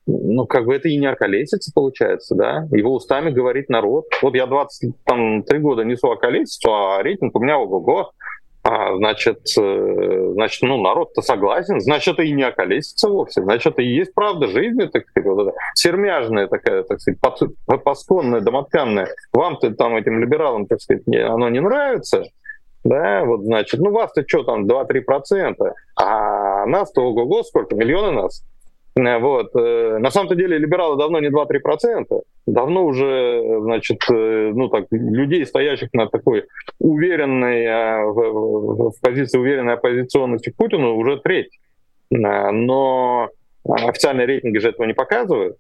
ну, 0.08 0.46
как 0.46 0.66
бы 0.66 0.76
это 0.76 0.88
и 0.88 0.98
не 0.98 1.08
околесица 1.08 1.72
получается, 1.74 2.36
да, 2.36 2.68
его 2.72 2.94
устами 2.94 3.32
говорит 3.32 3.70
народ. 3.70 4.06
Вот 4.22 4.36
я 4.36 4.46
23 4.46 5.60
года 5.60 5.84
несу 5.84 6.10
околесицу, 6.10 6.74
а 6.74 7.02
рейтинг 7.02 7.36
у 7.36 7.40
меня 7.40 7.58
ого-го. 7.58 8.12
А, 8.68 8.96
значит, 8.98 9.42
э, 9.60 10.32
значит, 10.34 10.64
ну, 10.64 10.82
народ-то 10.82 11.22
согласен, 11.22 11.80
значит, 11.80 12.16
это 12.16 12.24
и 12.24 12.32
не 12.32 12.42
околесица 12.42 13.10
вовсе, 13.10 13.44
значит, 13.44 13.74
это 13.74 13.84
и 13.84 13.94
есть 13.94 14.12
правда 14.16 14.48
жизни, 14.48 14.86
так 14.86 15.08
сказать, 15.08 15.30
вот 15.30 15.48
эта 15.48 15.58
сермяжная 15.76 16.48
такая, 16.48 16.82
так 16.82 17.00
сказать, 17.00 17.20
пасконная, 17.84 18.42
домотканная. 18.42 19.08
Вам-то 19.34 19.70
там, 19.76 19.96
этим 19.96 20.20
либералам, 20.20 20.66
так 20.66 20.82
сказать, 20.82 21.04
оно 21.08 21.48
не 21.50 21.60
нравится, 21.60 22.24
да, 22.84 23.24
вот, 23.24 23.44
значит, 23.44 23.80
ну, 23.80 23.92
вас-то 23.92 24.24
что 24.28 24.42
там, 24.42 24.66
2-3%, 24.66 25.54
а 25.96 26.66
нас-то 26.66 27.02
ого-го, 27.02 27.44
сколько, 27.44 27.76
миллионы 27.76 28.20
нас, 28.20 28.44
Вот. 28.96 29.54
На 29.54 30.10
самом-то 30.10 30.36
деле 30.36 30.58
либералы 30.58 30.98
давно 30.98 31.20
не 31.20 31.28
2-3%, 31.28 32.06
давно 32.48 32.86
уже, 32.86 33.60
значит, 33.62 33.98
ну 34.10 34.70
так, 34.70 34.86
людей, 34.90 35.46
стоящих 35.46 35.90
на 35.94 36.08
такой 36.08 36.46
уверенной, 36.80 38.06
в, 38.14 38.92
в 38.92 39.02
позиции 39.02 39.38
уверенной 39.38 39.74
оппозиционности 39.74 40.52
к 40.52 40.56
Путину, 40.56 40.96
уже 40.96 41.18
треть. 41.18 41.50
Но 42.10 43.30
официальные 43.68 44.28
рейтинги 44.28 44.60
же 44.60 44.70
этого 44.70 44.86
не 44.86 44.94
показывают. 44.94 45.58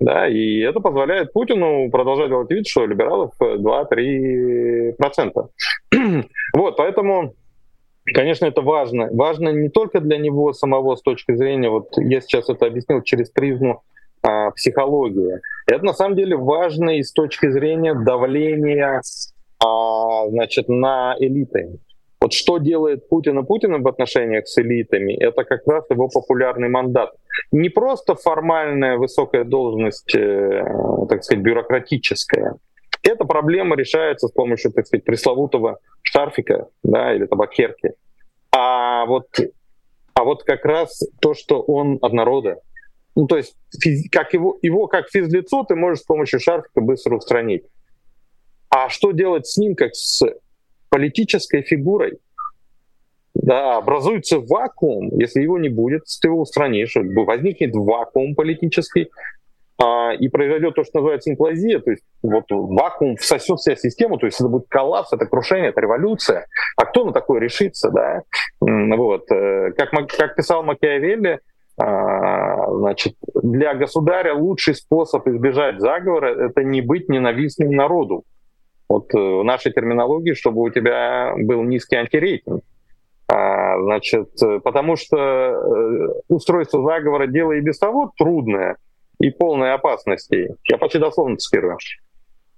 Да, 0.00 0.26
и 0.26 0.60
это 0.60 0.80
позволяет 0.80 1.32
Путину 1.34 1.90
продолжать 1.90 2.28
делать 2.30 2.50
вид, 2.50 2.66
что 2.66 2.86
либералов 2.86 3.32
2-3%. 3.38 4.94
вот, 6.54 6.76
поэтому, 6.78 7.34
конечно, 8.14 8.46
это 8.46 8.62
важно. 8.62 9.08
Важно 9.12 9.50
не 9.50 9.68
только 9.68 10.00
для 10.00 10.18
него 10.18 10.52
самого 10.52 10.96
с 10.96 11.02
точки 11.02 11.34
зрения, 11.34 11.70
вот 11.70 11.88
я 11.96 12.20
сейчас 12.20 12.48
это 12.48 12.66
объяснил 12.66 13.02
через 13.02 13.30
призму 13.30 13.82
а, 14.22 14.50
психологии. 14.50 15.40
Это 15.66 15.84
на 15.84 15.92
самом 15.92 16.16
деле 16.16 16.36
важно 16.36 16.98
и 16.98 17.02
с 17.02 17.12
точки 17.12 17.50
зрения 17.50 17.94
давления 17.94 19.02
а, 19.64 20.28
значит, 20.28 20.68
на 20.68 21.16
элиты. 21.18 21.78
Вот 22.20 22.34
что 22.34 22.58
делает 22.58 23.08
Путин 23.08 23.38
и 23.38 23.46
Путин 23.46 23.82
в 23.82 23.88
отношениях 23.88 24.46
с 24.46 24.58
элитами, 24.58 25.14
это 25.14 25.44
как 25.44 25.66
раз 25.66 25.84
его 25.88 26.08
популярный 26.08 26.68
мандат. 26.68 27.14
Не 27.50 27.70
просто 27.70 28.14
формальная 28.14 28.98
высокая 28.98 29.44
должность, 29.44 30.14
э, 30.14 30.62
так 31.08 31.24
сказать, 31.24 31.42
бюрократическая. 31.42 32.56
Эта 33.02 33.24
проблема 33.24 33.76
решается 33.76 34.28
с 34.28 34.32
помощью, 34.32 34.72
так 34.72 34.86
сказать, 34.86 35.04
пресловутого 35.04 35.78
шарфика 36.02 36.68
да, 36.82 37.14
или 37.14 37.26
табакерки. 37.26 37.92
А 38.52 39.06
вот, 39.06 39.28
а 40.14 40.24
вот 40.24 40.44
как 40.44 40.64
раз 40.64 41.02
то, 41.20 41.34
что 41.34 41.62
он 41.62 41.98
от. 42.02 42.12
Ну, 43.16 43.26
то 43.26 43.36
есть 43.36 43.56
как 44.10 44.34
его, 44.34 44.58
его 44.62 44.86
как 44.86 45.08
физлицо 45.08 45.64
ты 45.64 45.74
можешь 45.74 46.00
с 46.00 46.06
помощью 46.06 46.40
шарфика 46.40 46.80
быстро 46.80 47.16
устранить. 47.16 47.64
А 48.68 48.88
что 48.88 49.12
делать 49.12 49.46
с 49.46 49.56
ним, 49.56 49.74
как 49.74 49.94
с 49.94 50.22
политической 50.90 51.62
фигурой. 51.62 52.18
Да, 53.32 53.78
образуется 53.78 54.40
вакуум, 54.40 55.18
если 55.18 55.40
его 55.40 55.58
не 55.58 55.68
будет, 55.68 56.02
ты 56.20 56.28
его 56.28 56.40
устранишь, 56.40 56.94
возникнет 56.96 57.74
вакуум 57.74 58.34
политический, 58.34 59.08
а, 59.82 60.12
и 60.12 60.28
произойдет 60.28 60.74
то, 60.74 60.84
что 60.84 60.98
называется 60.98 61.30
имплазия, 61.30 61.78
то 61.78 61.90
есть 61.90 62.02
вот 62.22 62.44
вакуум 62.50 63.16
всосет 63.16 63.58
вся 63.58 63.76
систему, 63.76 64.18
то 64.18 64.26
есть 64.26 64.38
это 64.38 64.48
будет 64.48 64.66
коллапс, 64.68 65.12
это 65.12 65.24
крушение, 65.24 65.70
это 65.70 65.80
революция. 65.80 66.46
А 66.76 66.84
кто 66.84 67.04
на 67.04 67.12
такое 67.12 67.40
решится, 67.40 67.90
да? 67.90 68.22
Вот. 68.60 69.30
Э, 69.32 69.72
как, 69.72 69.90
как 69.90 70.36
писал 70.36 70.62
Макиавелли, 70.64 71.40
а, 71.78 72.70
значит, 72.74 73.14
для 73.42 73.74
государя 73.74 74.34
лучший 74.34 74.74
способ 74.74 75.26
избежать 75.28 75.80
заговора— 75.80 76.26
это 76.48 76.62
не 76.62 76.82
быть 76.82 77.08
ненавистным 77.08 77.70
народу. 77.70 78.24
Вот 78.86 79.14
э, 79.14 79.18
в 79.18 79.44
нашей 79.44 79.72
терминологии, 79.72 80.34
чтобы 80.34 80.60
у 80.60 80.68
тебя 80.68 81.32
был 81.38 81.62
низкий 81.62 81.96
антирейтинг. 81.96 82.62
А, 83.28 83.80
значит, 83.80 84.28
э, 84.42 84.60
потому 84.60 84.96
что 84.96 86.20
устройство 86.28 86.82
заговора 86.82 87.26
дело 87.26 87.52
и 87.52 87.62
без 87.62 87.78
того 87.78 88.12
трудное 88.18 88.76
и 89.20 89.30
полное 89.30 89.74
опасностей. 89.74 90.48
Я 90.68 90.78
почти 90.78 90.98
дословно 90.98 91.36
цитирую. 91.36 91.78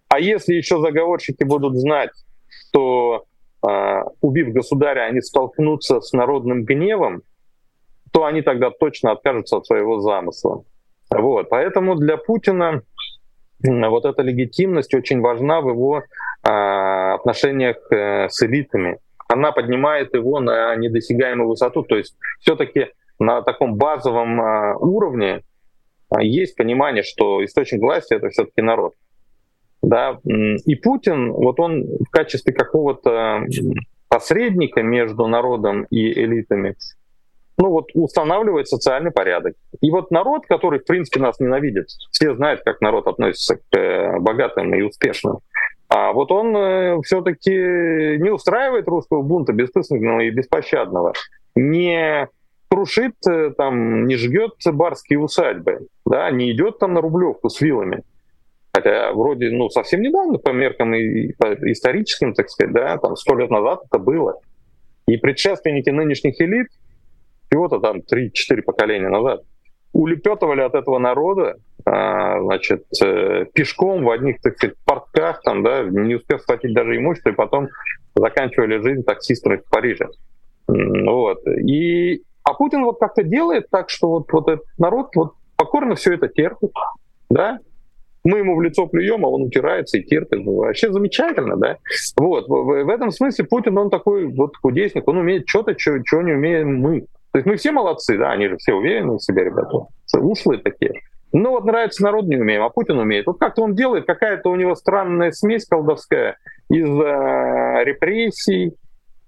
А 0.08 0.20
если 0.20 0.54
еще 0.54 0.80
заговорщики 0.80 1.42
будут 1.42 1.76
знать, 1.76 2.10
что 2.48 3.24
а, 3.62 4.04
убив 4.20 4.52
государя, 4.52 5.02
они 5.02 5.20
столкнутся 5.20 6.00
с 6.00 6.12
народным 6.12 6.64
гневом, 6.64 7.22
то 8.12 8.24
они 8.24 8.42
тогда 8.42 8.70
точно 8.70 9.12
откажутся 9.12 9.56
от 9.56 9.66
своего 9.66 10.00
замысла. 10.00 10.64
Вот. 11.10 11.48
Поэтому 11.50 11.96
для 11.96 12.16
Путина 12.16 12.82
вот 13.64 14.04
эта 14.04 14.22
легитимность 14.22 14.94
очень 14.94 15.20
важна 15.20 15.60
в 15.60 15.68
его 15.68 16.02
а, 16.42 17.14
отношениях 17.14 17.76
э, 17.90 18.28
с 18.28 18.42
элитами. 18.42 18.98
Она 19.28 19.52
поднимает 19.52 20.14
его 20.14 20.40
на 20.40 20.74
недосягаемую 20.76 21.48
высоту. 21.48 21.82
То 21.82 21.96
есть 21.96 22.16
все-таки 22.40 22.88
на 23.18 23.42
таком 23.42 23.76
базовом 23.76 24.40
а, 24.40 24.76
уровне 24.76 25.42
есть 26.20 26.56
понимание, 26.56 27.02
что 27.02 27.44
источник 27.44 27.80
власти 27.80 28.14
это 28.14 28.28
все-таки 28.30 28.62
народ. 28.62 28.94
Да? 29.82 30.18
И 30.24 30.74
Путин, 30.76 31.32
вот 31.32 31.58
он 31.58 31.82
в 31.82 32.10
качестве 32.10 32.52
какого-то 32.52 33.44
посредника 34.08 34.82
между 34.82 35.26
народом 35.26 35.84
и 35.90 36.12
элитами, 36.12 36.76
ну 37.58 37.70
вот 37.70 37.90
устанавливает 37.94 38.68
социальный 38.68 39.10
порядок. 39.10 39.54
И 39.80 39.90
вот 39.90 40.10
народ, 40.10 40.46
который 40.46 40.80
в 40.80 40.84
принципе 40.84 41.20
нас 41.20 41.40
ненавидит, 41.40 41.86
все 42.10 42.34
знают, 42.34 42.62
как 42.64 42.80
народ 42.80 43.06
относится 43.06 43.56
к 43.56 43.76
э, 43.76 44.18
богатым 44.18 44.74
и 44.74 44.82
успешным, 44.82 45.38
а 45.94 46.12
вот 46.12 46.32
он 46.32 46.56
э, 46.56 47.02
все-таки 47.02 47.50
не 47.50 48.30
устраивает 48.30 48.88
русского 48.88 49.20
бунта 49.20 49.52
бессмысленного 49.52 50.20
и 50.20 50.30
беспощадного, 50.30 51.12
не 51.54 52.28
крушит 52.72 53.16
э, 53.28 53.50
там, 53.50 54.06
не 54.06 54.16
жгет 54.16 54.54
барские 54.64 55.18
усадьбы, 55.18 55.88
да, 56.06 56.30
не 56.30 56.50
идет 56.52 56.78
там 56.78 56.94
на 56.94 57.02
Рублевку 57.02 57.50
с 57.50 57.60
вилами. 57.60 58.02
Хотя 58.72 59.12
вроде, 59.12 59.50
ну, 59.50 59.68
совсем 59.68 60.00
недавно, 60.00 60.38
по 60.38 60.50
меркам 60.52 60.94
и 60.94 61.32
по 61.34 61.52
историческим, 61.70 62.32
так 62.32 62.48
сказать, 62.48 62.72
да, 62.72 62.96
там 62.96 63.14
сто 63.16 63.36
лет 63.36 63.50
назад 63.50 63.80
это 63.84 63.98
было. 63.98 64.40
И 65.06 65.18
предшественники 65.18 65.90
нынешних 65.90 66.40
элит, 66.40 66.68
всего-то 67.50 67.78
там 67.78 67.98
3-4 67.98 68.62
поколения 68.62 69.10
назад, 69.10 69.42
улепетывали 69.92 70.62
от 70.62 70.74
этого 70.74 70.98
народа, 70.98 71.56
а, 71.84 72.40
значит, 72.40 72.86
э, 73.04 73.44
пешком 73.52 74.04
в 74.04 74.10
одних, 74.10 74.40
так 74.40 74.56
сказать, 74.56 74.76
портках, 74.86 75.42
там, 75.42 75.62
да, 75.62 75.82
не 75.82 76.14
успев 76.14 76.40
схватить 76.40 76.72
даже 76.72 76.96
имущество, 76.96 77.28
и 77.28 77.34
потом 77.34 77.68
заканчивали 78.14 78.80
жизнь 78.80 79.02
таксистами 79.02 79.56
в 79.58 79.68
Париже. 79.68 80.08
Вот. 80.66 81.46
И, 81.46 82.22
а 82.44 82.54
Путин 82.54 82.84
вот 82.84 82.98
как-то 82.98 83.22
делает 83.22 83.68
так, 83.70 83.90
что 83.90 84.08
вот, 84.08 84.32
вот 84.32 84.48
этот 84.48 84.64
народ 84.78 85.14
вот 85.14 85.34
покорно 85.56 85.94
все 85.94 86.14
это 86.14 86.28
терпит, 86.28 86.72
да, 87.30 87.58
мы 88.24 88.38
ему 88.38 88.56
в 88.56 88.62
лицо 88.62 88.86
плюем, 88.86 89.24
а 89.24 89.28
он 89.28 89.42
утирается 89.42 89.98
и 89.98 90.02
терпит. 90.02 90.44
Вообще 90.44 90.92
замечательно, 90.92 91.56
да? 91.56 91.78
Вот. 92.16 92.48
В, 92.48 92.88
этом 92.88 93.10
смысле 93.10 93.44
Путин, 93.46 93.76
он 93.78 93.90
такой 93.90 94.26
вот 94.26 94.56
кудесник, 94.58 95.08
он 95.08 95.18
умеет 95.18 95.48
что-то, 95.48 95.74
чего 95.74 96.22
не 96.22 96.32
умеем 96.32 96.80
мы. 96.80 97.00
То 97.32 97.38
есть 97.38 97.46
мы 97.46 97.56
все 97.56 97.72
молодцы, 97.72 98.18
да, 98.18 98.30
они 98.30 98.48
же 98.48 98.56
все 98.58 98.74
уверены 98.74 99.14
в 99.14 99.22
себе, 99.22 99.44
ребята. 99.44 99.86
Ушлые 100.18 100.60
такие. 100.60 101.00
Ну 101.32 101.50
вот 101.50 101.64
нравится 101.64 102.02
народ 102.02 102.26
не 102.26 102.36
умеем, 102.36 102.62
а 102.62 102.68
Путин 102.68 102.98
умеет. 102.98 103.26
Вот 103.26 103.38
как-то 103.38 103.62
он 103.62 103.74
делает, 103.74 104.06
какая-то 104.06 104.50
у 104.50 104.56
него 104.56 104.74
странная 104.74 105.32
смесь 105.32 105.66
колдовская 105.66 106.36
из 106.68 106.86
э, 106.86 107.84
репрессий, 107.84 108.74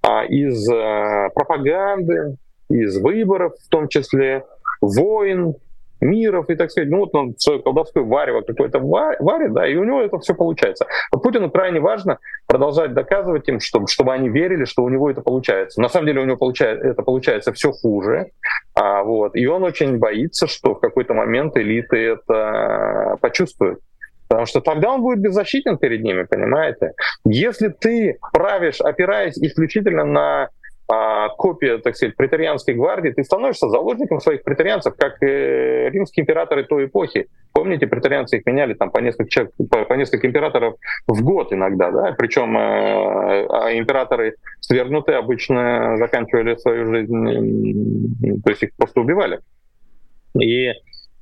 э, 0.07 0.27
из 0.27 0.69
э, 0.71 1.31
пропаганды, 1.35 2.37
из 2.69 3.01
выборов 3.01 3.55
в 3.65 3.69
том 3.69 3.89
числе, 3.89 4.45
войн, 4.81 5.55
миров 6.05 6.49
и 6.51 6.55
так 6.55 6.71
сказать. 6.71 6.91
Ну 6.91 6.99
вот 6.99 7.15
он 7.15 7.35
свое 7.39 7.61
колдовское 7.61 8.05
варево 8.05 8.43
какое-то 8.43 8.79
варит, 8.79 9.53
да, 9.53 9.67
и 9.67 9.75
у 9.77 9.85
него 9.85 10.03
это 10.03 10.19
все 10.19 10.35
получается. 10.35 10.87
А 11.11 11.19
Путину 11.19 11.51
крайне 11.51 11.81
важно 11.81 12.19
продолжать 12.47 12.95
доказывать 12.95 13.49
им, 13.49 13.61
чтобы, 13.61 13.89
чтобы 13.89 14.13
они 14.13 14.29
верили, 14.29 14.65
что 14.65 14.85
у 14.85 14.89
него 14.89 15.11
это 15.11 15.23
получается. 15.23 15.81
На 15.81 15.89
самом 15.89 16.07
деле 16.07 16.21
у 16.21 16.25
него 16.25 16.37
получается, 16.37 16.87
это 16.87 17.03
получается 17.03 17.53
все 17.53 17.73
хуже. 17.73 18.31
А, 18.75 19.03
вот, 19.03 19.35
и 19.35 19.47
он 19.47 19.63
очень 19.65 19.99
боится, 19.99 20.47
что 20.47 20.75
в 20.75 20.81
какой-то 20.81 21.15
момент 21.15 21.57
элиты 21.57 21.97
это 21.97 23.17
почувствуют. 23.21 23.81
Потому 24.29 24.47
что 24.47 24.61
тогда 24.61 24.91
он 24.91 25.03
будет 25.03 25.21
беззащитен 25.21 25.79
перед 25.79 26.03
ними, 26.03 26.25
понимаете? 26.25 26.93
Если 27.25 27.69
ты 27.69 28.19
правишь, 28.33 28.81
опираясь 28.81 29.39
исключительно 29.39 30.05
на 30.05 30.49
копия, 30.87 31.79
так 31.79 31.97
сказать, 31.97 32.15
претарианской 32.15 32.75
гвардии, 32.75 33.11
ты 33.11 33.25
становишься 33.25 33.69
заложником 33.69 34.21
своих 34.21 34.43
претарианцев, 34.43 34.95
как 34.97 35.23
и 35.23 35.27
римские 35.91 36.23
императоры 36.25 36.65
той 36.65 36.87
эпохи. 36.87 37.29
Помните, 37.53 37.87
претарианцы 37.87 38.37
их 38.37 38.47
меняли 38.47 38.75
там 38.75 38.91
по 38.91 38.99
несколько, 38.99 39.31
человек, 39.31 39.53
по, 39.71 39.85
по 39.85 39.95
несколько 39.95 40.27
императоров 40.27 40.75
в 41.07 41.23
год 41.23 41.53
иногда, 41.53 41.91
да? 41.91 42.15
Причем 42.19 42.57
э, 42.57 43.47
а 43.49 43.71
императоры 43.73 44.37
свергнутые 44.61 45.19
обычно 45.19 45.97
заканчивали 45.97 46.57
свою 46.57 46.87
жизнь, 46.87 48.43
то 48.43 48.51
есть 48.51 48.63
их 48.63 48.75
просто 48.77 49.01
убивали. 49.01 49.41
И 50.39 50.73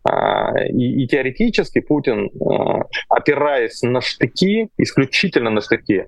а, 0.05 0.59
и, 0.67 1.05
и 1.05 1.07
теоретически 1.07 1.81
Путин, 1.81 2.31
а, 2.41 2.87
опираясь 3.09 3.83
на 3.83 4.01
штыки, 4.01 4.69
исключительно 4.77 5.51
на 5.51 5.61
штыки, 5.61 6.07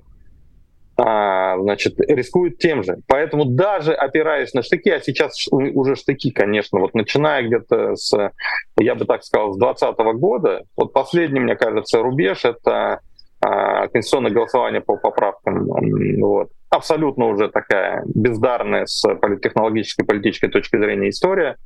а, 0.97 1.59
значит, 1.59 1.99
рискует 1.99 2.59
тем 2.59 2.83
же. 2.83 2.99
Поэтому 3.09 3.45
даже 3.45 3.93
опираясь 3.93 4.55
на 4.55 4.63
штыки, 4.63 4.91
а 4.91 5.01
сейчас 5.01 5.47
уже 5.51 5.97
штыки, 5.97 6.31
конечно, 6.31 6.79
вот 6.81 6.95
начиная 6.95 7.43
где-то 7.43 7.97
с, 7.97 8.31
я 8.79 8.95
бы 8.95 9.05
так 9.05 9.25
сказал, 9.25 9.53
с 9.55 9.59
2020 9.59 10.21
года, 10.21 10.63
вот 10.77 10.93
последний, 10.93 11.41
мне 11.41 11.57
кажется, 11.57 12.03
рубеж— 12.03 12.45
это 12.47 13.01
конституционное 13.41 14.31
голосование 14.31 14.81
по 14.81 14.97
поправкам. 14.97 15.67
Вот. 16.21 16.49
Абсолютно 16.71 17.27
уже 17.27 17.51
такая 17.51 18.03
бездарная 18.07 18.87
с 18.87 19.03
политтехнологической, 19.17 20.07
политической 20.07 20.49
точки 20.49 20.77
зрения 20.79 21.11
история, 21.11 21.57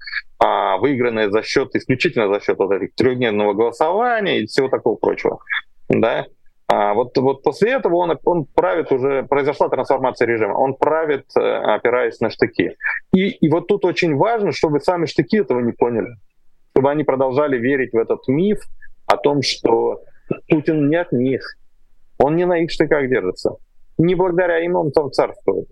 выигранная 0.40 1.30
за 1.30 1.42
счет, 1.42 1.74
исключительно 1.74 2.28
за 2.32 2.40
счет 2.40 2.58
вот 2.58 2.72
этих 2.72 2.94
трехдневного 2.96 3.52
голосования 3.52 4.40
и 4.40 4.46
всего 4.46 4.68
такого 4.68 4.96
прочего. 4.96 5.38
Да? 5.88 6.26
А 6.70 6.92
вот, 6.92 7.16
вот 7.16 7.42
после 7.42 7.72
этого 7.72 7.96
он, 7.96 8.18
он 8.24 8.44
правит 8.44 8.92
уже, 8.92 9.22
произошла 9.22 9.70
трансформация 9.70 10.26
режима, 10.26 10.52
он 10.52 10.74
правит, 10.74 11.24
э, 11.34 11.40
опираясь 11.40 12.20
на 12.20 12.28
штыки. 12.28 12.76
И, 13.10 13.28
и 13.30 13.48
вот 13.48 13.68
тут 13.68 13.86
очень 13.86 14.14
важно, 14.16 14.52
чтобы 14.52 14.80
сами 14.80 15.06
штыки 15.06 15.38
этого 15.38 15.60
не 15.60 15.72
поняли, 15.72 16.16
чтобы 16.72 16.90
они 16.90 17.04
продолжали 17.04 17.56
верить 17.56 17.94
в 17.94 17.96
этот 17.96 18.28
миф 18.28 18.60
о 19.06 19.16
том, 19.16 19.40
что 19.40 20.02
Путин 20.50 20.90
не 20.90 20.96
от 20.96 21.10
них, 21.10 21.56
он 22.18 22.36
не 22.36 22.44
на 22.44 22.58
их 22.58 22.70
штыках 22.70 23.08
держится. 23.08 23.56
Не 23.96 24.14
благодаря 24.14 24.58
им 24.62 24.76
он 24.76 24.92
там 24.92 25.10
царствует, 25.10 25.68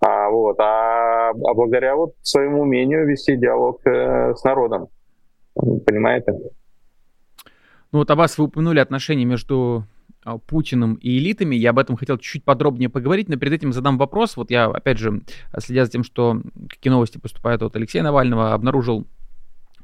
а, 0.00 0.30
вот, 0.30 0.58
а, 0.60 1.30
а 1.30 1.54
благодаря 1.54 1.94
вот 1.94 2.14
своему 2.22 2.62
умению 2.62 3.06
вести 3.06 3.36
диалог 3.36 3.86
э, 3.86 4.34
с 4.34 4.42
народом. 4.44 4.88
Понимаете? 5.54 6.32
Ну 7.92 7.98
вот, 7.98 8.10
Аббас, 8.10 8.38
вы 8.38 8.44
упомянули 8.44 8.78
отношения 8.78 9.26
между 9.26 9.84
Путиным 10.46 10.94
и 10.94 11.18
элитами. 11.18 11.56
Я 11.56 11.70
об 11.70 11.78
этом 11.78 11.96
хотел 11.96 12.18
чуть-чуть 12.18 12.44
подробнее 12.44 12.88
поговорить, 12.88 13.28
но 13.28 13.36
перед 13.36 13.52
этим 13.54 13.72
задам 13.72 13.98
вопрос. 13.98 14.36
Вот 14.36 14.50
я, 14.50 14.66
опять 14.66 14.98
же, 14.98 15.22
следя 15.58 15.84
за 15.84 15.90
тем, 15.90 16.04
что 16.04 16.42
какие 16.68 16.90
новости 16.90 17.18
поступают 17.18 17.62
от 17.62 17.76
Алексея 17.76 18.02
Навального, 18.02 18.52
обнаружил 18.52 19.06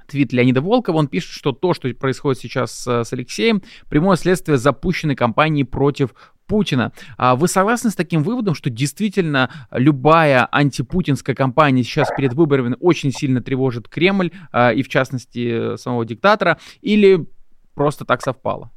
твит 0.06 0.32
Леонида 0.32 0.60
Волкова. 0.60 0.96
Он 0.96 1.08
пишет, 1.08 1.30
что 1.30 1.52
то, 1.52 1.72
что 1.72 1.92
происходит 1.94 2.40
сейчас 2.40 2.86
с 2.86 3.12
Алексеем, 3.12 3.62
прямое 3.88 4.16
следствие 4.16 4.58
запущенной 4.58 5.16
кампании 5.16 5.62
против 5.62 6.14
Путина. 6.46 6.92
А 7.16 7.36
вы 7.36 7.48
согласны 7.48 7.90
с 7.90 7.94
таким 7.94 8.22
выводом, 8.22 8.54
что 8.54 8.70
действительно 8.70 9.50
любая 9.70 10.46
антипутинская 10.50 11.34
кампания 11.34 11.82
сейчас 11.82 12.10
перед 12.14 12.34
выборами 12.34 12.76
очень 12.80 13.12
сильно 13.12 13.40
тревожит 13.40 13.88
Кремль 13.88 14.30
а, 14.52 14.70
и, 14.72 14.82
в 14.82 14.88
частности, 14.88 15.76
самого 15.76 16.04
диктатора, 16.04 16.58
или 16.82 17.26
просто 17.74 18.04
так 18.04 18.22
совпало? 18.22 18.70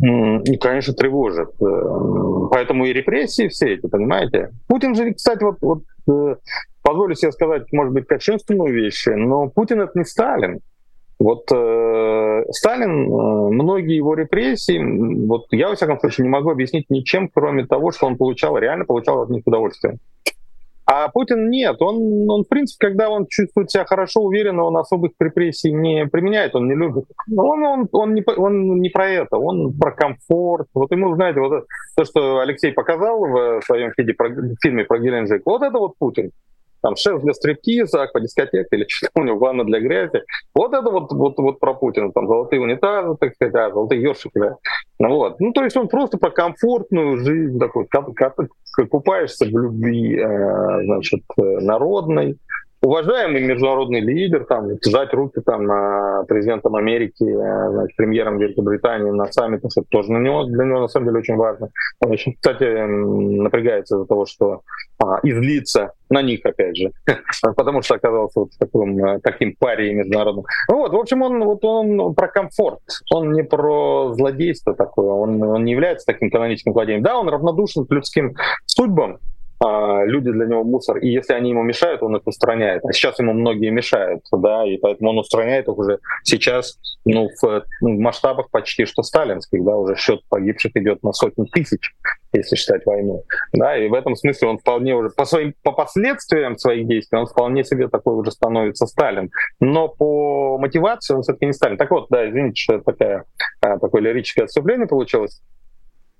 И, 0.00 0.56
конечно, 0.58 0.94
тревожит. 0.94 1.50
Э, 1.60 2.48
поэтому 2.50 2.86
и 2.86 2.92
репрессии 2.92 3.48
все 3.48 3.74
эти, 3.74 3.86
понимаете? 3.86 4.52
Путин 4.68 4.94
же, 4.94 5.12
кстати, 5.12 5.42
вот, 5.42 5.56
вот 5.60 5.82
э, 6.08 6.36
позволю 6.82 7.14
себе 7.16 7.32
сказать, 7.32 7.72
может 7.72 7.92
быть, 7.92 8.06
кощунственную 8.06 8.72
вещь, 8.72 9.06
но 9.06 9.48
Путин 9.48 9.80
это 9.80 9.98
не 9.98 10.04
Сталин. 10.04 10.60
Вот 11.18 11.50
э, 11.50 12.44
Сталин, 12.52 12.90
э, 12.90 13.50
многие 13.50 13.96
его 13.96 14.14
репрессии, 14.14 14.78
вот 15.26 15.46
я, 15.50 15.68
во 15.68 15.74
всяком 15.74 15.98
случае, 15.98 16.26
не 16.26 16.30
могу 16.30 16.50
объяснить 16.50 16.86
ничем, 16.90 17.28
кроме 17.28 17.66
того, 17.66 17.90
что 17.90 18.06
он 18.06 18.16
получал, 18.16 18.56
реально 18.56 18.84
получал 18.84 19.22
от 19.22 19.30
них 19.30 19.42
удовольствие. 19.44 19.98
А 20.90 21.08
Путин 21.08 21.50
нет, 21.50 21.76
он, 21.82 22.30
он, 22.30 22.44
в 22.44 22.48
принципе, 22.48 22.88
когда 22.88 23.10
он 23.10 23.26
чувствует 23.28 23.70
себя 23.70 23.84
хорошо, 23.84 24.22
уверенно, 24.22 24.64
он 24.64 24.74
особых 24.78 25.12
репрессий 25.20 25.70
не 25.70 26.06
применяет, 26.06 26.56
он 26.56 26.66
не 26.66 26.74
любит. 26.74 27.04
Он, 27.36 27.62
он, 27.62 27.88
он, 27.92 28.14
не, 28.14 28.24
он 28.38 28.80
не 28.80 28.88
про 28.88 29.06
это, 29.06 29.36
он 29.36 29.74
про 29.78 29.92
комфорт. 29.92 30.66
Вот 30.72 30.90
ему, 30.90 31.14
знаете, 31.14 31.40
вот 31.40 31.66
то, 31.94 32.04
что 32.04 32.38
Алексей 32.38 32.72
показал 32.72 33.20
в 33.20 33.60
своем 33.66 33.92
фильме 33.94 34.84
про, 34.84 34.98
Геленджик, 34.98 35.42
вот 35.44 35.62
это 35.62 35.78
вот 35.78 35.98
Путин 35.98 36.30
там 36.82 36.96
шеф 36.96 37.22
для 37.22 37.34
стриптиза, 37.34 38.02
аквадискотека 38.02 38.76
или 38.76 38.84
что-то 38.88 39.20
у 39.20 39.24
него, 39.24 39.38
ванна 39.38 39.64
для 39.64 39.80
грязи. 39.80 40.22
Вот 40.54 40.74
это 40.74 40.90
вот, 40.90 41.12
вот, 41.12 41.38
вот 41.38 41.60
про 41.60 41.74
Путина, 41.74 42.12
там 42.12 42.26
золотые 42.26 42.60
унитазы, 42.60 43.16
так 43.18 43.34
сказать, 43.34 43.54
а, 43.54 43.70
золотые 43.70 44.02
ёршики, 44.02 44.38
да. 44.38 44.56
Ну, 44.98 45.14
вот. 45.14 45.40
ну, 45.40 45.52
то 45.52 45.64
есть 45.64 45.76
он 45.76 45.88
просто 45.88 46.18
про 46.18 46.30
комфортную 46.30 47.18
жизнь, 47.18 47.58
такой, 47.58 47.86
как, 47.86 48.12
как, 48.14 48.36
купаешься 48.90 49.44
в 49.44 49.48
любви, 49.48 50.18
э, 50.18 50.82
значит, 50.84 51.22
э, 51.36 51.42
народной, 51.42 52.36
уважаемый 52.80 53.42
международный 53.42 54.00
лидер, 54.00 54.44
там, 54.44 54.68
сжать 54.84 55.12
руки 55.12 55.40
там 55.40 55.66
президентом 56.26 56.76
Америки, 56.76 57.24
э, 57.24 57.70
значит, 57.70 57.96
премьером 57.96 58.38
Великобритании 58.38 59.10
на 59.10 59.30
саммитах, 59.30 59.72
это 59.76 59.86
тоже 59.88 60.12
на 60.12 60.18
него, 60.18 60.44
для 60.44 60.64
него 60.64 60.80
на 60.80 60.88
самом 60.88 61.08
деле 61.08 61.18
очень 61.20 61.36
важно. 61.36 61.70
Он 62.00 62.12
очень, 62.12 62.34
кстати, 62.34 62.64
напрягается 62.64 63.96
из-за 63.96 64.06
того, 64.06 64.26
что 64.26 64.62
а, 65.00 65.20
излиться 65.22 65.92
на 66.10 66.22
них, 66.22 66.40
опять 66.44 66.76
же, 66.76 66.90
потому 67.56 67.82
что 67.82 67.94
оказался 67.94 68.40
вот 68.40 68.50
таким, 68.58 69.04
э, 69.04 69.20
таким 69.22 69.54
парией 69.58 69.94
международным. 69.94 70.44
Ну 70.68 70.78
вот, 70.78 70.92
в 70.92 70.96
общем, 70.96 71.22
он, 71.22 71.44
вот 71.44 71.64
он 71.64 72.14
про 72.14 72.28
комфорт, 72.28 72.80
он 73.14 73.32
не 73.32 73.42
про 73.42 74.12
злодейство 74.14 74.74
такое, 74.74 75.10
он, 75.10 75.42
он 75.42 75.64
не 75.64 75.72
является 75.72 76.06
таким 76.06 76.30
каноническим 76.30 76.72
злодеем. 76.72 77.02
Да, 77.02 77.18
он 77.18 77.28
равнодушен 77.28 77.86
к 77.86 77.92
людским 77.92 78.34
судьбам, 78.66 79.18
люди 79.60 80.30
для 80.30 80.46
него 80.46 80.64
мусор, 80.64 80.98
и 80.98 81.08
если 81.08 81.34
они 81.34 81.50
ему 81.50 81.62
мешают, 81.62 82.02
он 82.02 82.16
их 82.16 82.22
устраняет. 82.26 82.84
А 82.84 82.92
сейчас 82.92 83.18
ему 83.18 83.32
многие 83.32 83.70
мешают, 83.70 84.22
да, 84.30 84.64
и 84.64 84.76
поэтому 84.76 85.10
он 85.10 85.18
устраняет 85.18 85.68
их 85.68 85.76
уже 85.76 85.98
сейчас, 86.22 86.78
ну, 87.04 87.28
в, 87.40 87.64
ну, 87.80 87.96
в 87.96 87.98
масштабах 87.98 88.50
почти 88.50 88.84
что 88.84 89.02
сталинских, 89.02 89.64
да, 89.64 89.76
уже 89.76 89.96
счет 89.96 90.20
погибших 90.28 90.76
идет 90.76 91.02
на 91.02 91.12
сотни 91.12 91.44
тысяч, 91.46 91.92
если 92.32 92.56
считать 92.56 92.86
войну, 92.86 93.24
да, 93.52 93.76
и 93.76 93.88
в 93.88 93.94
этом 93.94 94.14
смысле 94.14 94.48
он 94.48 94.58
вполне 94.58 94.94
уже 94.94 95.10
по 95.10 95.24
своим, 95.24 95.54
по 95.62 95.72
последствиям 95.72 96.56
своих 96.56 96.86
действий 96.86 97.18
он 97.18 97.26
вполне 97.26 97.64
себе 97.64 97.88
такой 97.88 98.14
уже 98.14 98.30
становится 98.30 98.86
Сталин, 98.86 99.30
но 99.60 99.88
по 99.88 100.58
мотивации 100.58 101.14
он 101.14 101.22
все-таки 101.22 101.46
не 101.46 101.52
Сталин. 101.52 101.76
Так 101.76 101.90
вот, 101.90 102.06
да, 102.10 102.28
извините, 102.28 102.60
что 102.60 102.74
это 102.74 102.84
такая, 102.84 103.24
а, 103.60 103.78
такое 103.78 104.02
лирическое 104.02 104.44
отступление 104.44 104.86
получилось. 104.86 105.42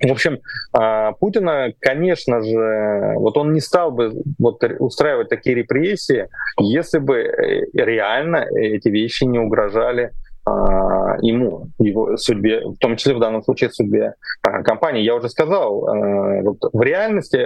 В 0.00 0.12
общем, 0.12 0.38
а, 0.72 1.12
Путина, 1.12 1.72
конечно 1.80 2.40
же, 2.40 3.14
вот 3.16 3.36
он 3.36 3.52
не 3.52 3.60
стал 3.60 3.90
бы 3.90 4.12
вот 4.38 4.62
устраивать 4.78 5.28
такие 5.28 5.56
репрессии, 5.56 6.28
если 6.60 6.98
бы 6.98 7.16
э, 7.16 7.64
реально 7.72 8.46
эти 8.54 8.88
вещи 8.88 9.24
не 9.24 9.40
угрожали 9.40 10.12
а, 10.44 11.16
ему, 11.20 11.70
его 11.80 12.16
судьбе, 12.16 12.64
в 12.64 12.76
том 12.76 12.96
числе 12.96 13.14
в 13.14 13.18
данном 13.18 13.42
случае 13.42 13.70
судьбе 13.70 14.14
а, 14.42 14.62
компании. 14.62 15.02
Я 15.02 15.16
уже 15.16 15.28
сказал, 15.28 15.80
вот 15.80 16.58
в 16.72 16.80
реальности 16.80 17.44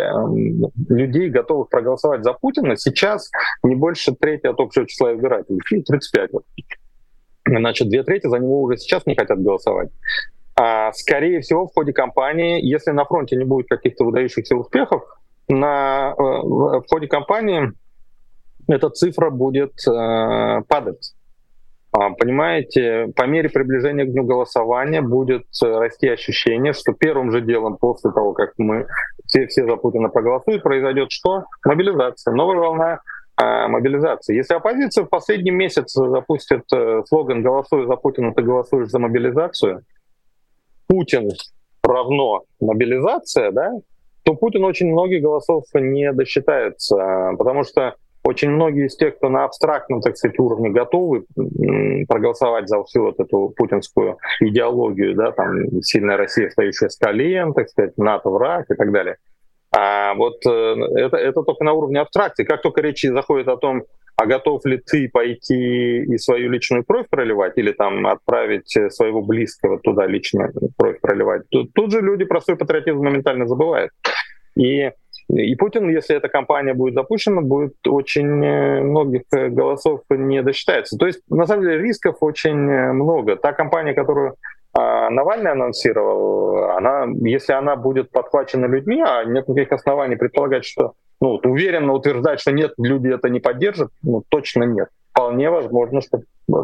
людей, 0.92 1.30
готовых 1.30 1.70
проголосовать 1.70 2.22
за 2.22 2.34
Путина, 2.34 2.76
сейчас 2.76 3.30
не 3.62 3.76
больше 3.76 4.14
трети 4.14 4.46
от 4.46 4.60
общего 4.60 4.86
числа 4.86 5.14
избирателей, 5.14 5.60
35. 5.86 6.30
Значит, 7.46 7.88
две 7.88 8.02
трети 8.02 8.26
за 8.28 8.36
него 8.36 8.60
уже 8.60 8.76
сейчас 8.76 9.06
не 9.06 9.14
хотят 9.14 9.42
голосовать. 9.42 9.88
А, 10.54 10.92
скорее 10.92 11.40
всего, 11.40 11.66
в 11.66 11.72
ходе 11.72 11.92
кампании, 11.92 12.60
если 12.62 12.90
на 12.90 13.04
фронте 13.04 13.36
не 13.36 13.44
будет 13.44 13.68
каких-то 13.68 14.04
выдающихся 14.04 14.54
успехов, 14.56 15.02
на, 15.48 16.14
э, 16.16 16.22
в 16.22 16.84
ходе 16.88 17.08
кампании 17.08 17.72
эта 18.68 18.90
цифра 18.90 19.30
будет 19.30 19.72
э, 19.88 20.62
падать. 20.68 21.14
А, 21.92 22.10
понимаете, 22.10 23.12
по 23.14 23.26
мере 23.26 23.50
приближения 23.50 24.06
к 24.06 24.12
дню 24.12 24.24
голосования 24.24 25.02
будет 25.02 25.44
э, 25.62 25.66
расти 25.66 26.08
ощущение, 26.08 26.72
что 26.72 26.92
первым 26.92 27.32
же 27.32 27.42
делом 27.42 27.76
после 27.76 28.10
того, 28.12 28.32
как 28.32 28.52
мы 28.56 28.86
все, 29.26 29.46
все 29.46 29.66
за 29.66 29.76
Путина 29.76 30.08
проголосуют, 30.08 30.62
произойдет 30.62 31.10
что? 31.10 31.44
Мобилизация, 31.64 32.32
новая 32.32 32.56
волна 32.56 33.00
э, 33.40 33.68
мобилизации. 33.68 34.36
Если 34.36 34.54
оппозиция 34.54 35.04
в 35.04 35.08
последний 35.08 35.50
месяц 35.50 35.92
запустит 35.92 36.62
э, 36.72 37.02
слоган 37.06 37.42
«Голосуй 37.42 37.86
за 37.86 37.96
Путина, 37.96 38.32
ты 38.32 38.42
голосуешь 38.42 38.88
за 38.88 38.98
мобилизацию», 38.98 39.84
Путин 40.92 41.30
равно 41.82 42.42
мобилизация, 42.60 43.50
да, 43.50 43.72
то 44.24 44.34
Путин 44.34 44.62
очень 44.62 44.90
многих 44.90 45.22
голосов 45.22 45.64
не 45.72 46.12
досчитается, 46.12 47.32
потому 47.38 47.64
что 47.64 47.94
очень 48.24 48.50
многие 48.50 48.88
из 48.88 48.96
тех, 48.96 49.16
кто 49.16 49.30
на 49.30 49.44
абстрактном, 49.44 50.02
так 50.02 50.18
сказать, 50.18 50.38
уровне 50.38 50.68
готовы 50.68 51.24
проголосовать 52.06 52.68
за 52.68 52.84
всю 52.84 53.04
вот 53.04 53.18
эту 53.18 53.54
путинскую 53.56 54.18
идеологию, 54.40 55.14
да, 55.14 55.32
там 55.32 55.80
сильная 55.80 56.18
Россия, 56.18 56.50
стоящая 56.50 56.90
с 56.90 56.98
колен, 56.98 57.54
так 57.54 57.70
сказать, 57.70 57.96
НАТО 57.96 58.28
враг 58.28 58.70
и 58.70 58.74
так 58.74 58.92
далее. 58.92 59.16
А 59.74 60.12
вот 60.12 60.44
э, 60.44 60.50
это, 60.50 61.16
это 61.16 61.42
только 61.42 61.64
на 61.64 61.72
уровне 61.72 62.00
абстракции. 62.00 62.44
Как 62.44 62.60
только 62.60 62.82
речь 62.82 63.02
заходит 63.02 63.48
о 63.48 63.56
том, 63.56 63.84
а 64.16 64.26
готов 64.26 64.64
ли 64.66 64.78
ты 64.78 65.08
пойти 65.08 66.02
и 66.04 66.18
свою 66.18 66.50
личную 66.50 66.84
кровь 66.84 67.06
проливать 67.08 67.54
или 67.56 67.72
там 67.72 68.06
отправить 68.06 68.76
э, 68.76 68.90
своего 68.90 69.22
близкого 69.22 69.78
туда 69.78 70.06
личную 70.06 70.52
кровь 70.78 71.00
проливать, 71.00 71.42
тут, 71.50 71.72
тут 71.72 71.92
же 71.92 72.00
люди 72.00 72.24
простой 72.24 72.56
патриотизм 72.56 72.98
моментально 72.98 73.46
забывают. 73.46 73.90
И, 74.54 74.90
и 75.28 75.54
Путин, 75.56 75.88
если 75.88 76.16
эта 76.16 76.28
кампания 76.28 76.74
будет 76.74 76.94
запущена, 76.94 77.40
будет 77.40 77.74
очень 77.86 78.44
э, 78.44 78.82
многих 78.82 79.22
э, 79.32 79.48
голосов 79.48 80.02
не 80.10 80.42
досчитается. 80.42 80.96
То 80.98 81.06
есть, 81.06 81.22
на 81.28 81.46
самом 81.46 81.62
деле, 81.62 81.78
рисков 81.78 82.16
очень 82.20 82.56
много. 82.92 83.36
Та 83.36 83.52
кампания, 83.52 83.94
которую 83.94 84.36
а 84.74 85.10
Навальный 85.10 85.50
анонсировал, 85.50 86.70
она, 86.70 87.06
если 87.20 87.52
она 87.52 87.76
будет 87.76 88.10
подхвачена 88.10 88.64
людьми, 88.64 89.02
а 89.02 89.22
нет 89.24 89.46
никаких 89.46 89.72
оснований 89.72 90.16
предполагать, 90.16 90.64
что 90.64 90.94
ну, 91.22 91.40
уверенно 91.44 91.92
утверждать, 91.92 92.40
что 92.40 92.50
нет, 92.50 92.72
люди 92.78 93.06
это 93.06 93.28
не 93.28 93.38
поддержат, 93.38 93.90
ну, 94.02 94.24
точно 94.28 94.64
нет. 94.64 94.88
Вполне 95.12 95.50
возможно, 95.50 96.00
что 96.00 96.18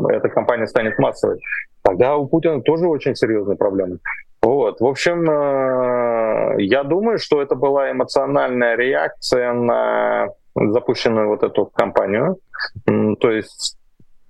эта 0.08 0.28
компания 0.28 0.66
станет 0.66 0.98
массовой. 0.98 1.38
Тогда 1.82 2.16
у 2.16 2.26
Путина 2.26 2.60
тоже 2.60 2.88
очень 2.88 3.14
серьезные 3.14 3.56
проблемы. 3.56 3.98
Вот, 4.42 4.80
в 4.80 4.84
общем, 4.84 5.30
э, 5.30 6.56
я 6.62 6.82
думаю, 6.82 7.18
что 7.18 7.40
это 7.40 7.54
была 7.54 7.92
эмоциональная 7.92 8.74
реакция 8.76 9.52
на 9.52 10.30
запущенную 10.56 11.28
вот 11.28 11.44
эту 11.44 11.66
кампанию. 11.66 12.38
То 12.84 13.30
есть 13.30 13.78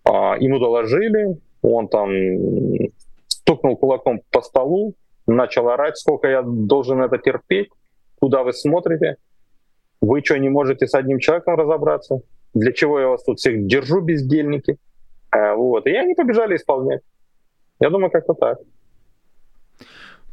а, 0.05 0.37
ему 0.39 0.59
доложили, 0.59 1.39
он 1.63 1.89
там 1.89 2.11
стукнул 3.29 3.79
кулаком 3.79 4.21
по 4.31 4.43
столу, 4.43 4.93
начал 5.27 5.71
орать, 5.71 5.97
сколько 5.97 6.29
я 6.29 6.43
должен 6.43 7.01
это 7.01 7.17
терпеть, 7.17 7.71
куда 8.21 8.43
вы 8.43 8.53
смотрите, 8.53 9.17
вы 10.01 10.23
что, 10.25 10.39
не 10.39 10.49
можете 10.49 10.87
с 10.87 10.95
одним 10.95 11.19
человеком 11.19 11.57
разобраться? 11.57 12.21
Для 12.55 12.73
чего 12.73 13.01
я 13.01 13.09
вас 13.09 13.25
тут 13.25 13.39
всех 13.39 13.67
держу, 13.67 14.01
бездельники? 14.01 14.79
А, 15.31 15.55
вот. 15.55 15.87
И 15.87 15.91
они 15.91 16.15
побежали 16.15 16.57
исполнять. 16.57 17.03
Я 17.81 17.91
думаю, 17.91 18.11
как-то 18.11 18.35
так. 18.35 18.59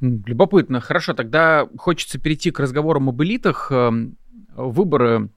Любопытно. 0.01 0.81
Хорошо, 0.81 1.13
тогда 1.13 1.67
хочется 1.77 2.19
перейти 2.19 2.51
к 2.51 2.59
разговорам 2.59 3.09
об 3.09 3.21
элитах. 3.21 3.71
Эм, 3.71 4.17
выборы 4.55 5.29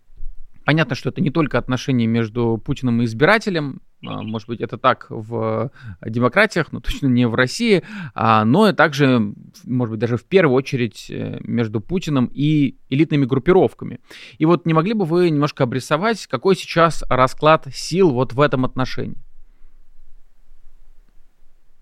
Понятно, 0.69 0.95
что 0.95 1.09
это 1.09 1.23
не 1.23 1.31
только 1.31 1.57
отношения 1.57 2.07
между 2.07 2.61
Путиным 2.63 3.01
и 3.01 3.07
избирателем, 3.07 3.81
может 4.01 4.49
быть, 4.49 4.61
это 4.61 4.79
так 4.79 5.07
в 5.11 5.71
демократиях, 6.05 6.73
но 6.73 6.81
точно 6.81 7.09
не 7.09 7.27
в 7.27 7.35
России, 7.35 7.83
а, 8.15 8.45
но 8.45 8.69
и 8.69 8.73
также, 8.73 9.35
может 9.65 9.93
быть, 9.93 10.01
даже 10.01 10.17
в 10.17 10.25
первую 10.25 10.57
очередь 10.57 11.11
э, 11.11 11.39
между 11.43 11.81
Путиным 11.81 12.31
и 12.33 12.77
элитными 12.91 13.25
группировками. 13.25 14.01
И 14.39 14.45
вот 14.45 14.67
не 14.67 14.75
могли 14.75 14.95
бы 14.95 15.05
вы 15.05 15.31
немножко 15.31 15.65
обрисовать, 15.65 16.27
какой 16.27 16.55
сейчас 16.57 17.03
расклад 17.09 17.67
сил 17.73 18.11
вот 18.11 18.33
в 18.33 18.41
этом 18.41 18.65
отношении? 18.65 19.17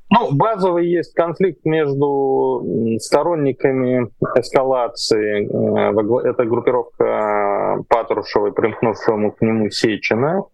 Ну, 0.09 0.33
базовый 0.33 0.89
есть 0.89 1.15
конфликт 1.15 1.65
между 1.65 2.65
сторонниками 3.01 4.09
эскалации. 4.37 5.47
Э, 5.47 6.31
это 6.31 6.45
группировка 6.45 7.85
Патрушева, 7.89 8.51
примкнувшему 8.53 9.33
к 9.33 9.41
нему 9.43 9.69
Сечина. 9.71 10.45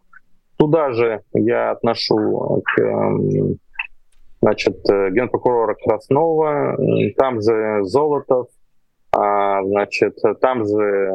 Туда 0.62 0.92
же 0.92 1.22
я 1.35 1.72
отношу 1.72 2.62
к 2.64 2.81
значит, 4.40 4.79
генпрокурора 4.85 5.75
Краснова, 5.75 6.79
там 7.16 7.42
же 7.42 7.81
Золотов, 7.83 8.46
а, 9.11 9.64
значит, 9.64 10.16
там 10.40 10.64
же 10.64 11.11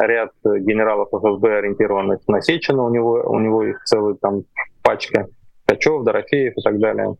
ряд 0.00 0.30
генералов 0.44 1.08
ФСБ, 1.10 1.58
ориентированных 1.58 2.20
на 2.28 2.40
Сечина, 2.40 2.84
у 2.84 2.90
него, 2.90 3.20
у 3.26 3.40
него 3.40 3.64
их 3.64 3.82
целая 3.82 4.14
там 4.14 4.44
пачка, 4.84 5.26
Качев, 5.66 6.04
Дорофеев 6.04 6.52
и 6.56 6.62
так 6.62 6.78
далее. 6.78 7.16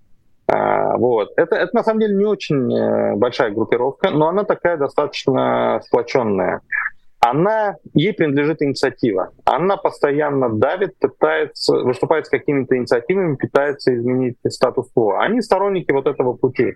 А, 0.46 0.96
вот. 0.96 1.32
Это, 1.36 1.56
это 1.56 1.74
на 1.74 1.82
самом 1.82 1.98
деле 1.98 2.14
не 2.14 2.24
очень 2.24 2.72
э, 2.72 3.16
большая 3.16 3.50
группировка, 3.50 4.10
но 4.10 4.28
она 4.28 4.44
такая 4.44 4.76
достаточно 4.76 5.80
сплоченная. 5.84 6.60
Она, 7.20 7.76
ей 7.94 8.12
принадлежит 8.12 8.62
инициатива. 8.62 9.30
Она 9.44 9.76
постоянно 9.76 10.50
давит, 10.50 10.98
пытается, 10.98 11.74
выступает 11.74 12.26
с 12.26 12.28
какими-то 12.28 12.76
инициативами, 12.76 13.34
пытается 13.34 13.94
изменить 13.94 14.36
статус-кво. 14.48 15.20
Они 15.20 15.40
сторонники 15.42 15.90
вот 15.90 16.06
этого 16.06 16.34
пути. 16.34 16.74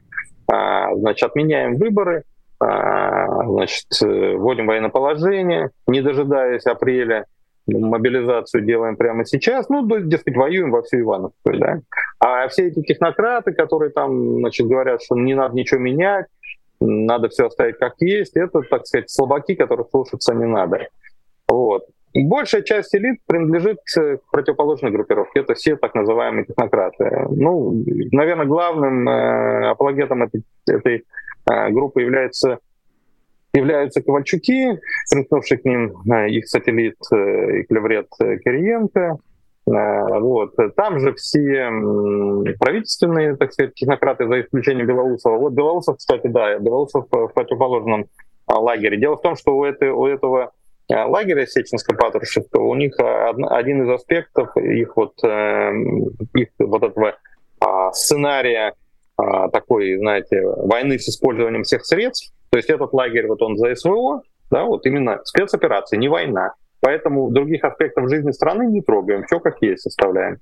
А, 0.51 0.95
значит, 0.97 1.31
отменяем 1.31 1.77
выборы, 1.77 2.25
а, 2.59 3.45
значит, 3.45 3.87
э, 4.03 4.37
вводим 4.37 4.67
военное 4.67 4.91
положение, 4.91 5.71
не 5.87 6.01
дожидаясь 6.01 6.67
апреля 6.67 7.27
мобилизацию 7.67 8.65
делаем 8.65 8.97
прямо 8.97 9.25
сейчас, 9.25 9.69
ну, 9.69 9.87
дескать, 9.87 10.37
воюем 10.37 10.71
во 10.71 10.83
всю 10.83 11.01
Ивановскую, 11.01 11.59
да. 11.59 11.81
А 12.19 12.49
все 12.49 12.69
эти 12.69 12.83
технократы, 12.83 13.53
которые 13.53 13.91
там, 13.91 14.39
значит, 14.39 14.67
говорят, 14.67 15.03
что 15.03 15.17
не 15.17 15.35
надо 15.35 15.55
ничего 15.55 15.81
менять, 15.81 16.27
надо 16.87 17.29
все 17.29 17.47
оставить 17.47 17.79
как 17.79 17.95
есть, 18.01 18.37
это, 18.37 18.63
так 18.63 18.87
сказать, 18.87 19.11
слабаки, 19.11 19.55
которых 19.55 19.89
слушаться 19.91 20.35
не 20.35 20.47
надо. 20.47 20.89
Вот. 21.49 21.87
Большая 22.15 22.63
часть 22.63 22.95
элит 22.95 23.21
принадлежит 23.27 23.79
к 23.85 24.19
противоположной 24.31 24.91
группировке. 24.91 25.41
Это 25.41 25.55
все 25.55 25.77
так 25.77 25.95
называемые 25.95 26.45
технократы. 26.45 27.27
Ну, 27.31 27.73
наверное, 28.13 28.45
главным 28.45 29.09
э, 29.09 29.71
апологетом 29.71 30.23
этой, 30.23 30.43
этой 30.69 31.05
э, 31.51 31.71
группы 31.71 32.03
является 32.03 32.59
являются 33.55 34.03
Ковальчуки, 34.03 34.79
примкнувший 35.11 35.59
к 35.59 35.65
ним 35.65 35.93
э, 36.11 36.31
их 36.31 36.49
сателлит 36.49 36.97
э, 37.13 37.61
и 37.61 37.63
клеврет 37.65 38.09
э, 38.21 38.39
Кириенко. 38.39 39.19
Вот. 39.65 40.55
Там 40.77 40.99
же 40.99 41.15
все 41.15 41.71
правительственные, 42.59 43.37
так 43.37 43.53
сказать, 43.53 43.75
технократы, 43.75 44.27
за 44.27 44.41
исключением 44.41 44.87
Белоусова. 44.87 45.39
Вот 45.39 45.53
Белоусов, 45.53 45.99
кстати, 45.99 46.27
да, 46.27 46.59
Белоусов 46.59 47.07
в 47.11 47.29
противоположном 47.29 48.07
а, 48.47 48.59
лагере. 48.59 48.99
Дело 48.99 49.17
в 49.17 49.23
том, 49.23 49.37
что 49.37 49.57
у, 49.57 49.65
этой, 49.65 49.91
у 49.91 50.07
этого 50.07 50.51
лагеря 50.89 51.47
Сеченско-Патрушевского 51.47 52.63
у 52.63 52.75
них 52.75 52.95
один 52.99 53.85
из 53.85 53.91
аспектов 53.91 54.57
их 54.57 54.97
вот, 54.97 55.15
их 55.23 56.49
вот 56.59 56.83
этого 56.83 57.15
а, 57.61 57.93
сценария 57.93 58.75
а, 59.17 59.49
такой, 59.49 59.97
знаете, 59.99 60.43
войны 60.43 60.99
с 60.99 61.09
использованием 61.09 61.63
всех 61.63 61.85
средств, 61.85 62.33
то 62.51 62.57
есть 62.57 62.71
этот 62.71 62.93
лагерь, 62.93 63.27
вот 63.29 63.41
он 63.43 63.57
за 63.57 63.75
СВО, 63.75 64.23
да, 64.51 64.65
вот 64.65 64.85
именно 64.87 65.21
спецоперация, 65.25 65.99
не 65.99 66.09
война. 66.09 66.55
Поэтому 66.83 67.31
других 67.31 67.63
аспектов 67.65 68.11
жизни 68.11 68.33
страны 68.33 68.67
не 68.67 68.83
трогаем, 68.83 69.25
все 69.25 69.39
как 69.39 69.63
есть 69.63 69.87
оставляем. 69.87 70.39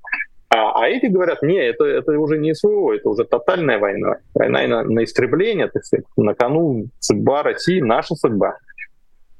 А, 0.48 0.82
а 0.82 0.88
эти 0.88 1.06
говорят, 1.06 1.42
не, 1.42 1.58
это, 1.58 1.84
это 1.84 2.18
уже 2.18 2.38
не 2.38 2.54
СВО, 2.54 2.94
это 2.94 3.10
уже 3.10 3.24
тотальная 3.24 3.78
война. 3.78 4.16
Война 4.34 4.66
на, 4.66 4.82
на 4.82 5.04
истребление, 5.04 5.68
так 5.68 5.84
сказать, 5.84 6.06
на 6.16 6.34
кону 6.34 6.86
судьба 6.98 7.42
России, 7.42 7.80
наша 7.80 8.14
судьба. 8.14 8.56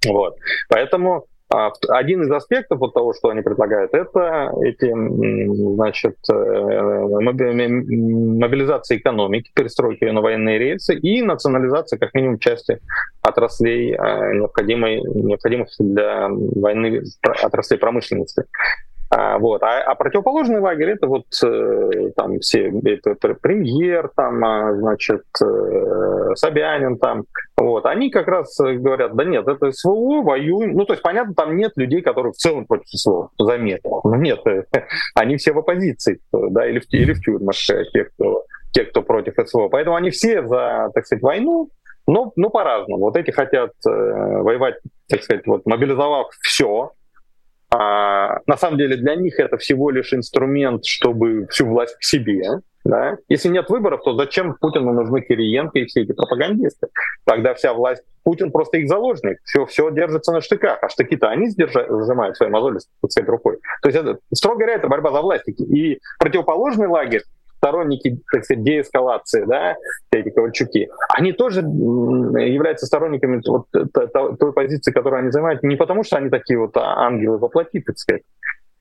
Вот. 0.07 0.37
Поэтому 0.69 1.25
один 1.51 2.23
из 2.23 2.31
аспектов 2.31 2.79
вот 2.79 2.95
того, 2.95 3.13
что 3.13 3.29
они 3.31 3.43
предлагают, 3.43 3.93
это 3.93 4.53
эти, 4.63 4.93
значит, 5.75 6.17
э, 6.31 6.35
мобилизация 8.39 8.99
экономики, 8.99 9.51
перестройка 9.55 10.07
ее 10.07 10.13
на 10.13 10.21
военные 10.21 10.59
рельсы 10.59 10.95
и 10.95 11.23
национализация 11.23 11.99
как 11.99 12.15
минимум 12.15 12.39
части 12.39 12.79
отраслей, 13.23 13.95
э, 13.95 14.35
необходимых 14.35 15.69
для 15.79 16.29
войны 16.29 17.03
отраслей 17.43 17.79
промышленности. 17.79 18.45
А, 19.11 19.39
вот. 19.39 19.63
А, 19.65 19.83
а 19.83 19.95
противоположный 19.97 20.61
лагерь 20.61 20.91
это 20.91 21.09
вот 21.09 21.25
э, 21.45 22.11
там 22.17 22.39
все 22.39 22.73
это, 22.85 23.35
премьер, 23.35 24.09
там, 24.15 24.45
а, 24.45 24.75
значит, 24.77 25.25
э, 25.43 26.35
Собянин 26.37 26.97
там. 26.97 27.25
Вот. 27.57 27.87
Они 27.87 28.11
как 28.11 28.29
раз 28.29 28.57
говорят, 28.59 29.17
да 29.17 29.25
нет, 29.25 29.49
это 29.49 29.73
СВО, 29.73 30.23
воюем. 30.23 30.75
Ну, 30.75 30.85
то 30.85 30.93
есть, 30.93 31.03
понятно, 31.03 31.35
там 31.35 31.57
нет 31.57 31.73
людей, 31.75 32.03
которые 32.03 32.33
в 32.33 32.37
целом 32.37 32.67
против 32.67 32.87
СВО, 32.89 33.31
заметно. 33.37 34.01
Ну, 34.05 34.15
нет, 34.15 34.41
они 35.17 35.37
все 35.39 35.53
в 35.53 35.59
оппозиции, 35.59 36.21
да, 36.33 36.69
или 36.69 36.79
в, 36.79 36.85
или 36.93 37.13
в 37.13 37.21
тюрьмах, 37.21 37.57
э, 37.69 37.85
те, 37.93 38.05
кто, 38.05 38.45
те, 38.73 38.85
кто 38.85 39.03
против 39.03 39.35
СВО. 39.45 39.69
Поэтому 39.69 39.97
они 39.97 40.11
все 40.11 40.47
за, 40.47 40.91
так 40.95 41.05
сказать, 41.05 41.23
войну, 41.23 41.69
но, 42.07 42.33
но 42.37 42.49
по-разному. 42.49 43.07
Вот 43.07 43.17
эти 43.17 43.33
хотят 43.33 43.73
э, 43.87 43.91
воевать, 43.91 44.77
так 45.09 45.23
сказать, 45.23 45.47
вот 45.47 45.67
мобилизовав 45.67 46.29
все, 46.43 46.93
а, 47.71 48.41
на 48.47 48.57
самом 48.57 48.79
деле 48.79 48.97
для 48.97 49.15
них 49.15 49.39
это 49.39 49.57
всего 49.59 49.91
лишь 49.91 50.13
инструмент, 50.13 50.85
чтобы 50.85 51.47
всю 51.51 51.67
власть 51.67 51.97
к 51.97 52.03
себе. 52.03 52.61
Да? 52.85 53.19
Если 53.29 53.49
нет 53.49 53.69
выборов, 53.69 54.01
то 54.03 54.15
зачем 54.15 54.57
Путину 54.59 54.93
нужны 54.93 55.21
Кириенко 55.21 55.79
и 55.79 55.85
все 55.85 56.03
эти 56.03 56.13
пропагандисты? 56.13 56.89
Тогда 57.25 57.55
вся 57.55 57.75
власть, 57.75 58.03
Путин 58.23 58.51
просто 58.51 58.79
их 58.79 58.89
заложник, 58.89 59.39
все, 59.45 59.67
все 59.67 59.91
держится 59.91 60.33
на 60.33 60.41
штыках, 60.41 60.79
а 60.83 60.89
штыки-то 60.89 61.29
они 61.29 61.49
сдержа, 61.49 61.87
сжимают 61.89 62.37
своей 62.37 62.51
мозоли, 62.51 62.79
сказать, 63.07 63.29
рукой. 63.29 63.59
То 63.83 63.89
есть, 63.91 63.99
это, 63.99 64.19
строго 64.33 64.61
говоря, 64.61 64.75
это 64.75 64.89
борьба 64.89 65.13
за 65.13 65.21
власть. 65.21 65.47
И 65.49 66.01
противоположный 66.19 66.87
лагерь 66.87 67.23
сторонники, 67.61 68.19
так 68.33 68.45
сказать, 68.45 68.65
деэскалации, 68.65 69.45
да, 69.45 69.77
эти 70.11 70.31
Ковальчуки, 70.31 70.89
они 71.11 71.33
тоже 71.33 71.61
являются 71.61 72.87
сторонниками 72.87 73.43
вот 73.47 73.67
той 73.71 74.53
позиции, 74.53 74.93
которую 74.93 75.21
они 75.21 75.31
занимают, 75.31 75.63
не 75.63 75.77
потому 75.77 76.03
что 76.03 76.17
они 76.17 76.31
такие 76.31 76.59
вот 76.59 76.75
ангелы 76.77 77.37
воплоти, 77.37 77.81
так 77.81 77.99
сказать, 77.99 78.23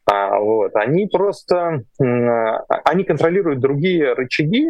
а 0.06 0.40
вот, 0.40 0.76
они 0.76 1.08
просто, 1.08 1.84
они 2.00 3.04
контролируют 3.04 3.60
другие 3.60 4.14
рычаги, 4.14 4.70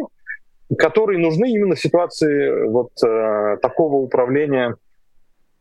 которые 0.76 1.18
нужны 1.18 1.50
именно 1.50 1.76
в 1.76 1.80
ситуации 1.80 2.68
вот 2.68 2.90
э, 3.04 3.56
такого 3.60 3.96
управления 3.96 4.76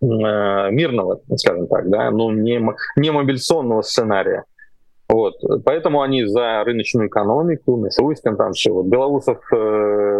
э, 0.01 0.05
мирного, 0.05 1.21
скажем 1.35 1.67
так, 1.67 1.89
да, 1.89 2.11
ну 2.11 2.31
не, 2.31 2.63
не 2.95 3.11
мобилизационного 3.11 3.81
сценария. 3.81 4.43
Вот. 5.09 5.35
Поэтому 5.65 6.01
они 6.01 6.25
за 6.25 6.63
рыночную 6.63 7.07
экономику, 7.07 7.75
Мишустин 7.77 8.37
там 8.37 8.53
все. 8.53 8.71
Вот 8.71 8.85
Белоусов 8.85 9.39
э, 9.51 9.55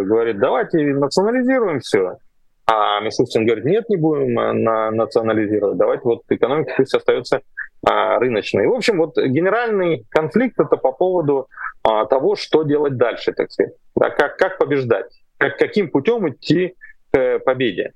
говорит, 0.03 0.39
давайте 0.39 0.79
национализируем 0.79 1.79
все. 1.79 2.17
А 2.65 2.99
Мишустин 3.01 3.45
говорит, 3.45 3.65
нет, 3.65 3.87
не 3.89 3.97
будем 3.97 4.39
э, 4.39 4.53
на, 4.53 4.89
национализировать, 4.89 5.77
давайте 5.77 6.03
вот 6.05 6.23
экономика 6.29 6.73
пусть 6.77 6.95
остается 6.95 7.41
а, 7.85 8.19
рыночной. 8.19 8.67
В 8.67 8.73
общем, 8.73 8.97
вот 8.97 9.15
генеральный 9.15 10.05
конфликт 10.09 10.59
это 10.59 10.75
по 10.75 10.91
поводу 10.91 11.47
а, 11.83 12.05
того, 12.05 12.35
что 12.35 12.63
делать 12.63 12.97
дальше, 12.97 13.31
так 13.31 13.51
сказать. 13.51 13.73
Да, 13.95 14.09
как, 14.09 14.37
как 14.37 14.57
побеждать, 14.57 15.07
как, 15.37 15.57
каким 15.57 15.89
путем 15.89 16.27
идти 16.29 16.73
к 17.11 17.39
победе. 17.39 17.93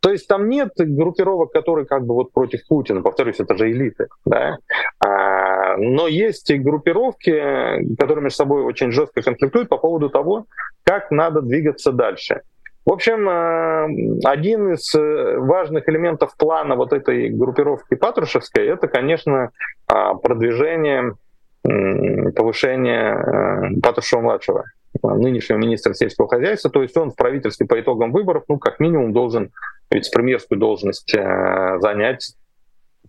То 0.00 0.10
есть 0.10 0.26
там 0.26 0.48
нет 0.48 0.70
группировок, 0.76 1.52
которые 1.52 1.86
как 1.86 2.04
бы 2.04 2.14
вот 2.14 2.32
против 2.32 2.66
Путина, 2.66 3.02
повторюсь, 3.02 3.38
это 3.38 3.56
же 3.56 3.70
элиты, 3.70 4.08
да. 4.24 4.58
А, 4.98 5.41
но 5.76 6.08
есть 6.08 6.52
группировки, 6.52 7.94
которые 7.98 8.24
между 8.24 8.36
собой 8.36 8.62
очень 8.62 8.92
жестко 8.92 9.22
конфликтуют 9.22 9.68
по 9.68 9.78
поводу 9.78 10.10
того, 10.10 10.46
как 10.84 11.10
надо 11.10 11.42
двигаться 11.42 11.92
дальше. 11.92 12.42
В 12.84 12.90
общем, 12.90 13.28
э, 13.28 14.28
один 14.28 14.72
из 14.72 14.92
э, 14.94 15.38
важных 15.38 15.88
элементов 15.88 16.36
плана 16.36 16.74
вот 16.74 16.92
этой 16.92 17.28
группировки 17.28 17.94
Патрушевской, 17.94 18.66
это, 18.66 18.88
конечно, 18.88 19.50
а, 19.86 20.14
продвижение, 20.14 21.14
повышение 21.62 23.14
э, 23.14 23.80
Патрушева-младшего 23.80 24.64
нынешнего 25.00 25.58
министра 25.58 25.94
сельского 25.94 26.28
хозяйства, 26.28 26.70
то 26.70 26.82
есть 26.82 26.96
он 26.96 27.12
в 27.12 27.16
правительстве 27.16 27.66
по 27.66 27.80
итогам 27.80 28.10
выборов, 28.10 28.44
ну, 28.48 28.58
как 28.58 28.80
минимум, 28.80 29.12
должен 29.12 29.52
вице-премьерскую 29.90 30.58
должность 30.58 31.12
занять 31.12 32.34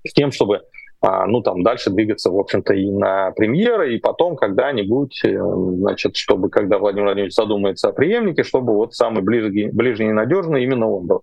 с 0.05 0.13
тем, 0.13 0.31
чтобы 0.31 0.61
ну, 1.03 1.41
там, 1.41 1.63
дальше 1.63 1.89
двигаться, 1.89 2.31
в 2.31 2.39
общем-то, 2.39 2.73
и 2.73 2.89
на 2.89 3.31
премьера, 3.31 3.89
и 3.89 3.97
потом 3.97 4.37
когда-нибудь, 4.37 5.21
э, 5.25 5.37
значит, 5.37 6.15
чтобы, 6.15 6.49
когда 6.49 6.77
Владимир 6.77 7.07
Владимирович 7.07 7.35
задумается 7.35 7.89
о 7.89 7.91
преемнике, 7.91 8.43
чтобы 8.43 8.73
вот 8.73 8.93
самый 8.93 9.21
ближний, 9.21 9.69
ближний 9.69 10.09
и 10.09 10.13
надежный 10.13 10.63
именно 10.63 10.89
он 10.89 11.07
был. 11.07 11.21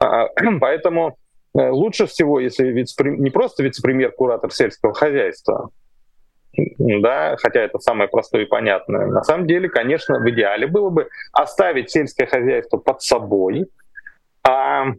А, 0.00 0.26
поэтому 0.60 1.16
э, 1.56 1.70
лучше 1.70 2.06
всего, 2.06 2.40
если 2.40 2.72
не 2.72 3.30
просто 3.30 3.62
вице-премьер-куратор 3.62 4.50
сельского 4.52 4.94
хозяйства, 4.94 5.70
да, 6.56 7.36
хотя 7.38 7.60
это 7.60 7.78
самое 7.78 8.08
простое 8.08 8.42
и 8.42 8.46
понятное. 8.46 9.06
На 9.06 9.22
самом 9.22 9.46
деле, 9.46 9.68
конечно, 9.68 10.18
в 10.18 10.28
идеале 10.30 10.66
было 10.66 10.90
бы 10.90 11.08
оставить 11.32 11.90
сельское 11.90 12.26
хозяйство 12.26 12.78
под 12.78 13.00
собой, 13.00 13.66
а 14.48 14.94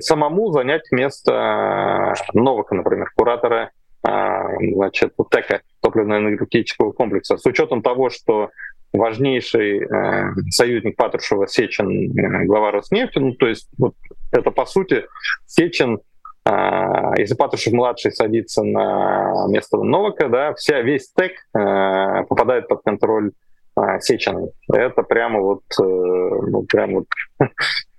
самому 0.00 0.52
занять 0.52 0.82
место 0.90 2.14
Новака, 2.34 2.74
например, 2.74 3.10
куратора 3.16 3.70
а, 4.02 4.44
значит, 4.60 5.14
ТЭКа, 5.30 5.62
топливно-энергетического 5.80 6.92
комплекса, 6.92 7.38
с 7.38 7.46
учетом 7.46 7.80
того, 7.80 8.10
что 8.10 8.50
важнейший 8.92 9.84
э, 9.84 10.32
союзник 10.50 10.96
Патрушева 10.96 11.46
Сечин, 11.46 11.90
э, 11.90 12.44
глава 12.44 12.70
Роснефти, 12.70 13.18
ну, 13.18 13.32
то 13.32 13.46
есть 13.46 13.68
вот 13.78 13.94
это, 14.32 14.50
по 14.50 14.66
сути, 14.66 15.04
Сечин 15.46 16.00
а, 16.44 17.12
если 17.18 17.34
Патрушев-младший 17.34 18.12
садится 18.12 18.62
на 18.62 19.46
место 19.48 19.76
Новака, 19.76 20.28
да, 20.28 20.54
вся, 20.54 20.80
весь 20.80 21.04
стек 21.04 21.32
э, 21.54 22.24
попадает 22.26 22.68
под 22.68 22.82
контроль 22.82 23.32
э, 23.76 24.00
Сечина. 24.00 24.48
Это 24.72 25.02
прямо 25.02 25.40
вот, 25.40 25.62
э, 25.78 25.82
ну, 25.82 26.62
прямо 26.62 27.00
вот 27.00 27.06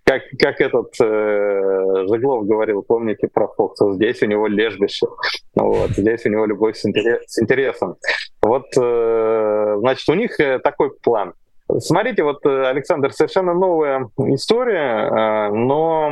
как, 0.09 0.23
как 0.39 0.59
этот 0.59 0.91
э, 0.99 2.05
Жеглов 2.07 2.47
говорил, 2.47 2.81
помните 2.81 3.27
про 3.27 3.47
Фокса, 3.47 3.93
здесь 3.93 4.23
у 4.23 4.25
него 4.25 4.47
лежбище, 4.47 5.05
вот, 5.53 5.91
здесь 5.91 6.25
у 6.25 6.29
него 6.29 6.47
любовь 6.47 6.77
с, 6.77 6.85
интерес, 6.85 7.21
с 7.27 7.39
интересом. 7.39 7.95
Вот, 8.41 8.65
э, 8.75 9.75
значит, 9.77 10.09
у 10.09 10.15
них 10.15 10.39
э, 10.39 10.57
такой 10.59 10.89
план. 11.03 11.33
Смотрите, 11.77 12.23
вот, 12.23 12.43
э, 12.43 12.65
Александр, 12.65 13.13
совершенно 13.13 13.53
новая 13.53 14.09
история, 14.33 15.11
э, 15.11 15.53
но 15.53 16.11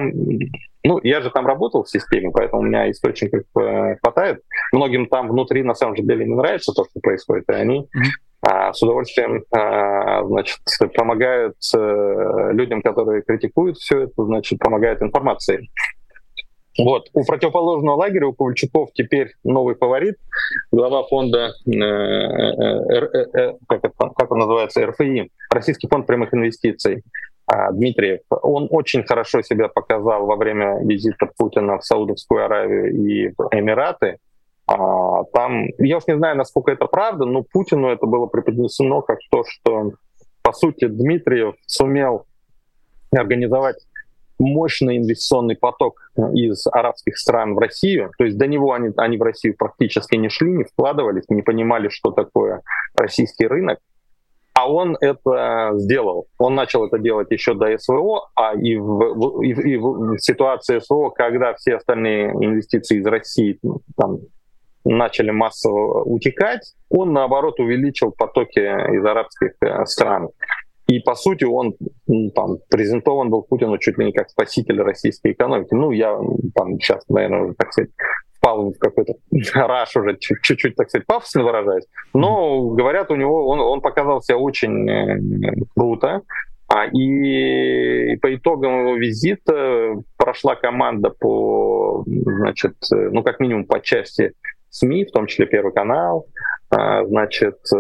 ну, 0.84 1.00
я 1.02 1.22
же 1.22 1.32
там 1.32 1.48
работал 1.48 1.84
в 1.84 1.90
системе, 1.90 2.30
поэтому 2.32 2.62
у 2.62 2.66
меня 2.66 2.92
источников 2.92 3.46
э, 3.60 3.96
хватает. 3.96 4.44
Многим 4.74 5.08
там 5.08 5.28
внутри 5.28 5.64
на 5.64 5.74
самом 5.74 5.96
деле 5.96 6.24
не 6.24 6.36
нравится 6.36 6.72
то, 6.72 6.86
что 6.86 7.00
происходит, 7.00 7.50
и 7.50 7.54
они 7.54 7.88
с 8.74 8.82
удовольствием 8.82 9.44
а, 9.52 10.24
значит, 10.26 10.60
помогают 10.96 11.56
э, 11.76 12.50
людям, 12.54 12.82
которые 12.82 13.22
критикуют 13.22 13.78
все 13.78 14.04
это, 14.04 14.24
значит, 14.24 14.60
помогают 14.60 15.02
информацией. 15.02 15.70
Вот. 16.78 17.10
У 17.14 17.26
противоположного 17.26 17.96
лагеря, 17.96 18.28
у 18.28 18.34
Ковальчуков 18.34 18.90
теперь 18.94 19.32
новый 19.44 19.76
фаворит, 19.76 20.16
глава 20.72 21.04
фонда, 21.04 21.52
э, 21.66 21.72
э, 21.72 23.10
э, 23.14 23.26
э 23.34 23.54
как, 23.68 23.84
это, 23.84 24.10
как 24.16 24.32
он 24.32 24.40
называется, 24.40 24.86
РФИ, 24.86 25.32
Российский 25.50 25.88
фонд 25.88 26.06
прямых 26.06 26.34
инвестиций. 26.34 27.04
А, 27.48 27.72
Дмитриев, 27.72 28.20
он 28.30 28.68
очень 28.70 29.04
хорошо 29.04 29.42
себя 29.42 29.70
показал 29.70 30.26
во 30.26 30.36
время 30.36 30.80
визита 30.84 31.30
Путина 31.38 31.80
в 31.80 31.86
Саудовскую 31.86 32.44
Аравию 32.44 32.94
и 32.94 33.30
в 33.30 33.50
Эмираты. 33.52 34.18
А, 34.68 35.24
там, 35.34 35.66
я 35.78 35.98
уж 35.98 36.08
не 36.08 36.18
знаю, 36.18 36.36
насколько 36.38 36.72
это 36.72 36.86
правда, 36.88 37.26
но 37.26 37.44
Путину 37.44 37.88
это 37.88 38.06
было 38.06 38.26
преподнесено 38.28 39.02
как 39.02 39.20
то, 39.32 39.44
что, 39.48 39.94
по 40.42 40.52
сути, 40.52 40.88
Дмитриев 40.88 41.56
сумел 41.66 42.26
организовать 43.12 43.78
мощный 44.40 44.98
инвестиционный 44.98 45.56
поток 45.56 46.12
из 46.34 46.68
арабских 46.68 47.18
стран 47.18 47.56
в 47.56 47.60
Россию. 47.60 48.12
То 48.18 48.26
есть 48.26 48.38
до 48.38 48.46
него 48.46 48.74
они, 48.74 48.92
они 48.98 49.18
в 49.18 49.24
Россию 49.24 49.56
практически 49.58 50.16
не 50.16 50.30
шли, 50.30 50.52
не 50.52 50.64
вкладывались, 50.64 51.24
не 51.30 51.42
понимали, 51.42 51.90
что 51.90 52.12
такое 52.12 52.62
российский 52.96 53.48
рынок. 53.48 53.80
А 54.54 54.72
он 54.72 54.98
это 55.00 55.72
сделал. 55.76 56.28
Он 56.40 56.56
начал 56.56 56.86
это 56.86 56.98
делать 56.98 57.30
еще 57.30 57.54
до 57.54 57.78
СВО, 57.78 58.30
а 58.36 58.56
и 58.56 58.76
в, 58.76 59.42
и, 59.44 59.50
и 59.50 59.78
в 59.78 60.18
ситуации 60.18 60.80
СВО, 60.80 61.10
когда 61.10 61.54
все 61.54 61.76
остальные 61.76 62.32
инвестиции 62.32 62.98
из 62.98 63.06
России 63.06 63.60
там, 63.96 64.20
начали 64.88 65.32
массово 65.32 66.04
утекать, 66.04 66.74
он, 66.90 67.14
наоборот, 67.14 67.60
увеличил 67.60 68.12
потоки 68.12 68.60
из 68.60 69.06
арабских 69.06 69.52
э, 69.62 69.86
стран. 69.86 70.30
И, 70.88 71.00
по 71.00 71.16
сути, 71.16 71.44
он 71.44 71.76
там, 72.34 72.60
презентован 72.70 73.30
был 73.30 73.44
Путину 73.44 73.78
чуть 73.78 73.98
ли 73.98 74.06
не 74.06 74.14
как 74.14 74.30
спаситель 74.30 74.82
российской 74.82 75.34
экономики. 75.34 75.74
Ну, 75.74 75.92
я 75.92 76.18
там 76.56 76.80
сейчас, 76.80 77.04
наверное, 77.10 77.42
уже, 77.42 77.54
так 77.56 77.74
сказать, 77.74 77.92
впал 78.38 78.72
в 78.72 78.78
какой-то 78.78 79.16
раш 79.54 79.96
уже, 79.98 80.18
чуть-чуть, 80.18 80.76
так 80.76 80.90
сказать, 80.90 81.06
пафосно 81.06 81.44
выражаясь. 81.44 81.86
Но, 82.14 82.70
говорят, 82.70 83.12
у 83.12 83.16
него 83.16 83.48
он, 83.48 83.60
он 83.60 83.82
показал 83.82 84.22
себя 84.22 84.38
очень 84.38 84.90
э, 84.90 85.54
круто. 85.76 86.22
А, 86.70 86.86
и 86.86 88.18
по 88.18 88.34
итогам 88.36 88.82
его 88.82 88.96
визита 88.96 89.96
прошла 90.18 90.56
команда 90.56 91.10
по, 91.10 92.04
значит, 92.06 92.76
э, 92.94 93.10
ну, 93.12 93.24
как 93.24 93.40
минимум 93.40 93.66
по 93.66 93.80
части 93.80 94.34
СМИ, 94.78 95.06
в 95.06 95.12
том 95.12 95.28
числе 95.28 95.46
Первый 95.46 95.74
канал, 95.74 96.28
а, 96.70 97.06
значит, 97.06 97.58
э, 97.74 97.78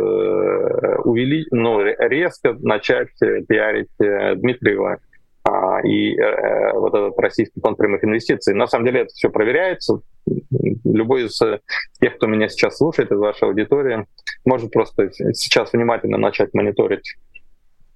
увели, 1.03 1.45
ну, 1.51 1.81
резко 1.81 2.53
начать 2.59 3.09
пиарить 3.19 3.89
Дмитриева 3.99 4.99
а, 5.43 5.81
и 5.81 6.15
вот 6.73 6.93
этот 6.93 7.19
российский 7.19 7.59
фонд 7.59 7.77
прямых 7.77 8.03
инвестиций. 8.03 8.53
На 8.53 8.67
самом 8.67 8.85
деле 8.85 9.01
это 9.01 9.09
все 9.13 9.29
проверяется, 9.29 10.01
любой 10.83 11.25
из 11.25 11.41
э, 11.41 11.59
тех, 12.01 12.15
кто 12.15 12.27
меня 12.27 12.49
сейчас 12.49 12.77
слушает 12.77 13.11
из 13.11 13.17
вашей 13.17 13.47
аудитории, 13.47 14.05
может 14.45 14.71
просто 14.71 15.11
сейчас 15.33 15.73
внимательно 15.73 16.17
начать 16.17 16.53
мониторить 16.53 17.15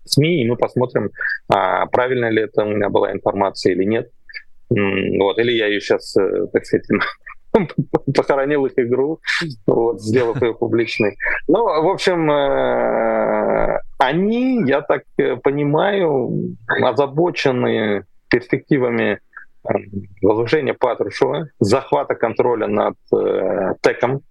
СМИ, 0.05 0.41
и 0.41 0.49
мы 0.49 0.55
посмотрим, 0.55 1.11
а, 1.47 1.85
правильно 1.87 2.29
ли 2.29 2.43
это 2.43 2.63
у 2.63 2.69
меня 2.69 2.89
была 2.89 3.11
информация 3.11 3.73
или 3.73 3.83
нет. 3.83 4.09
Вот, 4.69 5.37
или 5.37 5.51
я 5.51 5.67
ее 5.67 5.81
сейчас, 5.81 6.15
э, 6.15 6.47
так 6.53 6.65
сказать, 6.65 6.87
похоронил 8.15 8.65
их 8.65 8.73
игру, 8.77 9.19
вот, 9.65 10.01
сделав 10.01 10.41
ее 10.41 10.53
публичной. 10.53 11.17
Ну, 11.47 11.63
в 11.63 11.89
общем, 11.89 12.29
э, 12.31 13.79
они, 13.97 14.63
я 14.67 14.81
так 14.81 15.03
понимаю, 15.43 16.55
озабочены 16.67 18.05
перспективами 18.29 19.19
возвышения 20.21 20.73
Патрушева, 20.73 21.49
захвата 21.59 22.15
контроля 22.15 22.67
над 22.67 22.95
э, 23.13 23.73
ТЭКом. 23.81 24.21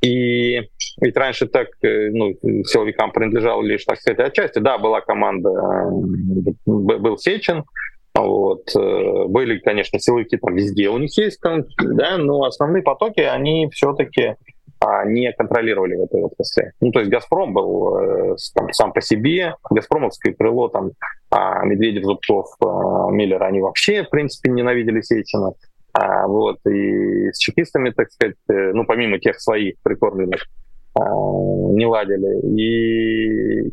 И 0.00 0.60
ведь 1.00 1.16
раньше 1.16 1.46
ТЭК 1.46 1.68
э, 1.82 2.10
ну, 2.10 2.34
силовикам 2.64 3.10
принадлежал 3.10 3.62
лишь, 3.62 3.84
так 3.84 3.98
сказать, 3.98 4.20
отчасти. 4.20 4.58
Да, 4.58 4.78
была 4.78 5.00
команда, 5.00 5.50
э, 5.50 5.90
был 6.66 7.18
Сечин, 7.18 7.64
вот. 8.14 8.74
Э, 8.76 9.24
были, 9.26 9.58
конечно, 9.58 9.98
силовики 9.98 10.36
там 10.36 10.54
везде 10.54 10.88
у 10.88 10.98
них 10.98 11.16
есть, 11.18 11.40
да, 11.42 12.18
но 12.18 12.44
основные 12.44 12.82
потоки, 12.82 13.20
они 13.20 13.68
все-таки 13.72 14.36
а, 14.80 15.04
не 15.04 15.32
контролировали 15.32 15.96
в 15.96 16.02
этой 16.02 16.22
отрасли. 16.22 16.72
Ну, 16.80 16.90
то 16.90 17.00
есть 17.00 17.10
«Газпром» 17.10 17.54
был 17.54 17.96
э, 17.96 18.36
там, 18.54 18.72
сам 18.72 18.92
по 18.92 19.00
себе, 19.00 19.54
«Газпромовское 19.70 20.34
крыло», 20.34 20.68
там, 20.68 20.90
а 21.30 21.64
Медведев, 21.64 22.04
Зубцов, 22.04 22.46
а, 22.60 23.10
Миллер, 23.10 23.42
они 23.42 23.60
вообще, 23.60 24.04
в 24.04 24.10
принципе, 24.10 24.50
ненавидели 24.50 25.00
Сечина. 25.00 25.52
А, 25.92 26.26
вот, 26.26 26.58
и 26.66 27.30
с 27.32 27.38
чекистами, 27.38 27.90
так 27.90 28.10
сказать, 28.10 28.36
э, 28.48 28.72
ну, 28.72 28.84
помимо 28.84 29.18
тех 29.18 29.40
своих 29.40 29.76
прикормленных, 29.82 30.44
не 30.96 31.86
ладили. 31.86 32.40
И 32.56 33.68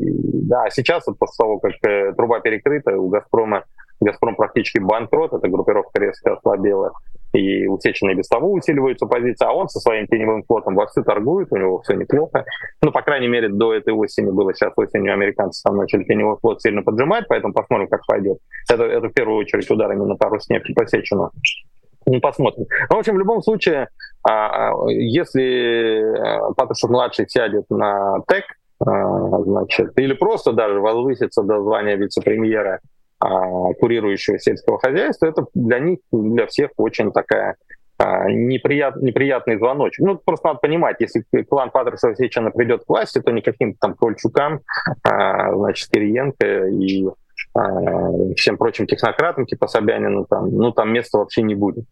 да, 0.47 0.71
сейчас 0.71 1.05
вот 1.05 1.19
после 1.19 1.35
того, 1.37 1.59
как 1.59 1.73
труба 2.15 2.39
перекрыта, 2.39 2.97
у 2.97 3.09
«Газпрома» 3.09 3.65
«Газпром» 4.01 4.35
практически 4.35 4.79
банкрот, 4.79 5.33
эта 5.33 5.47
группировка 5.47 5.99
резко 5.99 6.33
ослабела. 6.33 6.91
и 7.33 7.65
у 7.67 7.79
Сечина 7.79 8.11
и 8.11 8.15
без 8.15 8.27
того 8.27 8.51
усиливается 8.51 9.05
позиция, 9.05 9.47
а 9.47 9.53
он 9.53 9.69
со 9.69 9.79
своим 9.79 10.07
теневым 10.07 10.43
флотом 10.43 10.75
вовсю 10.75 11.03
торгует, 11.03 11.47
у 11.51 11.57
него 11.57 11.81
все 11.81 11.93
неплохо. 11.93 12.43
Ну, 12.81 12.91
по 12.91 13.01
крайней 13.01 13.29
мере, 13.29 13.47
до 13.47 13.73
этой 13.73 13.93
осени 13.93 14.31
было, 14.31 14.53
сейчас 14.53 14.73
осенью 14.75 15.13
американцы 15.13 15.61
там 15.63 15.77
начали 15.77 16.03
теневой 16.03 16.37
флот 16.41 16.61
сильно 16.61 16.81
поджимать, 16.81 17.25
поэтому 17.29 17.53
посмотрим, 17.53 17.87
как 17.87 18.05
пойдет. 18.05 18.39
Это, 18.69 18.83
это 18.83 19.07
в 19.07 19.13
первую 19.13 19.37
очередь 19.37 19.69
удар 19.71 19.91
именно 19.91 20.15
по 20.15 20.29
Роснефти, 20.29 20.73
по 20.73 20.85
Сечину. 20.85 21.31
Ну, 22.05 22.19
посмотрим. 22.19 22.65
Ну, 22.89 22.95
в 22.95 22.99
общем, 22.99 23.15
в 23.15 23.19
любом 23.19 23.41
случае, 23.41 23.87
а, 24.23 24.71
а, 24.71 24.89
если 24.89 26.01
э, 26.01 26.53
Патрушев-младший 26.57 27.29
сядет 27.29 27.65
на 27.69 28.19
ТЭК, 28.27 28.45
а, 28.85 29.41
значит, 29.43 29.97
или 29.97 30.13
просто 30.13 30.53
даже 30.53 30.79
возвысится 30.79 31.43
до 31.43 31.61
звания 31.61 31.95
вице-премьера, 31.95 32.79
курирующего 33.79 34.39
сельского 34.39 34.79
хозяйства, 34.79 35.27
это 35.27 35.45
для 35.53 35.79
них, 35.79 35.99
для 36.11 36.47
всех 36.47 36.71
очень 36.77 37.11
такая 37.11 37.55
неприят, 37.99 38.95
неприятный 38.95 39.57
звоночек. 39.57 40.03
Ну, 40.03 40.17
просто 40.17 40.47
надо 40.47 40.59
понимать, 40.59 40.95
если 40.99 41.23
клан 41.43 41.69
Патрушева 41.69 42.15
Сечена 42.15 42.49
придет 42.49 42.83
к 42.83 42.89
власти, 42.89 43.21
то 43.21 43.31
никаким 43.31 43.75
там 43.75 43.93
Ковальчукам, 43.93 44.61
значит, 45.03 45.89
Кириенко 45.91 46.67
и 46.67 47.07
всем 48.35 48.57
прочим 48.57 48.87
технократам, 48.87 49.45
типа 49.45 49.67
Собянина, 49.67 50.25
там, 50.25 50.49
ну, 50.49 50.71
там 50.71 50.91
места 50.91 51.19
вообще 51.19 51.43
не 51.43 51.53
будет. 51.53 51.85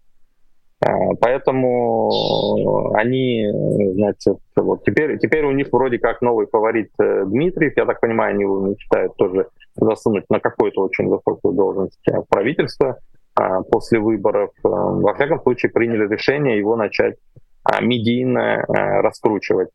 А, 0.81 1.13
поэтому 1.19 2.93
они, 2.95 3.45
значит, 3.93 4.37
вот 4.55 4.83
теперь, 4.85 5.17
теперь 5.19 5.45
у 5.45 5.51
них 5.51 5.67
вроде 5.71 5.99
как 5.99 6.21
новый 6.21 6.47
фаворит 6.47 6.91
э, 6.99 7.25
Дмитриев. 7.25 7.73
Я 7.75 7.85
так 7.85 7.99
понимаю, 7.99 8.33
они 8.33 8.43
его 8.43 8.65
мечтают 8.65 9.15
тоже 9.17 9.47
засунуть 9.75 10.25
на 10.29 10.39
какую-то 10.39 10.81
очень 10.81 11.07
высокую 11.07 11.53
должность 11.53 11.99
правительства 12.29 12.97
а, 13.35 13.61
после 13.63 13.99
выборов. 13.99 14.51
Э, 14.63 14.69
во 14.69 15.13
всяком 15.15 15.41
случае, 15.41 15.71
приняли 15.71 16.07
решение 16.07 16.57
его 16.57 16.77
начать 16.77 17.15
а, 17.63 17.81
медийно 17.81 18.63
э, 18.67 19.01
раскручивать. 19.01 19.69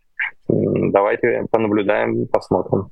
Давайте 0.48 1.46
понаблюдаем, 1.50 2.26
посмотрим. 2.28 2.90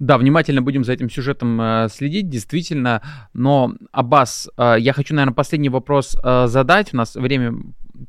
Да, 0.00 0.18
внимательно 0.18 0.60
будем 0.60 0.82
за 0.82 0.92
этим 0.92 1.08
сюжетом 1.08 1.60
э, 1.60 1.88
следить, 1.88 2.28
действительно. 2.28 3.00
Но, 3.32 3.74
Аббас, 3.92 4.50
э, 4.56 4.76
я 4.78 4.92
хочу, 4.92 5.14
наверное, 5.14 5.34
последний 5.34 5.68
вопрос 5.68 6.16
э, 6.22 6.46
задать. 6.48 6.92
У 6.92 6.96
нас 6.96 7.14
время 7.14 7.54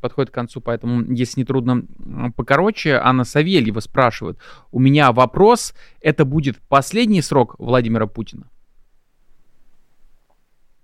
подходит 0.01 0.31
к 0.31 0.33
концу, 0.33 0.61
поэтому, 0.61 1.03
если 1.13 1.41
не 1.41 1.45
трудно, 1.45 1.83
покороче. 2.35 2.95
Анна 2.95 3.23
Савельева 3.23 3.79
спрашивает. 3.81 4.39
У 4.71 4.79
меня 4.79 5.11
вопрос. 5.11 5.75
Это 6.01 6.25
будет 6.25 6.57
последний 6.69 7.21
срок 7.21 7.55
Владимира 7.59 8.07
Путина? 8.07 8.49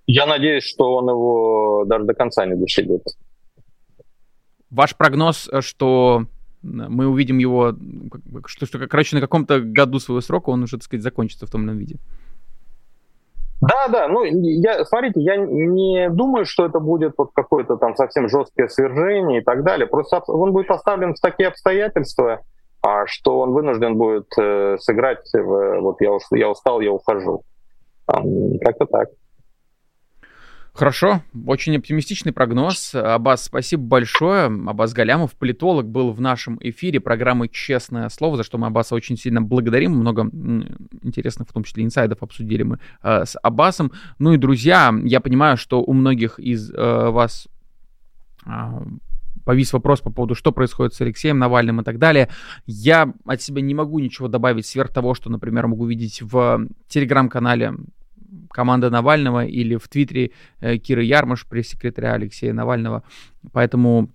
Я 0.05 0.27
надеюсь, 0.27 0.65
что 0.65 0.93
он 0.93 1.09
его 1.09 1.85
даже 1.87 2.05
до 2.05 2.13
конца 2.13 2.45
не 2.45 2.55
досидит. 2.55 3.01
Ваш 4.69 4.95
прогноз, 4.95 5.49
что 5.61 6.27
мы 6.63 7.07
увидим 7.07 7.37
его, 7.37 7.73
что, 8.45 8.65
что 8.65 8.79
короче, 8.87 9.15
на 9.15 9.21
каком-то 9.21 9.59
году 9.59 9.99
своего 9.99 10.21
срока 10.21 10.49
он 10.49 10.63
уже, 10.63 10.77
так 10.77 10.83
сказать, 10.83 11.03
закончится 11.03 11.45
в 11.45 11.49
том 11.49 11.61
или 11.61 11.67
ином 11.69 11.77
виде. 11.77 11.97
Да, 13.61 13.87
да, 13.89 14.07
ну, 14.07 14.23
я, 14.23 14.83
смотрите, 14.85 15.21
я 15.21 15.37
не 15.37 16.09
думаю, 16.09 16.45
что 16.45 16.65
это 16.65 16.79
будет 16.79 17.13
вот 17.15 17.29
какое-то 17.35 17.77
там 17.77 17.95
совсем 17.95 18.27
жесткое 18.27 18.67
свержение 18.67 19.41
и 19.41 19.43
так 19.43 19.63
далее. 19.63 19.85
Просто 19.85 20.19
он 20.27 20.51
будет 20.51 20.67
поставлен 20.67 21.13
в 21.13 21.19
такие 21.19 21.49
обстоятельства, 21.49 22.41
а, 22.81 23.05
что 23.05 23.39
он 23.39 23.51
вынужден 23.51 23.97
будет 23.97 24.25
э, 24.39 24.77
сыграть 24.79 25.29
в, 25.31 25.79
вот 25.81 26.01
я, 26.01 26.09
я 26.31 26.49
устал, 26.49 26.81
я 26.81 26.91
ухожу. 26.91 27.43
Как-то 28.07 28.85
так. 28.87 29.09
Хорошо, 30.73 31.21
очень 31.45 31.75
оптимистичный 31.75 32.31
прогноз. 32.31 32.95
Абаз, 32.95 33.43
спасибо 33.43 33.83
большое. 33.83 34.45
Абаз 34.45 34.93
Галямов, 34.93 35.35
политолог, 35.35 35.85
был 35.85 36.13
в 36.13 36.21
нашем 36.21 36.57
эфире 36.61 37.01
программы 37.01 37.49
«Честное 37.49 38.07
слово», 38.07 38.37
за 38.37 38.43
что 38.43 38.57
мы 38.57 38.67
Аббаса 38.67 38.95
очень 38.95 39.17
сильно 39.17 39.41
благодарим. 39.41 39.91
Много 39.91 40.23
интересных, 41.03 41.49
в 41.49 41.53
том 41.53 41.65
числе, 41.65 41.83
инсайдов 41.83 42.23
обсудили 42.23 42.63
мы 42.63 42.79
э, 43.03 43.25
с 43.25 43.37
Аббасом. 43.43 43.91
Ну 44.17 44.31
и, 44.31 44.37
друзья, 44.37 44.93
я 45.03 45.19
понимаю, 45.19 45.57
что 45.57 45.83
у 45.83 45.91
многих 45.91 46.39
из 46.39 46.71
э, 46.71 47.09
вас 47.09 47.49
э, 48.45 48.51
повис 49.43 49.73
вопрос 49.73 49.99
по 49.99 50.09
поводу, 50.09 50.35
что 50.35 50.53
происходит 50.53 50.93
с 50.93 51.01
Алексеем 51.01 51.37
Навальным 51.37 51.81
и 51.81 51.83
так 51.83 51.99
далее. 51.99 52.29
Я 52.65 53.13
от 53.25 53.41
себя 53.41 53.61
не 53.61 53.75
могу 53.75 53.99
ничего 53.99 54.29
добавить 54.29 54.65
сверх 54.65 54.93
того, 54.93 55.15
что, 55.15 55.29
например, 55.29 55.67
могу 55.67 55.85
видеть 55.85 56.21
в 56.21 56.65
телеграм-канале 56.87 57.73
команда 58.49 58.89
Навального 58.89 59.45
или 59.45 59.75
в 59.75 59.87
Твиттере 59.87 60.31
э, 60.59 60.77
Кира 60.77 61.03
Ярмаш, 61.03 61.45
пресс-секретаря 61.47 62.13
Алексея 62.13 62.53
Навального. 62.53 63.03
Поэтому 63.51 64.09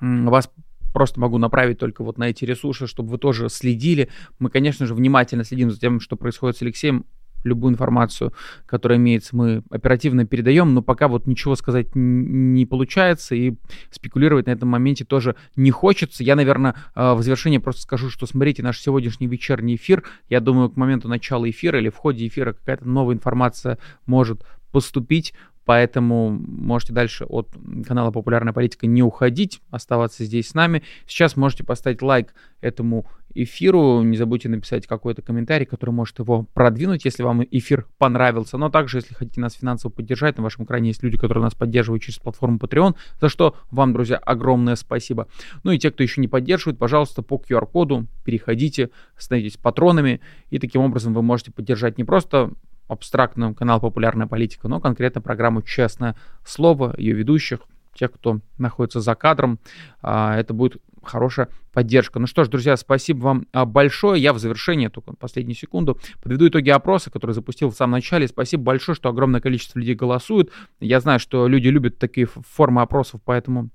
вас 0.00 0.50
просто 0.92 1.20
могу 1.20 1.38
направить 1.38 1.78
только 1.78 2.04
вот 2.04 2.18
на 2.18 2.24
эти 2.30 2.44
ресурсы, 2.44 2.86
чтобы 2.86 3.10
вы 3.10 3.18
тоже 3.18 3.48
следили. 3.48 4.10
Мы, 4.38 4.50
конечно 4.50 4.86
же, 4.86 4.94
внимательно 4.94 5.44
следим 5.44 5.70
за 5.70 5.80
тем, 5.80 6.00
что 6.00 6.16
происходит 6.16 6.56
с 6.56 6.62
Алексеем 6.62 7.06
любую 7.44 7.72
информацию, 7.72 8.32
которая 8.66 8.98
имеется, 8.98 9.36
мы 9.36 9.62
оперативно 9.70 10.26
передаем, 10.26 10.74
но 10.74 10.82
пока 10.82 11.08
вот 11.08 11.26
ничего 11.26 11.54
сказать 11.56 11.88
не 11.94 12.66
получается, 12.66 13.34
и 13.34 13.54
спекулировать 13.90 14.46
на 14.46 14.50
этом 14.50 14.68
моменте 14.68 15.04
тоже 15.04 15.36
не 15.56 15.70
хочется. 15.70 16.24
Я, 16.24 16.36
наверное, 16.36 16.74
э, 16.94 17.14
в 17.14 17.22
завершение 17.22 17.60
просто 17.60 17.82
скажу, 17.82 18.10
что 18.10 18.26
смотрите 18.26 18.62
наш 18.62 18.80
сегодняшний 18.80 19.26
вечерний 19.26 19.76
эфир. 19.76 20.04
Я 20.28 20.40
думаю, 20.40 20.70
к 20.70 20.76
моменту 20.76 21.08
начала 21.08 21.48
эфира 21.48 21.78
или 21.78 21.88
в 21.88 21.96
ходе 21.96 22.26
эфира 22.26 22.52
какая-то 22.52 22.88
новая 22.88 23.14
информация 23.14 23.78
может 24.06 24.44
поступить. 24.72 25.34
Поэтому 25.64 26.30
можете 26.30 26.92
дальше 26.92 27.24
от 27.24 27.48
канала 27.86 28.10
«Популярная 28.10 28.52
политика» 28.52 28.86
не 28.86 29.02
уходить, 29.02 29.60
оставаться 29.70 30.24
здесь 30.24 30.48
с 30.48 30.54
нами. 30.54 30.82
Сейчас 31.06 31.36
можете 31.36 31.64
поставить 31.64 32.02
лайк 32.02 32.34
этому 32.60 33.06
эфиру. 33.34 34.02
Не 34.02 34.16
забудьте 34.16 34.48
написать 34.48 34.86
какой-то 34.86 35.22
комментарий, 35.22 35.66
который 35.66 35.90
может 35.90 36.18
его 36.18 36.46
продвинуть, 36.54 37.04
если 37.04 37.22
вам 37.22 37.42
эфир 37.42 37.86
понравился. 37.98 38.58
Но 38.58 38.70
также, 38.70 38.98
если 38.98 39.14
хотите 39.14 39.40
нас 39.40 39.54
финансово 39.54 39.90
поддержать, 39.90 40.36
на 40.36 40.42
вашем 40.42 40.64
экране 40.64 40.88
есть 40.88 41.02
люди, 41.02 41.18
которые 41.18 41.42
нас 41.42 41.54
поддерживают 41.54 42.02
через 42.02 42.18
платформу 42.18 42.58
Patreon, 42.58 42.94
за 43.20 43.28
что 43.28 43.56
вам, 43.70 43.92
друзья, 43.92 44.16
огромное 44.16 44.76
спасибо. 44.76 45.28
Ну 45.62 45.72
и 45.72 45.78
те, 45.78 45.90
кто 45.90 46.02
еще 46.02 46.20
не 46.20 46.28
поддерживает, 46.28 46.78
пожалуйста, 46.78 47.22
по 47.22 47.36
QR-коду 47.36 48.06
переходите, 48.24 48.90
становитесь 49.16 49.56
патронами, 49.56 50.20
и 50.50 50.58
таким 50.58 50.82
образом 50.82 51.14
вы 51.14 51.22
можете 51.22 51.52
поддержать 51.52 51.98
не 51.98 52.04
просто 52.04 52.52
абстрактную 52.88 53.54
канал 53.54 53.80
«Популярная 53.80 54.26
политика», 54.26 54.68
но 54.68 54.80
конкретно 54.80 55.20
программу 55.20 55.62
«Честное 55.62 56.16
слово», 56.44 56.94
ее 56.96 57.14
ведущих, 57.14 57.60
тех, 57.94 58.12
кто 58.12 58.40
находится 58.58 59.00
за 59.00 59.14
кадром. 59.14 59.58
А, 60.02 60.36
это 60.36 60.52
будет 60.52 60.82
хорошая 61.02 61.48
поддержка. 61.72 62.18
Ну 62.18 62.26
что 62.26 62.44
ж, 62.44 62.48
друзья, 62.48 62.76
спасибо 62.76 63.18
вам 63.22 63.46
а, 63.52 63.64
большое. 63.64 64.22
Я 64.22 64.32
в 64.32 64.38
завершение, 64.38 64.90
только 64.90 65.14
последнюю 65.14 65.56
секунду, 65.56 65.98
подведу 66.22 66.48
итоги 66.48 66.70
опроса, 66.70 67.10
который 67.10 67.32
запустил 67.32 67.70
в 67.70 67.76
самом 67.76 67.92
начале. 67.92 68.26
Спасибо 68.28 68.64
большое, 68.64 68.96
что 68.96 69.08
огромное 69.08 69.40
количество 69.40 69.78
людей 69.78 69.94
голосует. 69.94 70.50
Я 70.80 71.00
знаю, 71.00 71.20
что 71.20 71.46
люди 71.46 71.68
любят 71.68 71.98
такие 71.98 72.26
формы 72.26 72.82
опросов, 72.82 73.20
поэтому 73.24 73.70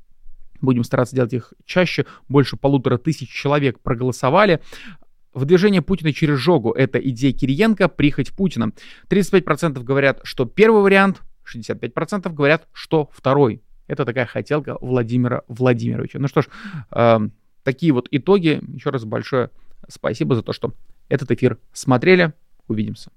Будем 0.61 0.83
стараться 0.83 1.15
делать 1.15 1.33
их 1.33 1.53
чаще. 1.65 2.05
Больше 2.27 2.57
полутора 2.57 2.97
тысяч 2.97 3.29
человек 3.29 3.79
проголосовали. 3.79 4.61
Выдвижение 5.33 5.81
Путина 5.81 6.11
через 6.11 6.39
жогу– 6.39 6.71
это 6.77 6.97
идея 6.99 7.33
Кириенко, 7.33 7.87
прихоть 7.87 8.31
Путина. 8.31 8.71
35% 9.09 9.83
говорят, 9.83 10.21
что 10.23 10.45
первый 10.45 10.81
вариант, 10.81 11.21
65% 11.45 12.33
говорят, 12.33 12.67
что 12.73 13.09
второй. 13.13 13.61
Это 13.87 14.05
такая 14.05 14.25
хотелка 14.25 14.77
Владимира 14.81 15.43
Владимировича. 15.47 16.19
Ну 16.19 16.27
что 16.27 16.41
ж, 16.41 16.47
э, 16.91 17.19
такие 17.63 17.91
вот 17.91 18.07
итоги. 18.11 18.61
Еще 18.73 18.89
раз 18.89 19.05
большое 19.05 19.49
спасибо 19.87 20.35
за 20.35 20.43
то, 20.43 20.53
что 20.53 20.73
этот 21.09 21.31
эфир 21.31 21.57
смотрели. 21.73 22.33
Увидимся. 22.67 23.11